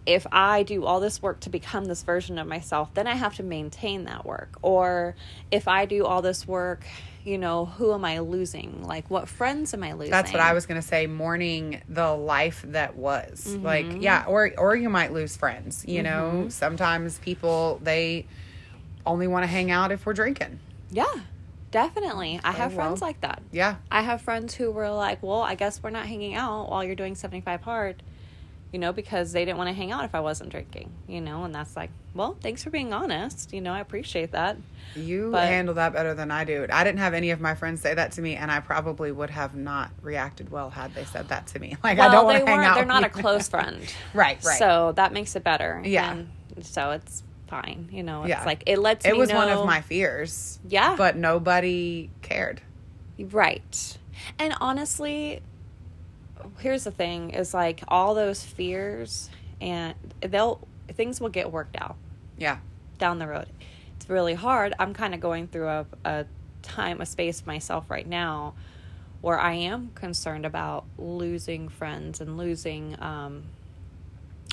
if 0.05 0.27
i 0.31 0.61
do 0.61 0.85
all 0.85 0.99
this 0.99 1.21
work 1.21 1.39
to 1.39 1.49
become 1.49 1.85
this 1.85 2.03
version 2.03 2.37
of 2.37 2.45
myself 2.45 2.93
then 2.93 3.07
i 3.07 3.15
have 3.15 3.33
to 3.35 3.43
maintain 3.43 4.03
that 4.03 4.25
work 4.25 4.57
or 4.61 5.15
if 5.51 5.67
i 5.67 5.85
do 5.85 6.05
all 6.05 6.21
this 6.21 6.45
work 6.45 6.85
you 7.23 7.37
know 7.37 7.65
who 7.65 7.93
am 7.93 8.05
i 8.05 8.19
losing 8.19 8.83
like 8.83 9.09
what 9.09 9.27
friends 9.27 9.73
am 9.73 9.83
i 9.83 9.93
losing 9.93 10.11
That's 10.11 10.31
what 10.31 10.41
I 10.41 10.53
was 10.53 10.67
going 10.67 10.79
to 10.79 10.87
say. 10.87 11.07
Mourning 11.07 11.81
the 11.89 12.13
life 12.13 12.63
that 12.67 12.95
was. 12.95 13.47
Mm-hmm. 13.47 13.65
Like, 13.65 13.85
yeah, 13.99 14.25
or 14.27 14.51
or 14.57 14.75
you 14.75 14.89
might 14.89 15.11
lose 15.11 15.35
friends. 15.35 15.83
You 15.87 16.03
know, 16.03 16.47
sometimes 16.49 17.17
people 17.17 17.79
they 17.81 18.27
only 19.05 19.27
want 19.27 19.43
to 19.43 19.47
hang 19.47 19.71
out 19.71 19.91
if 19.91 20.05
we're 20.05 20.13
drinking. 20.13 20.59
yeah 20.91 21.05
definitely 21.71 22.39
i 22.43 22.51
have 22.51 22.73
well. 22.75 22.85
friends 22.87 23.01
like 23.01 23.19
that 23.21 23.41
Yeah, 23.51 23.75
I 23.91 24.01
have 24.01 24.21
friends 24.21 24.53
who 24.55 24.71
were 24.71 24.89
like, 24.89 25.21
"Well, 25.21 25.41
I 25.41 25.55
guess 25.55 25.81
we're 25.83 25.89
not 25.89 26.05
hanging 26.05 26.35
out 26.35 26.69
while 26.69 26.83
you're 26.83 26.95
doing 26.95 27.15
75 27.15 27.61
hard." 27.61 28.01
You 28.71 28.79
know, 28.79 28.91
because 28.91 29.31
they 29.31 29.45
didn't 29.45 29.57
want 29.57 29.69
to 29.69 29.73
hang 29.73 29.91
out 29.93 30.03
if 30.03 30.13
I 30.15 30.19
wasn't 30.19 30.49
drinking, 30.49 30.89
you 31.07 31.21
know, 31.21 31.45
and 31.45 31.55
that's 31.55 31.77
like, 31.77 31.91
well, 32.13 32.35
thanks 32.41 32.61
for 32.61 32.71
being 32.71 32.91
honest. 32.91 33.53
You 33.53 33.61
know, 33.61 33.71
I 33.71 33.79
appreciate 33.79 34.31
that. 34.33 34.57
you 34.95 35.29
But- 35.31 35.47
handle 35.47 35.75
that 35.75 35.93
better 35.93 36.13
than 36.13 36.29
I 36.29 36.43
do. 36.43 36.65
I 36.69 36.83
didn't 36.83 36.99
have 36.99 37.13
any 37.13 37.29
of 37.31 37.39
my 37.39 37.55
friends 37.55 37.79
say 37.81 37.93
that 37.93 38.11
to 38.13 38.21
me, 38.21 38.35
and 38.35 38.51
I 38.51 38.59
probably 38.59 39.13
would 39.13 39.29
have 39.29 39.55
not 39.55 39.91
reacted 40.01 40.51
well 40.51 40.69
had 40.71 40.93
they 40.93 41.05
said 41.05 41.29
that 41.29 41.47
to 41.47 41.59
me. 41.59 41.77
Like, 41.85 41.99
I 41.99 42.11
don't 42.11 42.25
want 42.25 42.39
to 42.39 42.45
hang 42.45 42.65
out. 42.65 42.75
they're 42.75 42.85
not 42.85 43.05
a 43.05 43.09
close 43.09 43.47
friend. 43.55 43.79
right, 44.13 44.43
right. 44.43 44.59
So 44.59 44.91
that 44.97 45.13
makes 45.13 45.37
it 45.37 45.43
better. 45.45 45.81
Yeah. 45.85 46.11
And 46.11 46.29
so 46.65 46.91
it's 46.91 47.23
fine. 47.47 47.89
You 47.91 48.03
know, 48.03 48.21
it's 48.23 48.29
Yeah. 48.29 48.45
like, 48.45 48.63
it 48.65 48.77
lets 48.79 49.05
it 49.05 49.15
was 49.15 49.31
one 49.31 49.49
of 49.49 49.65
my 49.65 49.81
fears. 49.81 50.59
Yeah. 50.67 50.95
but 50.97 51.15
nobody 51.15 52.09
cared. 52.21 52.61
Right. 53.19 53.97
And 54.39 54.53
honestly, 54.61 55.41
here's 56.59 56.83
the 56.83 56.91
thing 56.91 57.31
is 57.31 57.53
like 57.53 57.81
all 57.87 58.13
those 58.13 58.43
fears 58.43 59.29
and 59.61 59.95
they'll 60.21 60.59
things 60.93 61.19
will 61.19 61.29
get 61.29 61.51
worked 61.51 61.75
out 61.79 61.95
Yeah, 62.37 62.57
down 62.99 63.19
the 63.19 63.27
road. 63.27 63.47
It's 63.97 64.09
really 64.09 64.35
hard. 64.35 64.73
I'm 64.77 64.93
kind 64.93 65.13
of 65.13 65.19
going 65.19 65.47
through 65.47 65.67
a, 65.67 65.85
a 66.05 66.25
time, 66.61 67.01
a 67.01 67.05
space 67.05 67.45
myself 67.45 67.89
right 67.89 68.07
now 68.07 68.53
where 69.21 69.39
I 69.39 69.53
am 69.53 69.89
concerned 69.95 70.45
about 70.45 70.85
losing 70.97 71.67
friends 71.69 72.21
and 72.21 72.37
losing 72.37 72.95
um, 73.01 73.43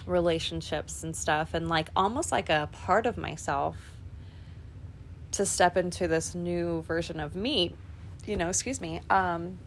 relationships 0.07 1.05
and 1.05 1.15
stuff, 1.15 1.55
and 1.55 1.69
like 1.69 1.89
almost 1.95 2.33
like 2.33 2.49
a 2.49 2.69
part 2.73 3.07
of 3.07 3.17
myself 3.17 3.77
to 5.33 5.47
step 5.47 5.77
into 5.77 6.07
this 6.09 6.35
new 6.35 6.83
version 6.83 7.19
of 7.19 7.35
me, 7.35 7.75
you 8.27 8.37
know, 8.37 8.49
excuse 8.49 8.81
me. 8.81 9.01
Um, 9.11 9.59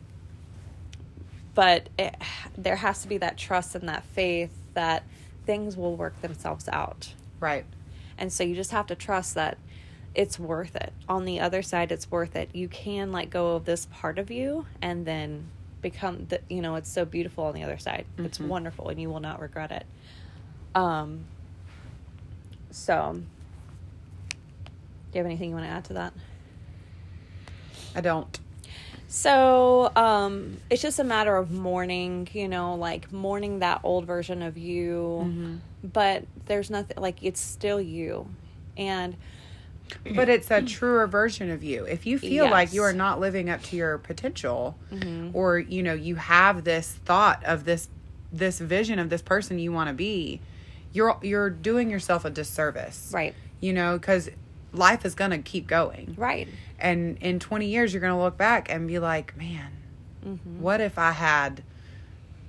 but 1.54 1.90
it, 1.98 2.16
there 2.58 2.76
has 2.76 3.02
to 3.02 3.08
be 3.08 3.18
that 3.18 3.38
trust 3.38 3.76
and 3.76 3.90
that 3.90 4.04
faith 4.04 4.52
that 4.74 5.04
things 5.46 5.78
will 5.78 5.96
work 5.96 6.22
themselves 6.22 6.68
out. 6.72 7.14
right. 7.40 7.66
And 8.18 8.32
so 8.32 8.44
you 8.46 8.56
just 8.56 8.72
have 8.72 8.88
to 8.88 8.96
trust 8.96 9.36
that 9.36 9.58
it's 10.14 10.40
worth 10.40 10.76
it. 10.78 10.94
On 11.10 11.26
the 11.26 11.42
other 11.42 11.62
side, 11.62 11.92
it's 11.92 12.10
worth 12.10 12.36
it. 12.38 12.50
You 12.54 12.70
can 12.70 13.12
let 13.12 13.30
go 13.30 13.56
of 13.56 13.66
this 13.66 13.88
part 13.92 14.18
of 14.18 14.32
you 14.32 14.66
and 14.82 15.06
then 15.06 15.50
become 15.82 16.26
the, 16.28 16.40
you 16.50 16.62
know, 16.62 16.76
it's 16.76 16.90
so 16.90 17.04
beautiful 17.04 17.44
on 17.44 17.54
the 17.54 17.64
other 17.64 17.78
side. 17.78 18.06
It's 18.18 18.40
wonderful 18.40 18.88
and 18.88 19.02
you 19.02 19.10
will 19.10 19.20
not 19.20 19.42
regret 19.42 19.72
it. 19.72 19.86
Um, 20.76 21.26
so, 22.70 23.14
do 23.18 24.36
you 25.14 25.18
have 25.20 25.26
anything 25.26 25.50
you 25.50 25.56
want 25.56 25.66
to 25.66 25.72
add 25.72 25.86
to 25.86 25.94
that? 25.94 26.14
I 27.96 28.02
don't. 28.02 28.40
So, 29.08 29.92
um, 29.96 30.58
it's 30.70 30.82
just 30.82 31.00
a 31.00 31.04
matter 31.06 31.38
of 31.38 31.50
mourning, 31.52 32.28
you 32.34 32.50
know, 32.50 32.76
like 32.76 33.12
mourning 33.14 33.60
that 33.60 33.80
old 33.84 34.06
version 34.06 34.42
of 34.42 34.58
you. 34.58 35.22
Mm-hmm. 35.26 35.56
But 35.86 36.26
there's 36.48 36.70
nothing 36.70 36.98
like 37.02 37.24
it's 37.24 37.40
still 37.40 37.80
you. 37.80 38.28
And 38.76 39.16
But 40.16 40.30
it's 40.30 40.50
a 40.52 40.62
truer 40.62 41.08
version 41.08 41.50
of 41.52 41.64
you. 41.64 41.86
If 41.86 42.06
you 42.06 42.18
feel 42.20 42.50
like 42.50 42.74
you 42.74 42.82
are 42.82 42.92
not 42.92 43.20
living 43.20 43.50
up 43.50 43.62
to 43.64 43.76
your 43.78 44.00
potential 44.00 44.76
Mm-hmm. 44.92 45.30
or 45.34 45.60
you 45.60 45.84
know, 45.84 45.94
you 45.94 46.16
have 46.16 46.64
this 46.64 46.92
thought 47.06 47.44
of 47.46 47.64
this 47.66 47.88
this 48.34 48.60
vision 48.60 49.00
of 49.00 49.10
this 49.10 49.22
person 49.22 49.60
you 49.60 49.72
want 49.72 49.88
to 49.88 49.94
be, 49.94 50.42
you're 50.96 51.18
you're 51.22 51.50
doing 51.50 51.90
yourself 51.90 52.26
a 52.26 52.30
disservice. 52.30 53.12
right, 53.14 53.36
You 53.60 53.74
know, 53.74 54.00
cuz 54.00 54.30
life 54.74 55.06
is 55.06 55.14
going 55.16 55.32
to 55.32 55.38
keep 55.40 55.68
going. 55.68 56.16
right. 56.18 56.48
And 56.80 57.18
in 57.22 57.40
20 57.40 57.68
years 57.68 57.94
you're 57.94 58.02
going 58.02 58.14
to 58.14 58.20
look 58.22 58.38
back 58.38 58.70
and 58.70 58.88
be 58.88 59.00
like, 59.00 59.36
"Man, 59.38 59.72
Mm-hmm. 60.26 60.60
what 60.62 60.82
if 60.82 60.98
I 60.98 61.12
had 61.12 61.64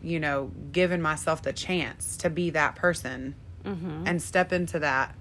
you 0.03 0.21
know, 0.21 0.53
given 0.73 1.03
myself 1.03 1.43
the 1.43 1.53
chance 1.53 2.17
to 2.19 2.31
be 2.31 2.51
that 2.51 2.77
person 2.77 3.35
Mm-hmm. 3.65 4.05
and 4.07 4.23
step 4.23 4.53
into 4.53 4.79
that, 4.79 5.15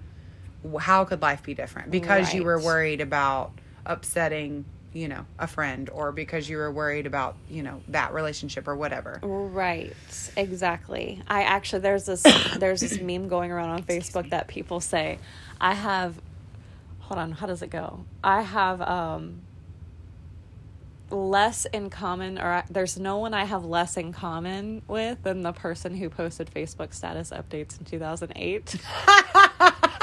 how 0.80 1.04
could 1.04 1.20
life 1.22 1.42
be 1.42 1.54
different? 1.54 1.90
Because 1.90 2.32
you 2.32 2.44
were 2.44 2.60
worried 2.60 3.00
about 3.00 3.52
upsetting, 3.84 4.64
you 4.96 5.08
know, 5.08 5.26
a 5.38 5.46
friend 5.46 5.90
or 5.90 6.10
because 6.10 6.48
you 6.48 6.56
were 6.56 6.72
worried 6.72 7.06
about, 7.06 7.36
you 7.50 7.62
know, 7.62 7.82
that 7.88 8.14
relationship 8.14 8.66
or 8.66 8.74
whatever. 8.74 9.20
Right, 9.22 9.92
exactly. 10.38 11.22
I 11.28 11.42
actually 11.42 11.80
there's 11.80 12.06
this 12.06 12.22
there's 12.58 12.80
this 12.80 12.98
meme 12.98 13.28
going 13.28 13.52
around 13.52 13.70
on 13.70 13.82
Facebook 13.82 14.30
that 14.30 14.48
people 14.48 14.80
say, 14.80 15.18
I 15.60 15.74
have 15.74 16.18
hold 17.00 17.20
on, 17.20 17.32
how 17.32 17.46
does 17.46 17.60
it 17.60 17.68
go? 17.68 18.06
I 18.24 18.40
have 18.40 18.80
um 18.80 19.42
less 21.10 21.66
in 21.66 21.90
common 21.90 22.38
or 22.38 22.46
I, 22.46 22.64
there's 22.70 22.98
no 22.98 23.18
one 23.18 23.34
I 23.34 23.44
have 23.44 23.66
less 23.66 23.98
in 23.98 24.14
common 24.14 24.80
with 24.88 25.22
than 25.24 25.42
the 25.42 25.52
person 25.52 25.94
who 25.94 26.08
posted 26.08 26.50
Facebook 26.50 26.94
status 26.94 27.30
updates 27.30 27.78
in 27.78 27.84
2008. 27.84 28.76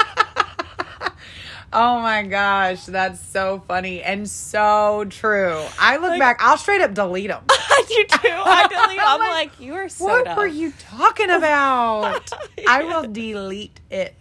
Oh 1.72 2.00
my 2.00 2.22
gosh, 2.22 2.84
that's 2.86 3.20
so 3.20 3.62
funny 3.66 4.02
and 4.02 4.28
so 4.28 5.04
true. 5.08 5.60
I 5.78 5.96
look 5.96 6.18
back, 6.18 6.38
I'll 6.40 6.56
straight 6.58 6.80
up 6.80 6.94
delete 6.94 7.28
them. 7.30 7.42
I 7.50 7.84
do 7.88 8.04
too. 8.18 8.28
I 8.32 8.66
delete. 8.68 9.00
I'm 9.02 9.18
Like, 9.18 9.30
like, 9.30 9.60
you 9.60 9.74
are 9.74 9.88
so 9.88 10.04
what 10.04 10.24
dumb. 10.24 10.38
were 10.38 10.46
you 10.46 10.72
talking 10.78 11.30
about? 11.30 12.30
I 12.68 12.84
will 12.84 13.10
delete 13.10 13.80
it. 13.90 14.14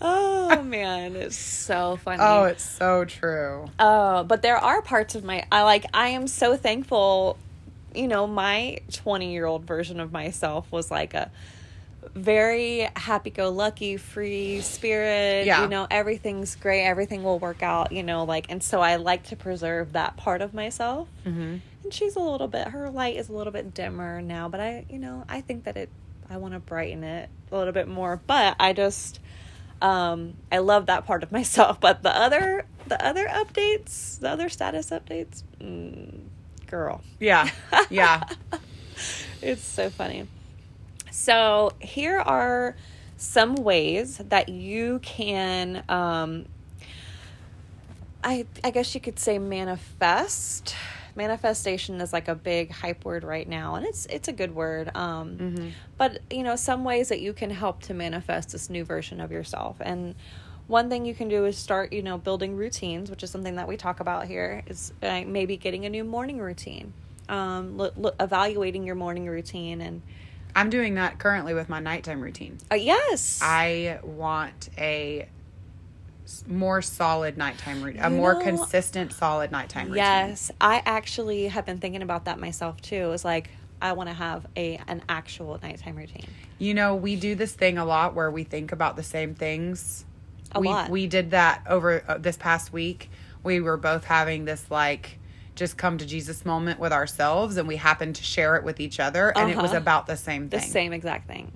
Oh 0.00 0.62
man, 0.62 1.16
it's 1.16 1.36
so 1.36 1.96
funny. 1.96 2.20
Oh, 2.22 2.44
it's 2.44 2.64
so 2.64 3.04
true. 3.06 3.66
Uh, 3.78 4.22
but 4.24 4.42
there 4.42 4.58
are 4.58 4.82
parts 4.82 5.14
of 5.14 5.24
my 5.24 5.46
I 5.50 5.62
like 5.62 5.86
I 5.94 6.08
am 6.08 6.26
so 6.26 6.56
thankful, 6.56 7.38
you 7.94 8.08
know, 8.08 8.26
my 8.26 8.80
20-year-old 8.90 9.64
version 9.64 10.00
of 10.00 10.12
myself 10.12 10.70
was 10.70 10.90
like 10.90 11.14
a 11.14 11.30
very 12.14 12.88
happy-go-lucky, 12.96 13.96
free 13.96 14.60
spirit, 14.60 15.46
Yeah. 15.46 15.62
you 15.62 15.68
know, 15.68 15.86
everything's 15.90 16.54
great, 16.56 16.84
everything 16.84 17.22
will 17.22 17.38
work 17.38 17.62
out, 17.62 17.92
you 17.92 18.02
know, 18.02 18.24
like 18.24 18.46
and 18.50 18.62
so 18.62 18.80
I 18.80 18.96
like 18.96 19.24
to 19.24 19.36
preserve 19.36 19.92
that 19.92 20.16
part 20.16 20.42
of 20.42 20.52
myself. 20.54 21.08
hmm 21.24 21.56
And 21.84 21.92
she's 21.92 22.16
a 22.16 22.20
little 22.20 22.48
bit 22.48 22.68
her 22.68 22.90
light 22.90 23.16
is 23.16 23.28
a 23.28 23.32
little 23.32 23.52
bit 23.52 23.74
dimmer 23.74 24.20
now, 24.22 24.48
but 24.48 24.60
I, 24.60 24.84
you 24.88 24.98
know, 24.98 25.24
I 25.28 25.40
think 25.40 25.64
that 25.64 25.76
it 25.76 25.88
I 26.30 26.38
want 26.38 26.54
to 26.54 26.60
brighten 26.60 27.04
it 27.04 27.28
a 27.52 27.56
little 27.56 27.72
bit 27.74 27.86
more, 27.88 28.20
but 28.26 28.56
I 28.58 28.72
just 28.72 29.20
um 29.82 30.34
I 30.50 30.58
love 30.58 30.86
that 30.86 31.06
part 31.06 31.22
of 31.22 31.30
myself, 31.38 31.80
but 31.80 32.02
the 32.02 32.16
other 32.16 32.66
the 32.86 33.02
other 33.04 33.26
updates, 33.26 34.18
the 34.20 34.28
other 34.30 34.48
status 34.48 34.90
updates, 34.90 35.42
mm, 35.60 36.20
girl. 36.66 37.00
Yeah. 37.20 37.50
Yeah. 37.90 38.24
It's 39.42 39.62
so 39.62 39.90
funny. 39.90 40.26
So, 41.14 41.70
here 41.80 42.18
are 42.18 42.74
some 43.16 43.54
ways 43.54 44.18
that 44.18 44.48
you 44.48 44.98
can 44.98 45.84
um 45.88 46.46
I 48.24 48.46
I 48.64 48.70
guess 48.72 48.92
you 48.96 49.00
could 49.00 49.20
say 49.20 49.38
manifest. 49.38 50.74
Manifestation 51.14 52.00
is 52.00 52.12
like 52.12 52.26
a 52.26 52.34
big 52.34 52.72
hype 52.72 53.04
word 53.04 53.22
right 53.22 53.48
now 53.48 53.76
and 53.76 53.86
it's 53.86 54.06
it's 54.06 54.26
a 54.26 54.32
good 54.32 54.56
word. 54.56 54.90
Um 54.96 55.38
Mhm. 55.38 55.72
but 55.96 56.18
you 56.30 56.42
know, 56.42 56.56
some 56.56 56.82
ways 56.82 57.10
that 57.10 57.20
you 57.20 57.32
can 57.32 57.50
help 57.50 57.80
to 57.82 57.94
manifest 57.94 58.50
this 58.50 58.68
new 58.68 58.84
version 58.84 59.20
of 59.20 59.30
yourself. 59.30 59.76
And 59.80 60.16
one 60.66 60.88
thing 60.88 61.04
you 61.06 61.14
can 61.14 61.28
do 61.28 61.44
is 61.44 61.56
start, 61.56 61.92
you 61.92 62.02
know, 62.02 62.18
building 62.18 62.56
routines, 62.56 63.08
which 63.08 63.22
is 63.22 63.30
something 63.30 63.54
that 63.54 63.68
we 63.68 63.76
talk 63.76 64.00
about 64.00 64.26
here. 64.26 64.64
Is 64.66 64.92
uh, 65.00 65.22
maybe 65.24 65.56
getting 65.56 65.86
a 65.86 65.90
new 65.90 66.02
morning 66.02 66.38
routine, 66.40 66.92
um, 67.28 67.80
evaluating 68.18 68.82
your 68.84 68.96
morning 68.96 69.26
routine, 69.26 69.80
and 69.80 70.02
I'm 70.56 70.70
doing 70.70 70.94
that 70.94 71.18
currently 71.18 71.54
with 71.54 71.68
my 71.68 71.80
nighttime 71.80 72.20
routine. 72.20 72.58
uh, 72.70 72.76
yes, 72.76 73.40
I 73.42 73.98
want 74.02 74.68
a 74.78 75.28
more 76.46 76.80
solid 76.80 77.36
nighttime 77.36 77.82
routine, 77.82 78.02
a 78.02 78.10
You 78.10 78.16
more 78.16 78.34
know- 78.34 78.40
consistent, 78.40 79.12
solid 79.12 79.50
nighttime 79.52 79.88
routine. 79.88 79.96
yes, 79.96 80.50
I 80.60 80.82
actually 80.86 81.48
have 81.48 81.66
been 81.66 81.78
thinking 81.78 82.02
about 82.02 82.24
that 82.26 82.38
myself 82.38 82.80
too. 82.80 83.12
It's 83.12 83.24
like 83.24 83.50
I 83.82 83.92
want 83.92 84.08
to 84.08 84.14
have 84.14 84.46
a 84.56 84.80
an 84.88 85.02
actual 85.08 85.58
nighttime 85.62 85.96
routine. 85.96 86.26
You 86.58 86.72
know, 86.72 86.94
we 86.94 87.16
do 87.16 87.34
this 87.34 87.52
thing 87.52 87.76
a 87.76 87.84
lot 87.84 88.14
where 88.14 88.30
we 88.30 88.44
think 88.44 88.72
about 88.72 88.96
the 88.96 89.02
same 89.02 89.34
things. 89.34 90.04
A 90.52 90.60
we 90.60 90.68
lot. 90.68 90.88
we 90.88 91.06
did 91.06 91.32
that 91.32 91.62
over 91.68 92.02
uh, 92.08 92.16
this 92.18 92.36
past 92.36 92.72
week. 92.72 93.10
We 93.42 93.60
were 93.60 93.76
both 93.76 94.04
having 94.04 94.44
this 94.46 94.70
like 94.70 95.18
just 95.54 95.76
come 95.76 95.98
to 95.98 96.06
Jesus 96.06 96.44
moment 96.44 96.80
with 96.80 96.92
ourselves 96.92 97.56
and 97.56 97.68
we 97.68 97.76
happened 97.76 98.16
to 98.16 98.22
share 98.24 98.56
it 98.56 98.64
with 98.64 98.80
each 98.80 98.98
other 99.00 99.32
and 99.36 99.50
it 99.50 99.56
was 99.56 99.70
Uh-huh. 99.70 99.78
about 99.78 100.06
the 100.06 100.16
same 100.16 100.48
thing. 100.48 100.60
The 100.60 100.66
same 100.66 100.92
exact 100.92 101.28
thing. 101.28 101.52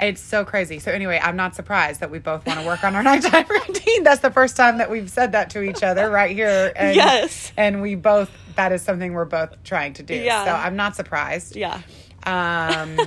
It's 0.00 0.20
so 0.20 0.44
crazy. 0.44 0.78
So 0.80 0.90
anyway, 0.90 1.20
I'm 1.22 1.36
not 1.36 1.54
surprised 1.54 2.00
that 2.00 2.10
we 2.10 2.18
both 2.18 2.44
want 2.46 2.58
to 2.60 2.66
work 2.66 2.82
on 2.82 2.96
our 2.96 3.02
nighttime 3.10 3.46
routine. 3.48 4.02
That's 4.02 4.20
the 4.20 4.30
first 4.32 4.56
time 4.56 4.78
that 4.78 4.90
we've 4.90 5.08
said 5.08 5.32
that 5.32 5.50
to 5.50 5.62
each 5.62 5.82
other 5.82 6.10
right 6.10 6.34
here. 6.34 6.72
And, 6.74 6.96
Yes. 6.96 7.52
And 7.56 7.82
we 7.82 7.94
both 7.94 8.30
that 8.56 8.72
is 8.72 8.82
something 8.82 9.12
we're 9.12 9.24
both 9.26 9.62
trying 9.64 9.92
to 9.94 10.02
do. 10.02 10.14
Yeah. 10.14 10.44
So 10.44 10.50
I'm 10.52 10.76
not 10.76 10.96
surprised. 10.96 11.56
Yeah. 11.56 11.80
Um 12.24 12.98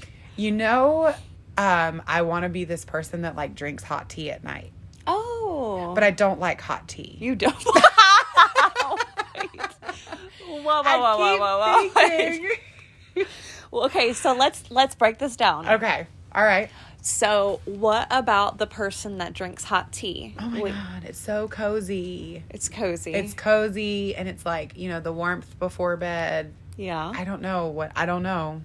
you 0.36 0.50
know, 0.50 1.14
um, 1.58 2.02
I 2.06 2.22
want 2.22 2.44
to 2.44 2.48
be 2.48 2.64
this 2.64 2.84
person 2.84 3.22
that 3.22 3.36
like 3.36 3.54
drinks 3.54 3.82
hot 3.84 4.08
tea 4.08 4.30
at 4.30 4.42
night. 4.42 4.72
Oh, 5.06 5.92
But 5.94 6.02
I 6.04 6.10
don't 6.10 6.40
like 6.40 6.60
hot 6.60 6.88
tea. 6.88 7.16
You 7.20 7.34
don't. 7.36 7.54
Whoa, 10.48 10.60
whoa, 10.62 10.82
whoa, 10.82 11.38
whoa, 11.38 11.38
whoa, 11.38 11.88
whoa. 13.14 13.24
Well, 13.70 13.84
okay, 13.84 14.12
so 14.12 14.34
let's 14.34 14.68
let's 14.70 14.94
break 14.94 15.18
this 15.18 15.36
down. 15.36 15.68
okay. 15.68 16.06
All 16.34 16.42
right. 16.44 16.70
So, 17.02 17.60
what 17.64 18.08
about 18.10 18.58
the 18.58 18.66
person 18.66 19.18
that 19.18 19.32
drinks 19.32 19.64
hot 19.64 19.92
tea? 19.92 20.34
Oh 20.38 20.48
my 20.50 20.60
Wait, 20.60 20.74
god, 20.74 21.04
it's 21.04 21.18
so 21.18 21.48
cozy. 21.48 22.42
It's 22.50 22.68
cozy. 22.68 23.14
It's 23.14 23.32
cozy 23.32 24.14
and 24.14 24.28
it's 24.28 24.44
like, 24.44 24.76
you 24.76 24.88
know, 24.90 25.00
the 25.00 25.12
warmth 25.12 25.58
before 25.58 25.96
bed. 25.96 26.52
yeah. 26.76 27.10
I 27.14 27.24
don't 27.24 27.40
know 27.42 27.68
what 27.68 27.92
I 27.96 28.04
don't 28.06 28.22
know. 28.22 28.60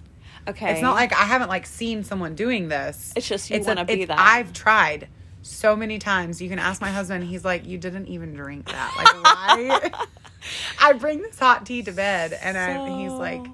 okay. 0.48 0.72
It's 0.72 0.82
not 0.82 0.96
like 0.96 1.12
I 1.12 1.24
haven't 1.24 1.48
like 1.48 1.66
seen 1.66 2.04
someone 2.04 2.34
doing 2.34 2.68
this. 2.68 3.12
It's 3.16 3.26
just 3.28 3.48
you 3.48 3.60
wanna 3.62 3.84
be 3.84 4.02
it's- 4.02 4.08
that. 4.08 4.18
I've 4.18 4.52
tried 4.52 5.08
so 5.42 5.74
many 5.76 5.98
times. 5.98 6.42
You 6.42 6.48
can 6.48 6.58
ask 6.58 6.80
my 6.80 6.90
husband. 6.90 7.24
He's 7.24 7.44
like, 7.44 7.64
you 7.66 7.78
didn't 7.78 8.08
even 8.08 8.34
drink 8.34 8.66
that. 8.66 8.94
Like 8.98 9.24
why? 9.24 9.90
I 10.80 10.92
bring 10.92 11.22
this 11.22 11.38
hot 11.38 11.66
tea 11.66 11.82
to 11.82 11.92
bed, 11.92 12.38
and 12.40 12.56
I, 12.56 12.88
he's 12.88 13.12
like, 13.12 13.46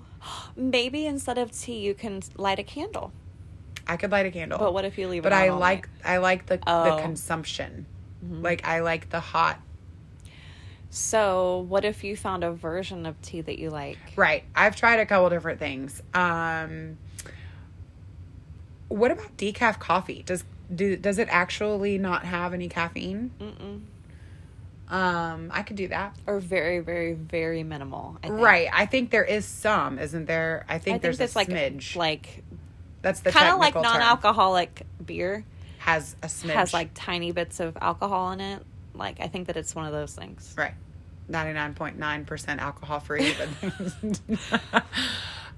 maybe 0.57 1.07
instead 1.07 1.39
of 1.39 1.51
tea, 1.53 1.79
you 1.79 1.95
can 1.95 2.23
light 2.37 2.59
a 2.59 2.63
candle. 2.65 3.13
I 3.87 3.97
could 3.97 4.11
light 4.13 4.27
a 4.27 4.31
candle. 4.31 4.59
But 4.59 4.73
what 4.75 4.85
if 4.85 4.97
you 4.99 5.09
leave 5.09 5.21
it? 5.21 5.23
But 5.25 5.33
I 5.33 5.51
like 5.51 5.89
night? 6.05 6.13
I 6.13 6.17
like 6.19 6.47
the 6.47 6.57
the 6.59 6.63
Oh. 6.67 6.71
Mm-hmm. 6.91 7.03
consumption. 7.07 7.87
Like 8.31 8.67
I 8.67 8.81
like 8.81 9.11
the 9.11 9.19
hot. 9.21 9.61
So, 10.91 11.65
what 11.69 11.85
if 11.87 12.05
you 12.05 12.17
found 12.17 12.45
a 12.45 12.53
version 12.53 13.07
of 13.07 13.21
tea 13.23 13.41
that 13.41 13.59
you 13.59 13.71
like? 13.71 13.99
Right. 14.15 14.45
I've 14.55 14.77
tried 14.77 15.01
a 15.01 15.07
couple 15.07 15.29
different 15.31 15.59
things. 15.59 16.03
Um 16.15 16.99
What 18.89 19.11
about 19.11 19.37
decaf 19.37 19.79
coffee? 19.79 20.23
Does 20.25 20.45
do 20.75 20.97
does 20.97 21.19
it 21.19 21.29
actually 21.31 21.99
not 21.99 22.25
have 22.25 22.55
any 22.55 22.69
caffeine? 22.69 23.31
Mm-mm. 23.41 23.81
Um 24.93 25.51
I 25.53 25.63
could 25.63 25.77
do 25.77 25.89
that. 25.89 26.15
Or 26.27 26.39
very, 26.39 26.81
very, 26.81 27.15
very 27.15 27.63
minimal. 27.65 28.19
I 28.23 28.29
think. 28.29 28.41
Right. 28.41 28.69
I 28.73 28.87
think 28.87 29.11
there 29.11 29.25
is 29.25 29.45
some, 29.47 29.99
isn't 29.99 30.27
there? 30.27 30.65
I 30.69 30.75
think 30.75 30.81
I 30.81 30.85
think 30.85 31.03
there's 31.03 31.19
that's 31.19 31.35
a 31.35 31.39
like 31.39 31.49
smidge. 31.49 31.97
like 31.97 32.45
That's 33.01 33.21
the 33.21 33.33
kind 33.33 33.49
of 33.49 33.59
like 33.59 33.75
non-alcoholic 33.75 34.87
beer 35.05 35.45
has 35.79 36.15
a 36.23 36.27
smidge. 36.27 36.51
has 36.51 36.73
like 36.75 36.91
tiny 36.95 37.33
bits 37.33 37.59
of 37.59 37.77
alcohol 37.81 38.31
in 38.33 38.41
it. 38.41 38.63
Like 38.95 39.19
I 39.21 39.29
think 39.29 39.47
that 39.47 39.57
it's 39.57 39.75
one 39.75 39.87
of 39.87 39.93
those 39.93 40.15
things. 40.15 40.55
right. 40.59 40.75
99.9% 41.31 42.59
alcohol 42.59 42.99
free 43.01 43.33
but 43.39 44.21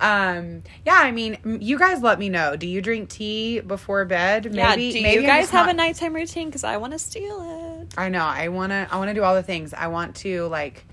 um 0.01 0.63
yeah 0.85 0.99
i 1.01 1.11
mean 1.13 1.39
you 1.61 1.79
guys 1.79 2.03
let 2.03 2.19
me 2.19 2.29
know 2.29 2.57
do 2.57 2.67
you 2.67 2.81
drink 2.83 3.09
tea 3.09 3.61
before 3.61 4.05
bed 4.05 4.45
maybe 4.47 4.57
yeah. 4.57 4.75
Do 4.75 5.03
maybe 5.03 5.21
you 5.23 5.27
guys 5.27 5.51
have 5.51 5.67
not- 5.67 5.75
a 5.75 5.77
nighttime 5.77 6.15
routine? 6.15 6.49
Because 6.49 6.65
I 6.65 6.77
want 6.79 6.93
to 6.93 6.99
steal 6.99 7.81
it. 7.81 7.95
I 7.97 8.09
know. 8.09 8.25
I 8.25 8.49
want 8.49 8.71
to 8.73 8.89
I 8.91 8.97
want 8.97 9.09
to 9.11 9.15
do 9.15 9.23
all 9.23 9.35
the 9.35 9.43
things. 9.43 9.73
I 9.75 9.87
want 9.89 10.17
to 10.17 10.47
like 10.49 10.85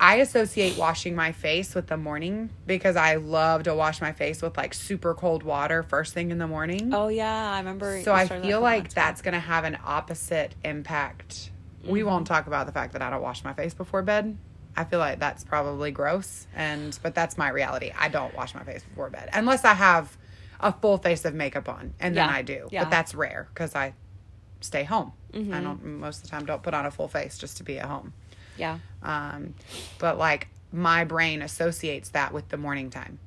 I 0.00 0.16
associate 0.16 0.76
washing 0.76 1.14
my 1.14 1.32
face 1.32 1.74
with 1.74 1.86
the 1.86 1.96
morning 1.96 2.50
because 2.66 2.96
I 2.96 3.16
love 3.16 3.62
to 3.64 3.74
wash 3.74 4.00
my 4.00 4.12
face 4.12 4.42
with 4.42 4.56
like 4.56 4.74
super 4.74 5.14
cold 5.14 5.42
water 5.42 5.82
first 5.82 6.14
thing 6.14 6.30
in 6.30 6.38
the 6.38 6.46
morning. 6.48 6.92
Oh 6.94 7.08
yeah, 7.08 7.52
I 7.52 7.58
remember. 7.58 8.00
so 8.02 8.12
I 8.12 8.26
feel 8.26 8.60
like 8.60 8.92
that's 8.92 9.22
going 9.22 9.34
to 9.34 9.40
have 9.40 9.64
an 9.64 9.78
opposite 9.84 10.54
impact. 10.64 11.50
We 11.84 12.00
Mm-hmm. 12.00 12.08
won't 12.08 12.26
talk 12.26 12.46
about 12.46 12.66
the 12.66 12.72
fact 12.72 12.92
that 12.94 13.02
I 13.02 13.10
don't 13.10 13.22
wash 13.22 13.44
my 13.44 13.52
face 13.52 13.74
before 13.74 14.02
bed. 14.02 14.36
I 14.76 14.84
feel 14.84 14.98
like 14.98 15.18
that's 15.18 15.44
probably 15.44 15.90
gross 15.90 16.46
and 16.54 16.98
but 17.02 17.14
that's 17.14 17.38
my 17.38 17.48
reality. 17.48 17.92
I 17.96 18.08
don't 18.08 18.34
wash 18.34 18.54
my 18.54 18.64
face 18.64 18.82
before 18.82 19.10
bed 19.10 19.28
unless 19.32 19.64
I 19.64 19.74
have 19.74 20.16
a 20.60 20.72
full 20.72 20.98
face 20.98 21.24
of 21.24 21.34
makeup 21.34 21.68
on 21.68 21.94
and 22.00 22.16
then 22.16 22.28
I 22.28 22.42
do. 22.42 22.68
yeah. 22.70 22.84
But 22.84 22.90
that's 22.90 23.14
rare 23.14 23.48
cuz 23.54 23.74
I 23.74 23.94
stay 24.60 24.84
home. 24.84 25.12
Mm-hmm. 25.32 25.54
I 25.54 25.60
don't 25.60 25.84
most 25.84 26.18
of 26.18 26.22
the 26.24 26.28
time 26.30 26.46
don't 26.46 26.62
put 26.62 26.74
on 26.74 26.86
a 26.86 26.90
full 26.90 27.08
face 27.08 27.38
just 27.38 27.56
to 27.58 27.62
be 27.62 27.78
at 27.78 27.86
home. 27.86 28.12
Yeah. 28.56 28.78
Um, 29.02 29.54
but 29.98 30.18
like 30.18 30.48
my 30.72 31.04
brain 31.04 31.42
associates 31.42 32.10
that 32.10 32.32
with 32.32 32.48
the 32.48 32.56
morning 32.56 32.90
time. 32.90 33.18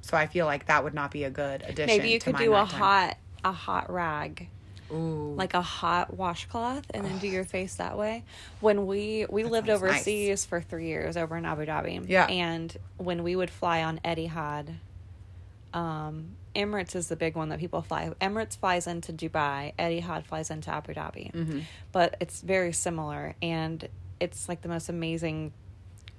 So 0.00 0.16
I 0.16 0.26
feel 0.26 0.46
like 0.46 0.66
that 0.66 0.82
would 0.82 0.94
not 0.94 1.10
be 1.10 1.24
a 1.24 1.30
good 1.30 1.62
addition. 1.62 1.86
Maybe 1.86 2.10
you 2.10 2.18
could 2.18 2.36
do 2.36 2.52
a 2.52 2.56
nighttime. 2.62 2.80
hot 2.80 3.16
a 3.44 3.52
hot 3.52 3.90
rag. 3.92 4.48
Ooh. 4.92 5.34
like 5.36 5.54
a 5.54 5.62
hot 5.62 6.16
washcloth 6.16 6.84
and 6.92 7.04
then 7.04 7.18
do 7.18 7.28
your 7.28 7.44
face 7.44 7.76
that 7.76 7.96
way. 7.98 8.24
When 8.60 8.86
we 8.86 9.26
we 9.30 9.44
lived 9.44 9.68
sounds 9.68 9.82
nice. 9.82 9.90
overseas 9.92 10.44
for 10.44 10.60
three 10.60 10.86
years 10.88 11.16
over 11.16 11.36
in 11.36 11.44
Abu 11.44 11.66
Dhabi, 11.66 12.08
Yeah. 12.08 12.26
and 12.26 12.76
when 12.96 13.22
we 13.22 13.36
would 13.36 13.50
fly 13.50 13.82
on 13.82 13.98
Etihad, 14.04 14.74
um, 15.72 16.36
Emirates 16.54 16.96
is 16.96 17.06
the 17.08 17.16
big 17.16 17.36
one 17.36 17.48
that 17.50 17.60
people 17.60 17.80
fly. 17.82 18.10
Emirates 18.20 18.56
flies 18.56 18.86
into 18.86 19.12
Dubai, 19.12 19.72
Etihad 19.78 20.24
flies 20.24 20.50
into 20.50 20.70
Abu 20.70 20.94
Dhabi, 20.94 21.32
Mm-hmm. 21.32 21.60
but 21.92 22.16
it's 22.20 22.40
very 22.40 22.72
similar, 22.72 23.36
and 23.40 23.88
it's 24.18 24.48
like 24.48 24.60
the 24.62 24.68
most 24.68 24.88
amazing 24.88 25.52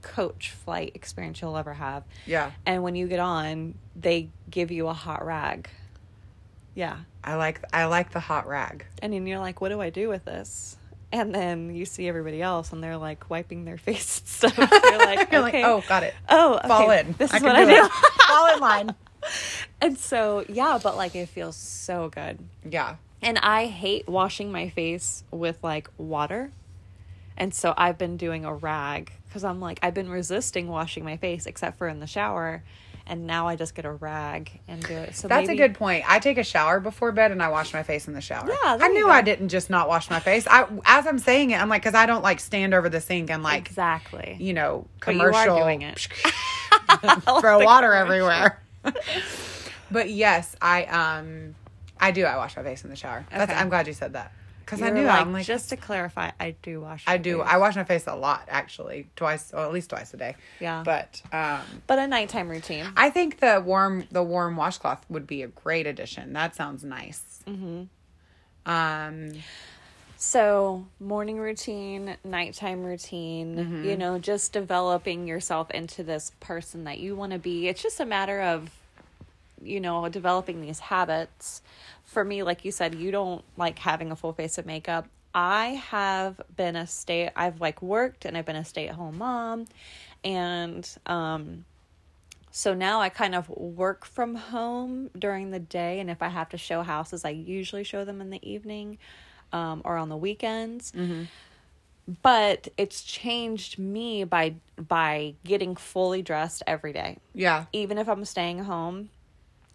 coach 0.02 0.52
flight 0.52 0.94
experience 0.96 1.42
you'll 1.42 1.58
ever 1.58 1.74
have. 1.74 2.04
yeah. 2.26 2.52
And 2.66 2.82
when 2.82 2.96
you 2.96 3.08
get 3.08 3.20
on, 3.20 3.76
they 3.96 4.30
give 4.50 4.72
you 4.72 4.88
a 4.88 4.94
hot 4.94 5.24
rag. 5.26 5.70
Yeah. 6.76 6.98
I 7.24 7.36
like 7.36 7.62
I 7.74 7.86
like 7.86 8.12
the 8.12 8.20
hot 8.20 8.48
rag. 8.48 8.86
And 9.02 9.14
then 9.14 9.28
you're 9.28 9.40
like, 9.40 9.62
what 9.62 9.70
do 9.70 9.82
I 9.82 9.90
do 9.90 10.10
with 10.10 10.26
this? 10.26 10.78
And 11.12 11.36
then 11.36 11.76
you 11.76 11.86
see 11.86 12.08
everybody 12.08 12.42
else 12.42 12.72
and 12.72 12.82
they're 12.82 12.98
like 12.98 13.30
wiping 13.30 13.66
their 13.66 13.78
face 13.88 14.20
and 14.20 14.28
stuff. 14.28 14.58
You're 14.58 14.98
like, 14.98 15.18
You're 15.32 15.48
okay. 15.48 15.64
like, 15.64 15.66
oh, 15.66 15.84
got 15.88 16.04
it. 16.04 16.14
oh, 16.30 16.56
okay, 16.56 16.68
Fall 16.68 16.92
in. 16.92 17.16
This 17.18 17.34
is 17.34 17.42
what 17.42 17.56
I 17.56 17.66
do 17.66 17.76
do. 17.76 17.88
Fall 18.28 18.54
in 18.54 18.60
line. 18.60 18.96
and 19.82 19.98
so, 19.98 20.46
yeah, 20.48 20.80
but 20.82 20.96
like 20.96 21.16
it 21.16 21.28
feels 21.28 21.56
so 21.56 22.10
good. 22.10 22.40
Yeah. 22.68 22.96
And 23.22 23.38
I 23.40 23.66
hate 23.68 24.08
washing 24.08 24.52
my 24.52 24.70
face 24.70 25.24
with 25.32 25.58
like 25.64 25.90
water. 25.98 26.52
And 27.38 27.54
so 27.54 27.74
I've 27.78 27.98
been 27.98 28.18
doing 28.18 28.46
a 28.46 28.54
rag 28.54 29.12
because 29.28 29.44
I'm 29.44 29.60
like, 29.60 29.80
I've 29.84 29.94
been 29.94 30.10
resisting 30.10 30.68
washing 30.68 31.04
my 31.04 31.18
face 31.18 31.46
except 31.46 31.78
for 31.78 31.88
in 31.88 32.00
the 32.00 32.08
shower. 32.08 32.64
And 33.08 33.28
now 33.28 33.48
I 33.48 33.56
just 33.56 33.76
get 33.76 33.84
a 33.86 33.92
rag 33.92 34.52
and 34.68 34.82
do 34.86 34.94
it. 34.94 35.16
So 35.16 35.28
That's 35.28 35.48
maybe, 35.48 35.62
a 35.62 35.68
good 35.68 35.76
point. 35.76 36.06
I 36.08 36.20
take 36.20 36.38
a 36.38 36.44
shower 36.44 36.80
before 36.80 37.12
bed 37.12 37.32
and 37.32 37.42
I 37.42 37.50
wash 37.50 37.74
my 37.74 37.84
face 37.84 38.08
in 38.08 38.14
the 38.14 38.22
shower. 38.22 38.48
Yeah, 38.48 38.78
I 38.80 38.88
knew. 38.90 39.10
I 39.10 39.22
didn't 39.22 39.50
just 39.50 39.70
not 39.70 39.88
wash 39.90 40.10
my 40.10 40.20
face. 40.20 40.48
I 40.50 40.66
as 40.86 41.08
I'm 41.08 41.20
saying 41.20 41.52
it, 41.52 41.62
I'm 41.62 41.68
like, 41.70 41.82
because 41.82 41.96
I 41.96 42.06
don't 42.06 42.24
like 42.24 42.40
stand 42.40 42.74
over 42.74 42.90
the 42.90 43.02
sink 43.02 43.30
and 43.30 43.44
like 43.44 43.68
Exactly. 43.68 44.38
you 44.40 44.54
know 44.54 44.88
But 45.06 45.16
you 45.16 45.22
are 45.22 45.32
commercial 45.32 45.58
doing 45.58 45.82
it. 45.82 46.00
throw 47.40 47.60
water 47.60 47.88
commercial. 47.88 47.94
everywhere. 47.94 48.62
but 49.92 50.10
yes, 50.10 50.56
I 50.62 50.86
um 50.86 51.56
I 52.00 52.12
do. 52.12 52.26
I 52.26 52.38
wash 52.38 52.56
my 52.56 52.64
face 52.64 52.84
in 52.84 52.90
the 52.90 52.96
shower. 52.96 53.26
That's, 53.30 53.52
Okay. 53.52 53.60
I'm 53.60 53.70
glad 53.70 53.88
you 53.88 53.94
said 53.94 54.14
that 54.14 54.32
because 54.72 54.82
I 54.82 54.90
knew 54.90 55.06
like, 55.06 55.20
I'm 55.20 55.34
like 55.34 55.46
just 55.46 55.70
to 55.70 55.76
clarify, 55.76 56.32
I 56.40 56.56
do 56.62 56.80
wash. 56.80 57.04
I 57.06 57.18
do. 57.18 57.40
face. 57.40 57.48
I 57.50 57.58
wash 57.58 57.76
my 57.76 57.84
face 57.84 58.08
a 58.08 58.16
lot 58.16 58.48
actually, 58.48 59.10
twice 59.18 59.52
or 59.54 59.60
at 59.66 59.74
least 59.74 59.90
twice 59.90 60.14
a 60.14 60.18
day. 60.18 60.36
Yeah. 60.62 60.84
But 60.86 61.22
um 61.34 61.62
but 61.88 62.00
a 62.00 62.08
nighttime 62.08 62.48
routine. 62.48 62.86
I 62.96 63.10
think 63.10 63.40
the 63.40 63.62
warm 63.66 64.06
the 64.12 64.24
warm 64.24 64.56
washcloth 64.56 65.06
would 65.10 65.28
be 65.28 65.44
a 65.44 65.48
great 65.48 65.88
addition. 65.88 66.32
That 66.32 66.56
sounds 66.56 66.86
nice. 66.86 67.44
Mm-hmm. 67.46 68.72
Um 68.72 69.32
So 70.16 70.86
morning 71.00 71.38
routine, 71.38 72.16
nighttime 72.24 72.84
routine. 72.84 73.58
Mm-hmm. 73.58 73.86
You 73.90 73.98
know, 73.98 74.20
just 74.20 74.54
developing 74.54 75.28
yourself 75.28 75.70
into 75.72 76.04
this 76.04 76.32
person 76.40 76.86
that 76.86 77.00
you 77.00 77.16
want 77.16 77.34
to 77.34 77.40
be. 77.40 77.68
It's 77.68 77.82
just 77.84 78.00
a 78.00 78.06
matter 78.06 78.40
of, 78.40 78.70
you 79.62 79.82
know, 79.82 80.08
developing 80.08 80.62
these 80.62 80.80
habits. 80.80 81.62
For 82.12 82.26
me, 82.26 82.44
like 82.44 82.66
you 82.66 82.72
said, 82.72 82.96
you 82.96 83.10
don't 83.10 83.42
like 83.56 83.80
having 83.80 84.12
a 84.12 84.18
full 84.18 84.34
face 84.34 84.58
of 84.58 84.66
makeup. 84.66 85.08
I 85.34 85.82
have 85.90 86.42
been 86.54 86.76
a 86.76 86.86
stay. 86.86 87.32
I've 87.34 87.62
like 87.62 87.82
worked 87.82 88.26
and 88.26 88.38
I've 88.38 88.46
been 88.46 88.58
a 88.58 88.66
stay 88.66 88.90
at 88.90 88.96
home 88.96 89.18
mom, 89.18 89.66
and 90.24 90.88
um. 91.06 91.66
So 92.54 92.74
now 92.74 93.00
I 93.00 93.08
kind 93.08 93.34
of 93.34 93.48
work 93.48 94.04
from 94.04 94.36
home 94.36 95.10
during 95.18 95.52
the 95.52 95.60
day, 95.60 96.02
and 96.02 96.10
if 96.10 96.22
I 96.22 96.28
have 96.28 96.50
to 96.50 96.58
show 96.58 96.82
houses, 96.82 97.24
I 97.24 97.30
usually 97.30 97.86
show 97.86 98.04
them 98.04 98.20
in 98.20 98.30
the 98.30 98.46
evening 98.46 98.98
um, 99.54 99.82
or 99.86 99.96
on 99.96 100.10
the 100.10 100.18
weekends. 100.18 100.92
But 102.22 102.68
it's 102.76 103.04
changed 103.04 103.80
me 103.80 104.26
by 104.26 104.56
by 104.76 105.36
getting 105.46 105.78
fully 105.78 106.22
dressed 106.22 106.62
every 106.68 106.92
day. 106.92 107.20
yeah. 107.34 107.68
Even 107.72 107.98
if 107.98 108.10
I'm 108.10 108.26
staying 108.26 108.60
home, 108.66 109.12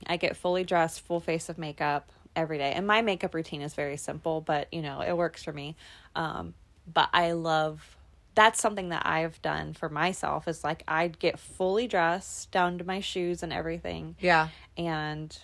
I 0.07 0.19
get 0.19 0.37
fully 0.37 0.65
dressed, 0.65 1.01
full 1.01 1.21
face 1.21 1.49
of 1.49 1.57
makeup 1.57 2.11
every 2.37 2.59
day. 2.59 2.73
And 2.73 2.87
my 2.87 3.03
makeup 3.03 3.35
routine 3.35 3.63
is 3.63 3.75
very 3.75 3.97
simple, 3.97 4.41
but 4.41 4.69
you 4.73 4.83
know, 4.83 5.01
it 5.01 5.17
works 5.17 5.43
for 5.43 5.53
me. 5.53 5.75
Um, 6.15 6.55
but 6.93 7.09
I 7.13 7.33
love 7.33 7.97
that's 8.35 8.61
something 8.61 8.91
that 8.91 9.07
I've 9.07 9.41
done 9.41 9.73
for 9.73 9.89
myself 9.89 10.47
is 10.47 10.63
like 10.63 10.83
I'd 10.87 11.19
get 11.19 11.39
fully 11.39 11.89
dressed 11.89 12.51
down 12.51 12.77
to 12.79 12.85
my 12.85 13.01
shoes 13.01 13.43
and 13.43 13.51
everything 13.51 14.15
Yeah. 14.21 14.49
and 14.77 15.37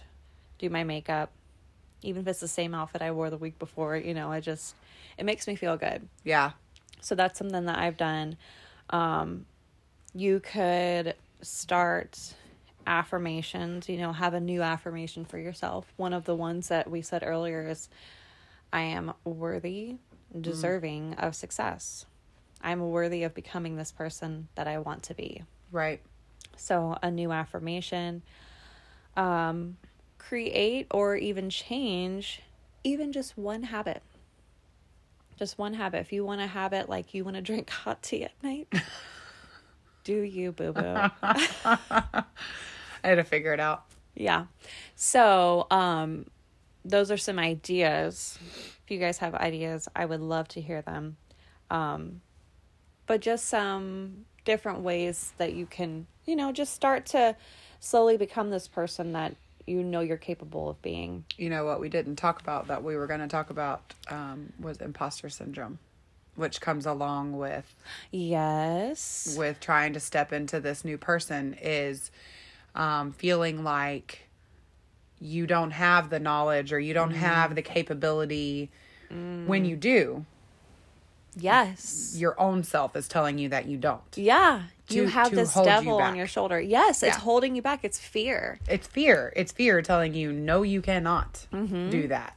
do 0.58 0.68
my 0.68 0.84
makeup. 0.84 1.30
Even 2.02 2.20
if 2.22 2.28
it's 2.28 2.40
the 2.40 2.48
same 2.48 2.74
outfit 2.74 3.00
I 3.00 3.12
wore 3.12 3.30
the 3.30 3.38
week 3.38 3.58
before, 3.58 3.96
you 3.96 4.12
know, 4.12 4.30
I 4.30 4.40
just 4.40 4.74
it 5.16 5.24
makes 5.24 5.46
me 5.46 5.56
feel 5.56 5.76
good. 5.78 6.06
Yeah. 6.22 6.50
So 7.00 7.14
that's 7.14 7.38
something 7.38 7.64
that 7.64 7.78
I've 7.78 7.96
done. 7.96 8.36
Um, 8.90 9.46
you 10.14 10.40
could 10.40 11.14
start 11.40 12.34
affirmations, 12.86 13.88
you 13.88 13.98
know, 13.98 14.12
have 14.12 14.34
a 14.34 14.40
new 14.40 14.62
affirmation 14.62 15.24
for 15.24 15.38
yourself. 15.38 15.92
One 15.96 16.12
of 16.12 16.24
the 16.24 16.34
ones 16.34 16.68
that 16.68 16.90
we 16.90 17.02
said 17.02 17.22
earlier 17.24 17.68
is 17.68 17.88
I 18.72 18.80
am 18.80 19.12
worthy, 19.24 19.96
deserving 20.38 21.14
of 21.14 21.34
success. 21.34 22.06
I'm 22.62 22.80
worthy 22.90 23.24
of 23.24 23.34
becoming 23.34 23.76
this 23.76 23.92
person 23.92 24.48
that 24.54 24.66
I 24.66 24.78
want 24.78 25.04
to 25.04 25.14
be. 25.14 25.42
Right. 25.70 26.00
So, 26.56 26.96
a 27.02 27.10
new 27.10 27.32
affirmation. 27.32 28.22
Um, 29.16 29.76
create 30.18 30.86
or 30.90 31.16
even 31.16 31.50
change 31.50 32.40
even 32.84 33.12
just 33.12 33.36
one 33.36 33.62
habit. 33.64 34.02
Just 35.38 35.58
one 35.58 35.74
habit. 35.74 35.98
If 35.98 36.12
you 36.12 36.24
want 36.24 36.40
a 36.40 36.46
habit 36.46 36.88
like 36.88 37.14
you 37.14 37.24
want 37.24 37.36
to 37.36 37.42
drink 37.42 37.70
hot 37.84 38.02
tea 38.02 38.24
at 38.24 38.42
night, 38.42 38.68
do 40.04 40.20
you, 40.20 40.52
boo 40.52 40.72
boo? 40.72 40.82
I 41.22 42.24
had 43.02 43.16
to 43.16 43.24
figure 43.24 43.52
it 43.52 43.60
out. 43.60 43.84
yeah. 44.14 44.46
So, 44.96 45.66
um, 45.70 46.26
those 46.84 47.10
are 47.10 47.16
some 47.16 47.38
ideas. 47.38 48.38
If 48.84 48.90
you 48.90 48.98
guys 48.98 49.18
have 49.18 49.34
ideas, 49.34 49.88
I 49.94 50.04
would 50.04 50.20
love 50.20 50.48
to 50.48 50.60
hear 50.60 50.82
them. 50.82 51.16
Um, 51.70 52.20
but 53.06 53.20
just 53.20 53.46
some 53.46 54.24
different 54.44 54.80
ways 54.80 55.32
that 55.38 55.54
you 55.54 55.66
can, 55.66 56.06
you 56.26 56.36
know, 56.36 56.52
just 56.52 56.72
start 56.74 57.06
to 57.06 57.36
slowly 57.80 58.16
become 58.16 58.50
this 58.50 58.68
person 58.68 59.12
that 59.12 59.36
you 59.66 59.82
know 59.82 60.00
you're 60.00 60.16
capable 60.16 60.68
of 60.68 60.80
being. 60.82 61.24
You 61.36 61.50
know 61.50 61.64
what 61.64 61.80
we 61.80 61.88
didn't 61.88 62.16
talk 62.16 62.40
about 62.40 62.68
that 62.68 62.82
we 62.82 62.96
were 62.96 63.06
going 63.06 63.20
to 63.20 63.28
talk 63.28 63.50
about 63.50 63.94
um, 64.08 64.52
was 64.58 64.78
imposter 64.78 65.28
syndrome, 65.28 65.78
which 66.34 66.60
comes 66.60 66.86
along 66.86 67.36
with 67.36 67.74
Yes. 68.10 69.34
with 69.38 69.60
trying 69.60 69.92
to 69.92 70.00
step 70.00 70.32
into 70.32 70.60
this 70.60 70.84
new 70.84 70.96
person 70.98 71.56
is 71.60 72.10
um, 72.74 73.12
feeling 73.12 73.62
like 73.64 74.28
you 75.20 75.46
don't 75.46 75.70
have 75.72 76.10
the 76.10 76.18
knowledge 76.18 76.72
or 76.72 76.80
you 76.80 76.94
don't 76.94 77.12
have 77.12 77.54
the 77.54 77.62
capability 77.62 78.70
when 79.46 79.64
you 79.66 79.76
do 79.76 80.24
Yes. 81.36 82.14
your 82.16 82.38
own 82.40 82.62
self 82.62 82.94
is 82.96 83.08
telling 83.08 83.38
you 83.38 83.48
that 83.50 83.66
you 83.66 83.76
don't 83.78 84.00
Yeah. 84.16 84.62
you 84.88 85.06
have 85.08 85.30
this 85.30 85.52
hold 85.54 85.66
you 85.66 85.72
devil 85.72 85.98
on 86.00 86.14
your 86.16 86.26
shoulder. 86.26 86.60
Yes, 86.60 87.02
it's 87.02 87.16
Yeah. 87.16 87.20
holding 87.22 87.54
you 87.56 87.62
back. 87.62 87.84
It's 87.84 87.98
fear. 87.98 88.58
it's 88.68 88.86
fear 88.86 89.32
it's 89.36 89.52
fear 89.52 89.80
telling 89.82 90.14
you 90.14 90.32
no 90.32 90.62
you 90.62 90.80
cannot 90.82 91.46
Mm-hmm. 91.52 91.90
do 91.90 92.08
that 92.08 92.36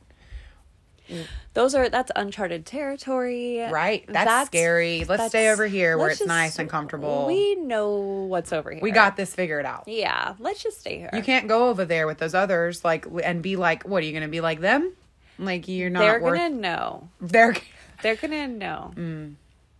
Those 1.53 1.75
are 1.75 1.87
that's 1.89 2.11
uncharted 2.15 2.65
territory. 2.65 3.59
right 3.69 4.05
that's, 4.07 4.47
scary 4.47 5.05
let's 5.07 5.27
stay 5.29 5.49
over 5.51 5.67
here 5.67 5.97
where 5.97 6.09
it's 6.09 6.19
just- 6.19 6.27
nice 6.27 6.59
and 6.59 6.69
comfortable 6.69 7.25
We 7.27 7.55
know 7.55 8.25
what's 8.29 8.51
over 8.53 8.71
here. 8.71 8.81
we 8.81 8.91
got 8.91 9.15
this 9.15 9.33
figured 9.33 9.65
out 9.65 9.83
Yeah, 9.87 10.33
let's 10.39 10.61
just 10.63 10.79
stay 10.79 10.97
here. 10.97 11.09
you 11.13 11.21
can't 11.21 11.47
go 11.47 11.69
over 11.69 11.85
there 11.85 12.07
with 12.07 12.17
those 12.17 12.33
others 12.33 12.83
like 12.83 13.05
and 13.23 13.41
be 13.41 13.55
like 13.55 13.83
what 13.83 14.03
are 14.03 14.05
you 14.05 14.13
gonna 14.13 14.27
be 14.27 14.41
like 14.41 14.59
them 14.61 14.93
like 15.37 15.67
you're 15.67 15.89
not 15.89 15.99
They're 15.99 16.21
worth 16.21 16.37
gonna 16.37 16.49
know. 16.55 17.09
they're 17.21 17.55
They're 18.01 18.15
gonna 18.15 18.47
know. 18.47 18.93
Mm. 18.97 19.35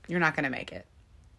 you're 0.07 0.19
not 0.19 0.35
gonna 0.35 0.49
make 0.49 0.71
it 0.71 0.85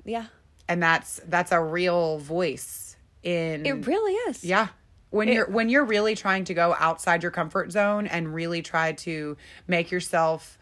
Yeah. 0.05 0.27
and 0.69 0.83
that's 0.83 1.21
that's 1.29 1.53
a 1.53 1.61
real 1.63 2.19
voice 2.19 2.97
in 3.23 3.67
It 3.67 3.87
really 3.87 4.13
is. 4.31 4.45
yeah. 4.45 4.69
When 5.17 5.29
It- 5.29 5.35
you're 5.35 5.47
when 5.51 5.69
you're 5.69 5.85
really 5.85 6.15
trying 6.15 6.45
to 6.45 6.55
go 6.55 6.77
outside 6.79 7.23
your 7.23 7.33
comfort 7.33 7.73
zone 7.73 8.07
and 8.07 8.33
really 8.35 8.63
try 8.63 8.93
to 8.93 9.37
make 9.67 9.91
yourself 9.91 10.59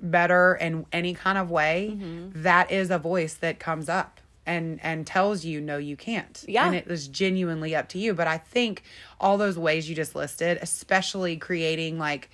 better 0.00 0.54
in 0.54 0.84
any 0.92 1.14
kind 1.14 1.38
of 1.38 1.50
way, 1.50 1.90
Mm-hmm. 1.92 2.42
that 2.42 2.70
is 2.70 2.90
a 2.90 2.98
voice 2.98 3.34
that 3.34 3.58
comes 3.58 3.88
up 3.88 4.20
and 4.46 4.78
and 4.82 5.06
tells 5.06 5.44
you 5.44 5.60
no 5.60 5.78
you 5.78 5.96
can't. 5.96 6.44
Yeah. 6.46 6.66
And 6.66 6.74
it 6.74 6.86
is 6.88 7.08
genuinely 7.08 7.74
up 7.74 7.88
to 7.90 7.98
you, 7.98 8.12
but 8.14 8.26
I 8.26 8.36
think 8.38 8.82
all 9.20 9.38
those 9.38 9.56
ways 9.58 9.88
you 9.88 9.94
just 9.94 10.14
listed, 10.14 10.58
especially 10.60 11.36
creating 11.36 11.98
like 11.98 12.28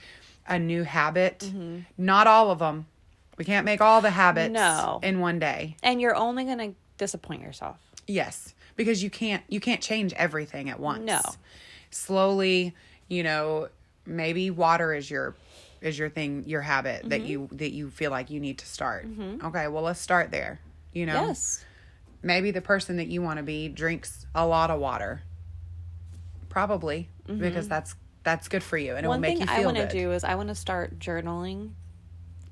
a 0.48 0.58
new 0.58 0.82
habit, 0.82 1.38
Mm-hmm. 1.40 1.80
not 1.98 2.26
all 2.26 2.50
of 2.50 2.58
them. 2.58 2.86
We 3.38 3.44
can't 3.44 3.64
make 3.64 3.80
all 3.80 4.00
the 4.00 4.10
habits 4.10 4.52
No. 4.52 5.00
in 5.02 5.20
one 5.20 5.38
day. 5.38 5.76
And 5.82 6.00
you're 6.00 6.16
only 6.16 6.44
going 6.44 6.58
to 6.58 6.74
disappoint 6.98 7.40
yourself. 7.42 7.78
Yes, 8.06 8.54
because 8.76 9.02
you 9.02 9.10
can't 9.10 9.42
you 9.48 9.60
can't 9.60 9.80
change 9.80 10.12
everything 10.14 10.68
at 10.70 10.78
once. 10.80 11.04
No. 11.04 11.20
Slowly, 11.90 12.74
you 13.08 13.22
know, 13.22 13.68
maybe 14.06 14.50
water 14.50 14.92
is 14.94 15.10
your 15.10 15.34
is 15.80 15.98
your 15.98 16.08
thing, 16.10 16.44
your 16.46 16.60
habit 16.60 17.08
that 17.08 17.20
Mm-hmm. 17.20 17.26
you 17.30 17.48
that 17.52 17.72
you 17.72 17.90
feel 17.90 18.10
like 18.10 18.30
you 18.30 18.40
need 18.40 18.58
to 18.58 18.66
start. 18.66 19.06
Okay, 19.44 19.68
well, 19.68 19.82
let's 19.82 20.00
start 20.00 20.30
there. 20.30 20.60
You 20.92 21.06
know, 21.06 21.26
Yes. 21.28 21.64
maybe 22.22 22.50
the 22.50 22.60
person 22.60 22.96
that 22.98 23.06
you 23.08 23.22
want 23.22 23.38
to 23.38 23.42
be 23.42 23.68
drinks 23.68 24.26
a 24.34 24.46
lot 24.46 24.70
of 24.70 24.78
water. 24.80 25.22
Probably 26.48 27.08
because 27.26 27.68
that's 27.68 27.94
that's 28.24 28.48
good 28.48 28.62
for 28.62 28.76
you 28.76 28.96
and 28.96 29.06
it 29.06 29.08
will 29.08 29.14
Mm-hmm. 29.14 29.22
One 29.22 29.38
make 29.38 29.38
thing 29.38 29.48
you 29.48 29.62
I 29.62 29.64
want 29.64 29.76
to 29.78 29.88
do 29.88 30.10
is 30.12 30.24
I 30.24 30.34
want 30.34 30.48
to 30.48 30.54
start 30.54 30.98
journaling 30.98 31.70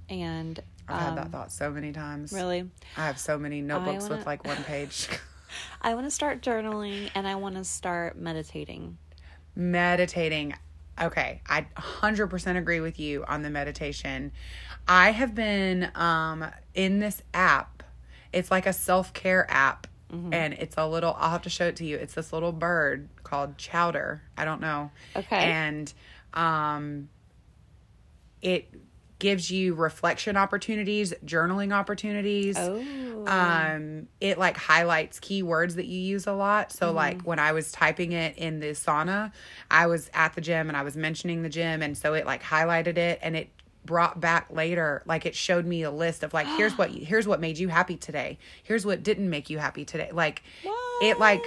and 0.09 0.59
I've 0.89 1.01
had 1.01 1.09
um, 1.11 1.15
that 1.17 1.31
thought 1.33 1.53
so 1.53 1.71
many 1.71 1.93
times. 1.93 2.33
really 2.33 2.71
I 2.97 3.05
have 3.07 3.19
so 3.19 3.37
many 3.39 3.61
notebooks 3.61 4.05
wanna- 4.05 4.17
with 4.17 4.27
like 4.27 4.45
one 4.47 4.63
page. 4.65 5.09
I 5.81 5.95
want 5.95 6.07
to 6.07 6.11
start 6.11 6.43
journaling 6.43 7.11
and 7.15 7.27
I 7.27 7.35
want 7.37 7.57
to 7.57 7.65
start 7.65 8.17
meditating. 8.17 8.99
meditating. 9.55 10.55
Okay 11.01 11.41
i 11.47 11.65
100% 11.77 12.57
agree 12.57 12.81
with 12.81 12.99
you 12.99 13.25
on 13.29 13.43
the 13.43 13.51
meditation. 13.51 14.33
I 14.89 15.11
have 15.13 15.35
been 15.35 15.91
um 15.95 16.45
in 16.75 16.99
this 16.99 17.23
app. 17.35 17.83
It's 18.33 18.51
like 18.51 18.67
a 18.67 18.73
self-care 18.73 19.47
app 19.51 19.87
and 20.11 20.55
it's 20.55 20.75
a 20.79 20.87
little 20.87 21.15
i'll 21.19 21.31
have 21.31 21.43
to 21.43 21.51
show 21.51 21.67
it 21.67 21.77
to 21.77 21.85
you. 21.85 21.97
It's 21.97 22.15
this 22.15 22.33
little 22.33 22.53
bird 22.53 23.09
called 23.23 23.59
chowder. 23.59 24.23
I 24.37 24.45
don't 24.45 24.61
know. 24.61 24.91
Okay. 25.17 25.37
and 25.37 25.93
um 26.35 27.09
it 28.43 28.73
gives 29.19 29.51
you 29.51 29.75
reflection 29.75 30.37
opportunities 30.37 31.13
journaling 31.25 31.73
opportunities 31.73 32.57
Oh. 32.59 32.85
um 33.27 34.07
it 34.21 34.39
like 34.39 34.57
highlights 34.57 35.19
keywords 35.21 35.75
that 35.75 35.87
you 35.87 35.99
use 35.99 36.27
a 36.27 36.33
lot 36.33 36.69
Mm-hmm. 36.69 36.79
so 36.79 36.93
like 36.93 37.23
when 37.23 37.39
i 37.39 37.53
was 37.53 37.73
typing 37.73 38.13
it 38.13 38.37
in 38.39 38.61
the 38.61 38.69
sauna 38.69 39.33
i 39.71 39.87
was 39.87 40.11
at 40.15 40.35
the 40.35 40.41
gym 40.41 40.69
and 40.69 40.77
i 40.77 40.83
was 40.83 40.97
mentioning 40.97 41.43
the 41.43 41.49
gym 41.49 41.83
and 41.83 41.97
so 41.99 42.15
it 42.15 42.27
like 42.27 42.43
highlighted 42.43 42.97
it 42.97 43.19
and 43.23 43.37
it 43.37 43.49
brought 43.89 44.21
back 44.21 44.47
later 44.51 45.03
like 45.07 45.25
it 45.25 45.35
showed 45.35 45.65
me 45.65 45.83
a 45.83 45.91
list 45.91 46.23
of 46.23 46.35
like 46.35 46.47
here's 46.59 46.77
what 46.77 46.91
here's 47.11 47.27
what 47.27 47.41
made 47.41 47.57
you 47.57 47.69
happy 47.69 47.97
today 47.97 48.37
here's 48.63 48.85
what 48.85 49.03
didn't 49.03 49.31
make 49.31 49.49
you 49.49 49.57
happy 49.57 49.83
today 49.83 50.11
like 50.13 50.43
it 51.01 51.19
like 51.19 51.43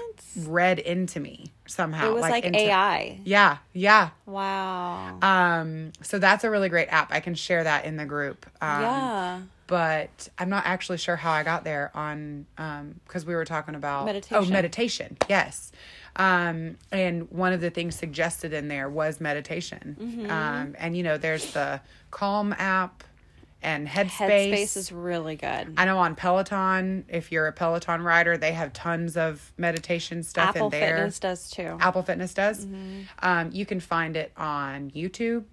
read 0.47 0.79
into 0.79 1.19
me 1.19 1.51
somehow 1.67 2.09
it 2.09 2.13
was 2.15 2.21
like, 2.23 2.43
into- 2.43 2.57
AI. 2.57 3.19
yeah 3.25 3.57
yeah 3.73 4.09
Wow. 4.25 5.19
um 5.21 5.91
so 6.01 6.17
that's 6.17 6.43
a 6.43 6.49
really 6.49 6.67
great 6.67 6.87
app 6.87 7.13
i 7.13 7.19
can 7.19 7.35
share 7.35 7.63
that 7.63 7.85
in 7.85 7.95
the 7.95 8.05
group 8.05 8.47
um 8.59 8.81
yeah. 8.81 9.41
but 9.67 10.27
I'm 10.39 10.49
not 10.49 10.65
actually 10.65 10.97
sure 10.97 11.15
how 11.15 11.31
I 11.31 11.43
got 11.43 11.63
there 11.63 11.91
on 11.93 12.47
um 12.57 12.99
because 13.05 13.23
we 13.23 13.35
were 13.35 13.45
talking 13.45 13.75
about 13.75 14.05
meditation. 14.05 14.43
oh 14.43 14.51
meditation 14.51 15.17
yes 15.29 15.71
um 16.17 16.77
and 16.91 17.29
one 17.31 17.53
of 17.53 17.61
the 17.61 17.69
things 17.69 17.95
suggested 17.95 18.51
in 18.53 18.67
there 18.67 18.89
was 18.89 19.21
meditation 19.21 19.95
Mm-hmm. 19.99 20.29
um 20.31 20.75
and 20.77 20.95
you 20.97 21.03
know 21.03 21.17
there's 21.17 21.53
the 21.53 21.81
Calm 22.11 22.53
app 22.57 23.03
and 23.63 23.87
Headspace. 23.87 24.51
Headspace 24.51 24.75
is 24.75 24.91
really 24.91 25.35
good. 25.35 25.75
I 25.77 25.85
know 25.85 25.99
on 25.99 26.15
Peloton, 26.15 27.05
if 27.07 27.31
you're 27.31 27.45
a 27.45 27.51
Peloton 27.53 28.01
rider, 28.01 28.35
they 28.35 28.53
have 28.53 28.73
tons 28.73 29.15
of 29.15 29.53
meditation 29.55 30.23
stuff 30.23 30.55
Apple 30.55 30.65
in 30.65 30.71
there. 30.71 30.83
Apple 30.95 30.97
Fitness 30.97 31.19
does 31.19 31.49
too. 31.51 31.77
Apple 31.79 32.01
Fitness 32.01 32.33
does. 32.33 32.65
Mm-hmm. 32.65 33.01
Um, 33.19 33.51
you 33.53 33.67
can 33.67 33.79
find 33.79 34.17
it 34.17 34.31
on 34.35 34.89
YouTube. 34.89 35.43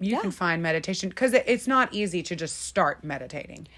You 0.00 0.10
Yeah. 0.12 0.20
can 0.20 0.32
find 0.32 0.60
meditation 0.62 1.08
because 1.08 1.32
it, 1.32 1.44
it's 1.46 1.68
not 1.68 1.94
easy 1.94 2.24
to 2.24 2.34
just 2.34 2.62
start 2.62 3.04
meditating. 3.04 3.68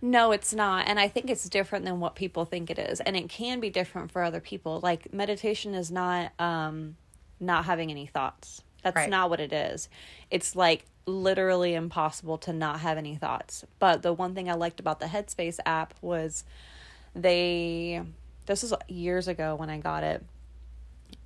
No, 0.00 0.30
it's 0.30 0.54
not. 0.54 0.86
And 0.86 1.00
I 1.00 1.08
think 1.08 1.28
it's 1.28 1.48
different 1.48 1.84
than 1.84 1.98
what 1.98 2.14
people 2.14 2.44
think 2.44 2.70
it 2.70 2.78
is. 2.78 3.00
And 3.00 3.16
it 3.16 3.28
can 3.28 3.58
be 3.58 3.68
different 3.70 4.12
for 4.12 4.22
other 4.22 4.40
people. 4.40 4.80
Like 4.80 5.12
meditation 5.12 5.74
is 5.74 5.90
not 5.90 6.32
um 6.38 6.96
not 7.40 7.64
having 7.64 7.90
any 7.90 8.06
thoughts. 8.06 8.62
That's 8.82 8.96
Right. 8.96 9.10
not 9.10 9.30
what 9.30 9.40
it 9.40 9.52
is. 9.52 9.88
It's 10.30 10.54
like 10.54 10.84
literally 11.06 11.74
impossible 11.74 12.38
to 12.38 12.52
not 12.52 12.80
have 12.80 12.98
any 12.98 13.16
thoughts. 13.16 13.64
But 13.78 14.02
the 14.02 14.12
one 14.12 14.34
thing 14.34 14.48
I 14.48 14.54
liked 14.54 14.78
about 14.78 15.00
the 15.00 15.06
Headspace 15.06 15.58
app 15.66 15.94
was 16.00 16.44
they 17.14 18.02
this 18.46 18.62
was 18.62 18.72
years 18.88 19.28
ago 19.28 19.56
when 19.56 19.68
I 19.68 19.78
got 19.78 20.04
it. 20.04 20.24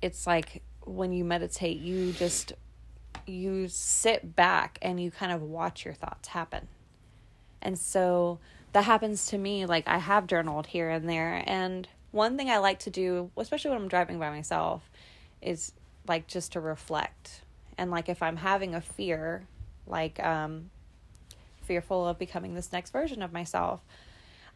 It's 0.01 0.25
like 0.25 0.63
when 0.81 1.13
you 1.13 1.23
meditate, 1.23 1.77
you 1.77 2.11
just 2.11 2.53
you 3.27 3.67
sit 3.67 4.35
back 4.35 4.79
and 4.81 4.99
you 4.99 5.11
kind 5.11 5.31
of 5.31 5.41
watch 5.43 5.85
your 5.85 5.93
thoughts 5.93 6.29
happen. 6.29 6.67
And 7.61 7.77
so 7.79 8.39
that 8.73 8.83
happens 8.85 9.27
to 9.27 9.37
me. 9.37 9.65
Like 9.65 9.87
I 9.87 9.97
have 9.99 10.27
journaled 10.27 10.67
here 10.67 10.89
and 10.89 11.07
there. 11.09 11.43
And 11.47 11.87
one 12.11 12.37
thing 12.37 12.49
I 12.49 12.57
like 12.57 12.79
to 12.79 12.89
do, 12.89 13.31
especially 13.37 13.71
when 13.71 13.81
I'm 13.81 13.87
driving 13.87 14.19
by 14.19 14.29
myself, 14.29 14.89
is 15.41 15.71
like 16.07 16.27
just 16.27 16.51
to 16.53 16.59
reflect. 16.59 17.41
And 17.77 17.89
like 17.89 18.09
if 18.09 18.21
I'm 18.21 18.37
having 18.37 18.75
a 18.75 18.81
fear, 18.81 19.47
like 19.87 20.19
um 20.23 20.69
fearful 21.63 22.05
of 22.07 22.19
becoming 22.19 22.53
this 22.55 22.71
next 22.73 22.91
version 22.91 23.21
of 23.21 23.31
myself, 23.31 23.79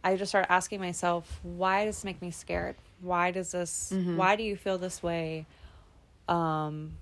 I 0.03 0.15
just 0.15 0.29
start 0.29 0.45
asking 0.49 0.79
myself, 0.81 1.39
why 1.41 1.85
does 1.85 1.97
this 1.97 2.03
make 2.03 2.21
me 2.21 2.31
scared? 2.31 2.75
Why 3.01 3.31
does 3.31 3.51
this 3.51 3.93
why 4.15 4.35
do 4.35 4.43
you 4.43 4.55
feel 4.55 4.77
this 4.77 5.01
way? 5.01 5.45
Um 6.27 6.93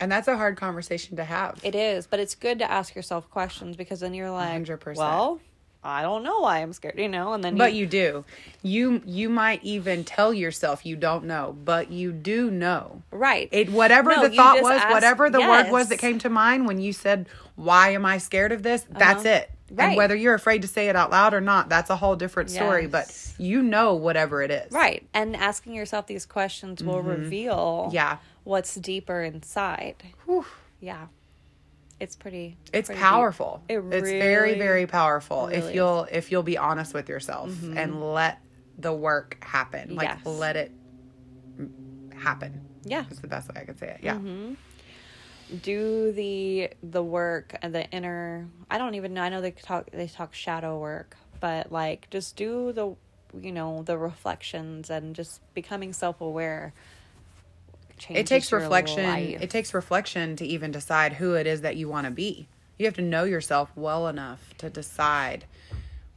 And 0.00 0.10
that's 0.10 0.28
a 0.28 0.36
hard 0.36 0.56
conversation 0.56 1.16
to 1.16 1.24
have. 1.24 1.58
it 1.62 1.74
is, 1.74 2.06
but 2.06 2.20
it's 2.20 2.34
good 2.34 2.58
to 2.60 2.70
ask 2.70 2.94
yourself 2.94 3.30
questions 3.30 3.76
because 3.76 4.00
then 4.00 4.14
you're 4.14 4.30
like, 4.30 4.62
100%. 4.62 4.96
well, 4.96 5.40
I 5.84 6.02
don't 6.02 6.22
know 6.22 6.40
why 6.40 6.58
I'm 6.58 6.72
scared, 6.72 6.98
you 6.98 7.08
know, 7.08 7.32
and 7.32 7.42
then 7.42 7.56
but 7.56 7.72
you 7.74 7.86
do. 7.86 8.24
You 8.62 9.02
you 9.04 9.28
might 9.28 9.62
even 9.64 10.04
tell 10.04 10.32
yourself 10.32 10.86
you 10.86 10.94
don't 10.96 11.24
know, 11.24 11.56
but 11.64 11.90
you 11.90 12.12
do 12.12 12.50
know. 12.50 13.02
right. 13.10 13.48
It 13.50 13.68
whatever 13.70 14.10
No, 14.14 14.28
the 14.28 14.36
thought 14.36 14.62
was, 14.62 14.70
ask- 14.80 14.90
whatever 14.90 15.28
the 15.28 15.40
word 15.40 15.70
was 15.70 15.88
that 15.88 15.98
came 15.98 16.18
to 16.20 16.30
mind 16.30 16.66
when 16.66 16.78
you 16.80 16.92
said, 16.92 17.26
"Why 17.56 17.90
am 17.90 18.04
I 18.06 18.18
scared 18.18 18.52
of 18.52 18.62
this?" 18.62 18.86
That's 18.90 19.24
it. 19.24 19.50
And 19.70 19.80
Uh-huh. 19.80 19.94
Whether 19.96 20.14
you're 20.14 20.34
afraid 20.34 20.62
to 20.62 20.68
say 20.68 20.88
it 20.90 20.96
out 20.96 21.10
loud 21.10 21.32
or 21.32 21.40
not, 21.40 21.68
that's 21.70 21.88
a 21.90 21.96
whole 21.96 22.14
different 22.14 22.50
story. 22.50 22.86
But 22.86 23.10
you 23.38 23.62
know 23.62 23.94
whatever 23.94 24.42
it 24.42 24.50
is. 24.50 24.70
right. 24.70 25.02
And 25.14 25.34
asking 25.34 25.74
yourself 25.74 26.06
these 26.06 26.26
questions 26.26 26.82
will 26.84 27.00
reveal 27.02 27.84
Mm-hmm. 27.86 27.94
Yeah. 27.94 28.16
what's 28.44 28.74
deeper 28.76 29.22
inside. 29.22 29.96
Whew. 30.26 30.44
Yeah. 30.80 31.06
It's 32.02 32.16
pretty 32.16 32.56
It's 32.72 32.88
pretty 32.88 33.00
powerful. 33.00 33.62
It 33.68 33.78
it's 33.78 34.10
very 34.10 34.58
very 34.58 34.86
powerful 34.86 35.46
if 35.46 35.52
really 35.54 35.66
Mm-hmm. 35.68 35.76
you'll 35.76 36.06
if 36.10 36.32
you'll 36.32 36.42
be 36.42 36.58
honest 36.58 36.94
with 36.94 37.08
yourself 37.08 37.50
and 37.76 38.12
let 38.12 38.40
the 38.76 38.92
work 38.92 39.38
happen. 39.40 39.94
Like 39.94 40.08
Yes. 40.08 40.26
let 40.26 40.56
it 40.56 40.72
happen. 42.14 42.60
Yeah. 42.84 43.04
Is 43.10 43.20
the 43.20 43.28
best 43.28 43.48
way 43.54 43.60
I 43.60 43.64
could 43.64 43.78
say 43.78 43.88
it. 43.90 44.00
Yeah. 44.02 44.14
Mm-hmm. 44.16 44.54
Do 45.62 46.12
the 46.12 46.70
the 46.82 47.02
work 47.02 47.56
and 47.62 47.74
the 47.74 47.88
inner 47.90 48.48
I 48.70 48.78
don't 48.78 48.94
even 48.96 49.14
know. 49.14 49.22
I 49.22 49.28
know 49.28 49.40
they 49.40 49.52
talk 49.52 49.90
they 49.92 50.08
talk 50.08 50.34
shadow 50.34 50.78
work, 50.78 51.16
but 51.40 51.70
like 51.70 52.08
just 52.10 52.34
do 52.36 52.72
the 52.72 52.96
you 53.40 53.52
know, 53.52 53.82
the 53.84 53.96
reflections 53.96 54.90
and 54.90 55.14
just 55.14 55.40
becoming 55.54 55.92
self-aware. 55.94 56.74
It 58.10 58.26
takes 58.26 58.52
reflection 58.52 59.04
life. 59.04 59.42
it 59.42 59.50
takes 59.50 59.72
reflection 59.74 60.36
to 60.36 60.46
even 60.46 60.70
decide 60.70 61.14
who 61.14 61.34
it 61.34 61.46
is 61.46 61.60
that 61.62 61.76
you 61.76 61.88
want 61.88 62.04
to 62.06 62.10
be 62.10 62.48
you 62.78 62.86
have 62.86 62.94
to 62.94 63.02
know 63.02 63.24
yourself 63.24 63.70
well 63.76 64.08
enough 64.08 64.54
to 64.58 64.68
decide 64.70 65.44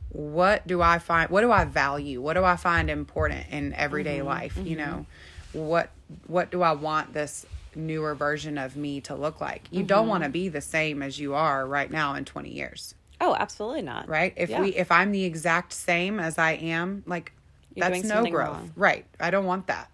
what 0.10 0.66
do 0.66 0.82
i 0.82 0.98
find 0.98 1.30
what 1.30 1.42
do 1.42 1.52
i 1.52 1.66
value 1.66 2.22
what 2.22 2.34
do 2.34 2.44
i 2.44 2.56
find 2.56 2.90
important 2.90 3.46
in 3.52 3.74
everyday 3.74 4.20
Mm-hmm, 4.20 4.28
life 4.28 4.58
you 4.64 4.76
know 4.76 5.06
what 5.54 5.90
what 6.28 6.52
do 6.52 6.62
i 6.62 6.72
want 6.72 7.14
this 7.14 7.46
newer 7.76 8.16
version 8.16 8.58
of 8.58 8.78
me 8.78 9.02
to 9.02 9.16
look 9.16 9.42
like 9.42 9.68
you 9.72 9.80
Mm-hmm. 9.80 9.88
don't 9.88 10.08
want 10.08 10.24
to 10.24 10.30
be 10.30 10.48
the 10.48 10.62
same 10.62 11.02
as 11.04 11.20
you 11.20 11.34
are 11.34 11.68
right 11.68 11.92
now 11.92 12.16
in 12.16 12.24
20 12.26 12.50
years 12.50 12.96
Oh, 13.22 13.34
absolutely 13.34 13.82
not. 13.82 14.08
right 14.10 14.34
if 14.38 14.50
Yeah. 14.50 14.62
we 14.62 14.70
if 14.76 14.92
i'm 14.92 15.12
the 15.12 15.24
exact 15.26 15.74
same 15.74 16.20
as 16.20 16.38
i 16.38 16.52
am 16.52 17.04
like 17.06 17.32
You're 17.74 17.90
that's 17.90 18.04
no 18.06 18.26
growth 18.26 18.48
wrong. 18.56 18.72
right 18.76 19.06
i 19.20 19.30
don't 19.32 19.46
want 19.46 19.68
that 19.68 19.90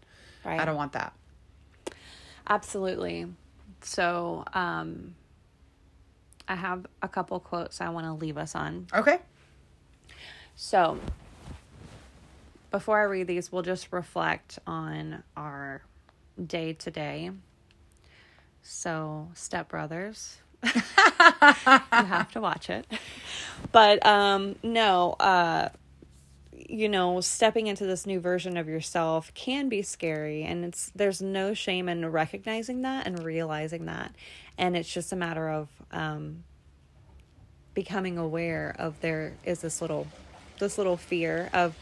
Right. 0.45 0.59
i 0.59 0.65
don't 0.65 0.75
want 0.75 0.93
that 0.93 1.13
Absolutely. 2.51 3.27
So, 3.79 4.43
um, 4.53 5.15
I 6.49 6.55
have 6.55 6.85
a 7.01 7.07
couple 7.07 7.39
quotes 7.39 7.79
I 7.79 7.87
want 7.89 8.07
to 8.07 8.11
leave 8.13 8.37
us 8.37 8.55
on. 8.55 8.87
okay 8.93 9.19
So, 10.57 10.99
before 12.69 12.99
I 12.99 13.03
read 13.03 13.27
these, 13.27 13.53
we'll 13.53 13.61
just 13.61 13.93
reflect 13.93 14.59
on 14.67 15.23
our 15.37 15.81
day 16.45 16.73
to 16.73 16.91
day. 16.91 17.31
So, 18.63 19.29
Step 19.33 19.69
Brothers, 19.69 20.39
you 20.63 20.71
have 20.73 22.31
to 22.33 22.41
watch 22.41 22.69
it. 22.69 22.85
But 23.71 24.05
um, 24.05 24.57
no, 24.61 25.13
uh, 25.21 25.69
you 26.71 26.87
know, 26.87 27.19
stepping 27.19 27.67
into 27.67 27.85
this 27.85 28.05
new 28.05 28.19
version 28.19 28.55
of 28.55 28.67
yourself 28.67 29.33
can 29.33 29.67
be 29.67 29.81
scary, 29.81 30.43
and 30.43 30.63
it's 30.63 30.91
there's 30.95 31.21
no 31.21 31.53
shame 31.53 31.89
in 31.89 32.09
recognizing 32.09 32.81
that 32.83 33.05
and 33.05 33.23
realizing 33.23 33.85
that, 33.85 34.15
and 34.57 34.77
it's 34.77 34.91
just 34.91 35.11
a 35.11 35.15
matter 35.17 35.49
of 35.49 35.67
um, 35.91 36.43
becoming 37.73 38.17
aware 38.17 38.73
of 38.79 38.99
there 39.01 39.33
is 39.43 39.59
this 39.59 39.81
little 39.81 40.07
this 40.59 40.77
little 40.77 40.95
fear 40.95 41.49
of 41.53 41.75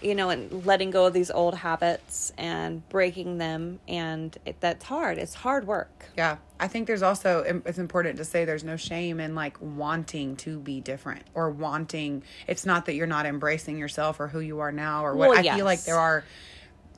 you 0.00 0.14
know 0.14 0.30
and 0.30 0.64
letting 0.64 0.90
go 0.90 1.06
of 1.06 1.12
these 1.12 1.30
old 1.30 1.54
habits 1.54 2.32
and 2.38 2.88
breaking 2.88 3.38
them 3.38 3.80
and 3.88 4.38
it, 4.46 4.60
that's 4.60 4.84
hard. 4.84 5.18
It's 5.18 5.34
hard 5.34 5.66
work. 5.66 6.06
Yeah. 6.16 6.36
I 6.60 6.68
think 6.68 6.86
there's 6.86 7.02
also, 7.02 7.62
it's 7.64 7.78
important 7.78 8.18
to 8.18 8.24
say 8.24 8.44
there's 8.44 8.62
no 8.64 8.76
shame 8.76 9.18
in 9.18 9.34
like 9.34 9.56
wanting 9.60 10.36
to 10.36 10.58
be 10.58 10.80
different 10.80 11.22
or 11.34 11.50
wanting, 11.50 12.22
it's 12.46 12.66
not 12.66 12.86
that 12.86 12.94
you're 12.94 13.06
not 13.06 13.24
embracing 13.26 13.78
yourself 13.78 14.20
or 14.20 14.28
who 14.28 14.40
you 14.40 14.60
are 14.60 14.70
now 14.70 15.04
or 15.04 15.16
what. 15.16 15.30
Well, 15.30 15.38
I 15.38 15.42
feel 15.56 15.64
like 15.64 15.82
there 15.84 15.98
are, 15.98 16.22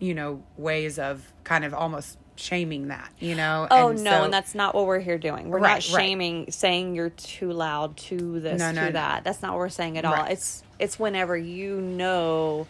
you 0.01 0.15
know, 0.15 0.43
ways 0.57 0.99
of 0.99 1.33
kind 1.45 1.65
of 1.65 1.73
almost 1.75 2.19
shaming 2.35 2.89
that, 2.89 3.13
you 3.21 3.35
know? 3.37 3.69
oh 3.71 3.91
And 3.91 4.03
no 4.03 4.11
so- 4.11 4.25
and 4.25 4.33
that's 4.33 4.55
not 4.55 4.75
what 4.75 4.87
we're 4.87 4.99
here 5.01 5.19
doing 5.19 5.49
we're 5.51 5.59
Right, 5.61 5.69
not 5.87 5.95
right. 5.95 6.03
shaming 6.03 6.51
saying 6.51 6.95
you're 6.95 7.11
too 7.11 7.53
loud 7.53 7.97
to 7.99 8.41
this 8.41 8.59
No, 8.59 8.69
to 8.71 8.73
no, 8.75 8.87
no. 8.87 8.93
that 8.93 9.23
that's 9.23 9.43
not 9.43 9.53
what 9.53 9.59
we're 9.59 9.69
saying 9.69 9.99
at 9.99 10.05
all 10.07 10.15
Right. 10.15 10.33
it's 10.33 10.63
it's 10.79 10.99
whenever 10.99 11.37
you 11.37 11.81
know 11.81 12.67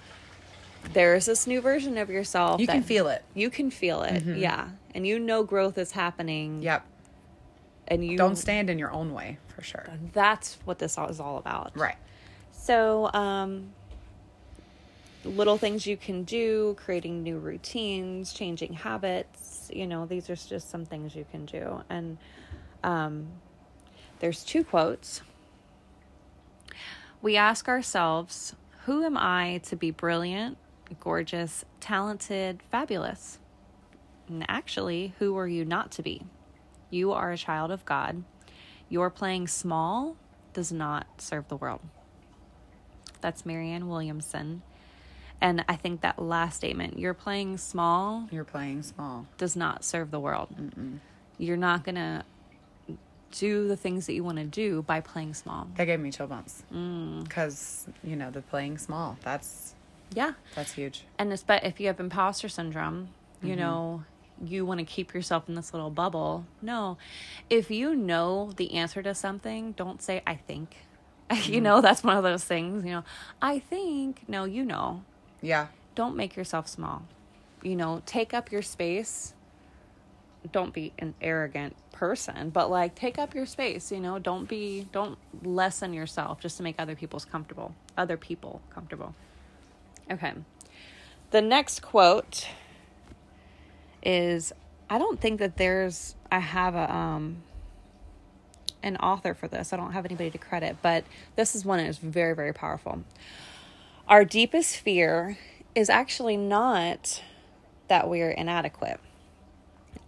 there's 0.93 1.27
this 1.27 1.47
new 1.47 1.61
version 1.61 1.97
of 1.99 2.11
yourself 2.11 2.61
You 2.61 2.67
can 2.67 2.83
feel 2.83 3.09
it. 3.09 3.25
you 3.35 3.51
can 3.51 3.71
feel 3.71 4.03
it 4.03 4.23
yeah 4.25 4.69
and 4.95 5.07
you 5.07 5.19
know 5.19 5.43
growth 5.45 5.79
is 5.79 5.93
happening 5.93 6.63
Yep. 6.63 6.85
and 7.89 8.05
you 8.05 8.17
Don't 8.19 8.37
stand 8.37 8.69
in 8.71 8.79
your 8.79 8.93
own 8.93 9.13
way 9.15 9.39
for 9.55 9.63
sure. 9.63 9.87
that's 10.13 10.59
what 10.65 10.79
this 10.79 10.99
is 10.99 11.21
all 11.21 11.39
about 11.39 11.73
Right. 11.77 11.97
So, 12.53 13.11
um, 13.13 13.73
little 15.25 15.59
things 15.59 15.85
you 15.87 15.97
can 15.97 16.23
do, 16.25 16.77
creating 16.79 17.23
new 17.25 17.39
routines, 17.39 18.33
changing 18.33 18.73
habits, 18.75 19.69
you 19.75 19.87
know, 19.87 20.07
these 20.07 20.31
are 20.31 20.37
just 20.37 20.71
some 20.71 20.85
things 20.85 21.15
you 21.17 21.25
can 21.33 21.45
do. 21.45 21.83
And 21.91 22.19
um, 22.85 23.27
there's 24.21 24.45
two 24.45 24.63
quotes. 24.63 25.23
We 27.21 27.37
ask 27.37 27.69
ourselves, 27.69 28.55
who 28.85 29.05
am 29.05 29.17
I 29.17 29.61
to 29.65 29.75
be 29.77 29.91
brilliant, 29.91 30.57
gorgeous, 31.01 31.65
talented, 31.81 32.63
fabulous? 32.71 33.39
And 34.29 34.45
actually, 34.49 35.15
who 35.19 35.37
are 35.37 35.49
you 35.49 35.65
not 35.65 35.91
to 35.93 36.03
be? 36.03 36.23
You 36.91 37.13
are 37.13 37.33
a 37.33 37.37
child 37.37 37.71
of 37.71 37.85
God. 37.85 38.25
Your 38.89 39.11
playing 39.11 39.49
small 39.49 40.17
does 40.53 40.71
not 40.73 41.07
serve 41.19 41.49
the 41.49 41.57
world. 41.57 41.81
That's 43.21 43.47
Marianne 43.47 43.89
Williamson. 43.89 44.63
And 45.41 45.65
I 45.69 45.77
think 45.77 46.03
that 46.03 46.21
last 46.21 46.57
statement, 46.57 46.99
you're 46.99 47.15
playing 47.15 47.57
small, 47.57 48.29
You're 48.31 48.45
playing 48.45 48.83
small. 48.85 49.27
does 49.39 49.57
not 49.57 49.85
serve 49.85 50.11
the 50.11 50.21
world. 50.21 50.55
You're 51.39 51.57
not 51.57 51.83
going 51.83 51.97
to 51.97 52.25
do 53.33 53.67
the 53.67 53.77
things 53.77 54.07
that 54.07 54.13
you 54.13 54.23
want 54.23 54.39
to 54.39 54.45
do 54.45 54.83
by 54.83 55.01
playing 55.01 55.35
small. 55.35 55.67
That 55.77 55.87
gave 55.87 55.99
me 55.99 56.13
chill 56.13 56.27
bumps. 56.27 56.63
Mm. 56.73 57.25
Because, 57.25 57.87
you 58.05 58.15
know, 58.15 58.31
the 58.31 58.43
playing 58.43 58.79
small, 58.79 59.17
that's, 59.23 59.75
Yeah. 60.15 60.33
that's 60.55 60.73
huge. 60.73 61.05
And 61.19 61.33
if 61.33 61.81
you 61.81 61.87
have 61.87 62.01
imposter 62.01 62.49
syndrome, 62.49 63.09
you 63.43 63.51
mm-hmm. 63.51 63.61
know, 63.61 64.05
you 64.45 64.67
want 64.67 64.79
to 64.81 64.85
keep 64.85 65.15
yourself 65.15 65.49
in 65.49 65.55
this 65.55 65.73
little 65.73 65.91
bubble. 65.91 66.47
No. 66.61 66.99
If 67.49 67.71
you 67.71 67.95
know 67.95 68.53
the 68.57 68.75
answer 68.75 69.03
to 69.03 69.15
something, 69.15 69.73
don't 69.73 70.03
say, 70.03 70.23
I 70.27 70.35
think. 70.35 70.77
you 71.31 71.37
mm-hmm. 71.37 71.63
know, 71.63 71.81
that's 71.81 72.03
one 72.03 72.17
of 72.17 72.23
those 72.23 72.45
things, 72.45 72.85
you 72.85 72.91
know, 72.91 73.05
I 73.41 73.59
think, 73.59 74.23
no, 74.29 74.45
you 74.45 74.65
know. 74.65 75.03
Yeah. 75.41 75.69
don't 75.95 76.17
make 76.17 76.37
yourself 76.37 76.69
small. 76.69 77.03
You 77.63 77.77
know, 77.77 78.03
take 78.07 78.33
up 78.35 78.53
your 78.53 78.63
space. 78.63 79.35
Don't 80.51 80.73
be 80.73 80.93
an 80.99 81.15
arrogant 81.21 81.77
person, 81.93 82.51
but 82.51 82.69
like 82.69 82.97
take 82.97 83.17
up 83.17 83.33
your 83.33 83.47
space, 83.47 83.93
you 83.93 84.01
know, 84.01 84.19
don't 84.19 84.49
be 84.49 84.89
don't 84.91 85.17
lessen 85.45 85.93
yourself 85.93 86.41
just 86.41 86.57
to 86.57 86.65
make 86.65 86.75
other 86.81 86.97
people's 86.97 87.25
comfortable. 87.25 87.77
Other 87.97 88.17
people 88.17 88.61
comfortable. 88.71 89.15
Okay. 90.11 90.33
The 91.31 91.41
next 91.41 91.81
quote 91.81 92.49
is 94.03 94.53
I 94.91 94.99
don't 94.99 95.21
think 95.21 95.39
that 95.41 95.57
there's 95.57 96.15
I 96.31 96.39
have 96.41 96.75
a 96.75 96.93
um 96.93 97.43
an 98.83 98.97
author 98.97 99.33
for 99.33 99.49
this. 99.49 99.73
I 99.73 99.77
don't 99.77 99.93
have 99.93 100.05
anybody 100.05 100.31
to 100.31 100.39
credit, 100.39 100.77
but 100.83 101.05
this 101.37 101.55
is 101.55 101.65
one 101.65 101.79
that 101.79 101.87
is 101.87 101.99
very 101.99 102.35
very 102.35 102.53
powerful. 102.53 103.03
Our 104.09 104.25
deepest 104.25 104.77
fear 104.77 105.39
is 105.75 105.89
actually 105.89 106.37
not 106.37 107.23
that 107.89 108.09
we're 108.09 108.31
inadequate. 108.31 109.01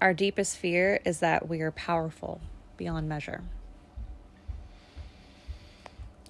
Our 0.01 0.13
deepest 0.13 0.57
fear 0.57 1.01
is 1.05 1.21
that 1.21 1.49
we 1.49 1.61
are 1.61 1.71
powerful 1.71 2.41
beyond 2.77 3.09
measure. 3.09 3.43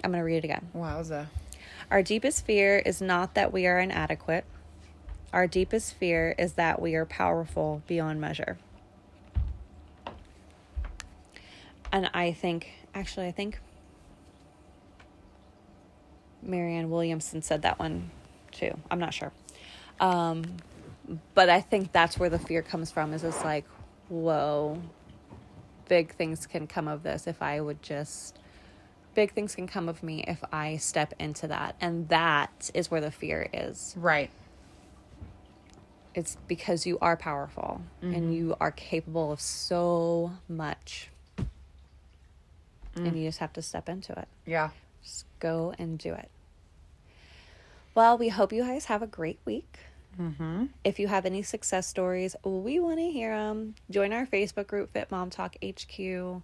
I'm 0.04 0.10
going 0.10 0.20
to 0.20 0.24
read 0.24 0.36
it 0.36 0.44
again. 0.44 0.68
Wowza. 0.76 1.26
Our 1.90 2.02
deepest 2.02 2.44
fear 2.44 2.78
is 2.78 3.00
not 3.00 3.34
that 3.34 3.52
we 3.52 3.66
are 3.66 3.78
inadequate. 3.78 4.44
Our 5.32 5.46
deepest 5.46 5.94
fear 5.94 6.34
is 6.38 6.54
that 6.54 6.80
we 6.80 6.94
are 6.94 7.04
powerful 7.04 7.82
beyond 7.86 8.20
measure. 8.20 8.58
And 11.92 12.10
I 12.12 12.32
think, 12.32 12.70
actually, 12.94 13.26
I 13.26 13.32
think 13.32 13.58
Marianne 16.42 16.90
Williamson 16.90 17.42
said 17.42 17.62
that 17.62 17.78
one 17.78 18.10
too. 18.50 18.78
I'm 18.90 18.98
not 18.98 19.14
sure. 19.14 19.32
Um, 20.00 20.44
but 21.34 21.48
I 21.48 21.60
think 21.60 21.92
that's 21.92 22.18
where 22.18 22.30
the 22.30 22.38
fear 22.38 22.62
comes 22.62 22.90
from 22.90 23.12
is 23.12 23.24
it's 23.24 23.44
like, 23.44 23.64
whoa, 24.08 24.80
big 25.88 26.14
things 26.14 26.46
can 26.46 26.66
come 26.66 26.88
of 26.88 27.02
this 27.02 27.26
if 27.26 27.42
I 27.42 27.60
would 27.60 27.82
just 27.82 28.38
big 29.14 29.32
things 29.32 29.54
can 29.54 29.66
come 29.66 29.88
of 29.88 30.02
me 30.02 30.24
if 30.26 30.42
I 30.52 30.76
step 30.76 31.14
into 31.18 31.46
that. 31.48 31.76
And 31.80 32.08
that 32.08 32.70
is 32.74 32.90
where 32.90 33.00
the 33.00 33.10
fear 33.10 33.48
is. 33.52 33.94
Right. 33.96 34.30
It's 36.14 36.36
because 36.46 36.86
you 36.86 36.98
are 37.00 37.16
powerful 37.16 37.82
and 38.00 38.34
you 38.34 38.56
are 38.60 38.70
capable 38.70 39.32
of 39.32 39.40
so 39.40 40.32
much. 40.48 41.08
And 42.96 43.18
you 43.18 43.26
just 43.26 43.40
have 43.40 43.52
to 43.54 43.62
step 43.62 43.88
into 43.88 44.12
it. 44.12 44.28
Yeah. 44.46 44.70
Just 45.02 45.24
go 45.40 45.74
and 45.78 45.98
do 45.98 46.12
it. 46.14 46.30
Well, 47.94 48.16
we 48.16 48.28
hope 48.28 48.52
you 48.52 48.62
guys 48.62 48.84
have 48.84 49.02
a 49.02 49.06
great 49.08 49.40
week. 49.44 49.78
Mm-hmm. 50.20 50.66
If 50.84 51.00
you 51.00 51.08
have 51.08 51.26
any 51.26 51.42
success 51.42 51.88
stories, 51.88 52.36
we 52.44 52.78
want 52.78 52.98
to 52.98 53.10
hear 53.10 53.36
them. 53.36 53.74
Join 53.90 54.12
our 54.12 54.26
Facebook 54.26 54.68
group, 54.68 54.92
Fit 54.92 55.10
Mom 55.10 55.30
Talk 55.30 55.56
HQ. 55.64 56.42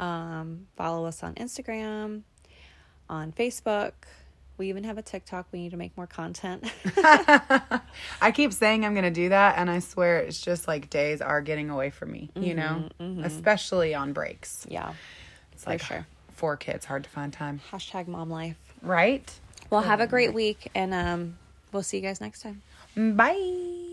Um, 0.00 0.66
follow 0.76 1.04
us 1.04 1.22
on 1.22 1.34
Instagram, 1.34 2.22
on 3.08 3.32
Facebook. 3.32 3.92
We 4.56 4.68
even 4.68 4.84
have 4.84 4.98
a 4.98 5.02
TikTok. 5.02 5.46
We 5.52 5.60
need 5.60 5.70
to 5.70 5.76
make 5.76 5.96
more 5.96 6.06
content. 6.06 6.64
I 6.96 8.30
keep 8.32 8.52
saying 8.52 8.84
I'm 8.84 8.92
going 8.94 9.04
to 9.04 9.10
do 9.10 9.28
that, 9.30 9.56
and 9.58 9.70
I 9.70 9.78
swear 9.78 10.18
it's 10.18 10.40
just 10.40 10.66
like 10.68 10.90
days 10.90 11.20
are 11.22 11.40
getting 11.40 11.70
away 11.70 11.90
from 11.90 12.12
me, 12.12 12.30
you 12.34 12.54
know, 12.54 12.88
especially 13.22 13.94
on 13.94 14.12
breaks. 14.12 14.66
yeah, 14.68 14.92
It's 15.52 15.66
like 15.66 15.82
sure. 15.82 16.06
four 16.34 16.56
kids, 16.56 16.84
hard 16.86 17.04
to 17.04 17.10
find 17.10 17.32
time. 17.32 17.60
Hashtag 17.70 18.06
mom 18.06 18.28
life. 18.30 18.56
Right? 18.82 19.30
Well, 19.70 19.82
have 19.82 20.00
a 20.00 20.06
great 20.06 20.34
week, 20.34 20.70
and 20.74 20.92
um, 20.92 21.38
we'll 21.72 21.82
see 21.82 21.98
you 21.98 22.02
guys 22.02 22.20
next 22.20 22.42
time. 22.42 22.62
Bye. 22.96 23.86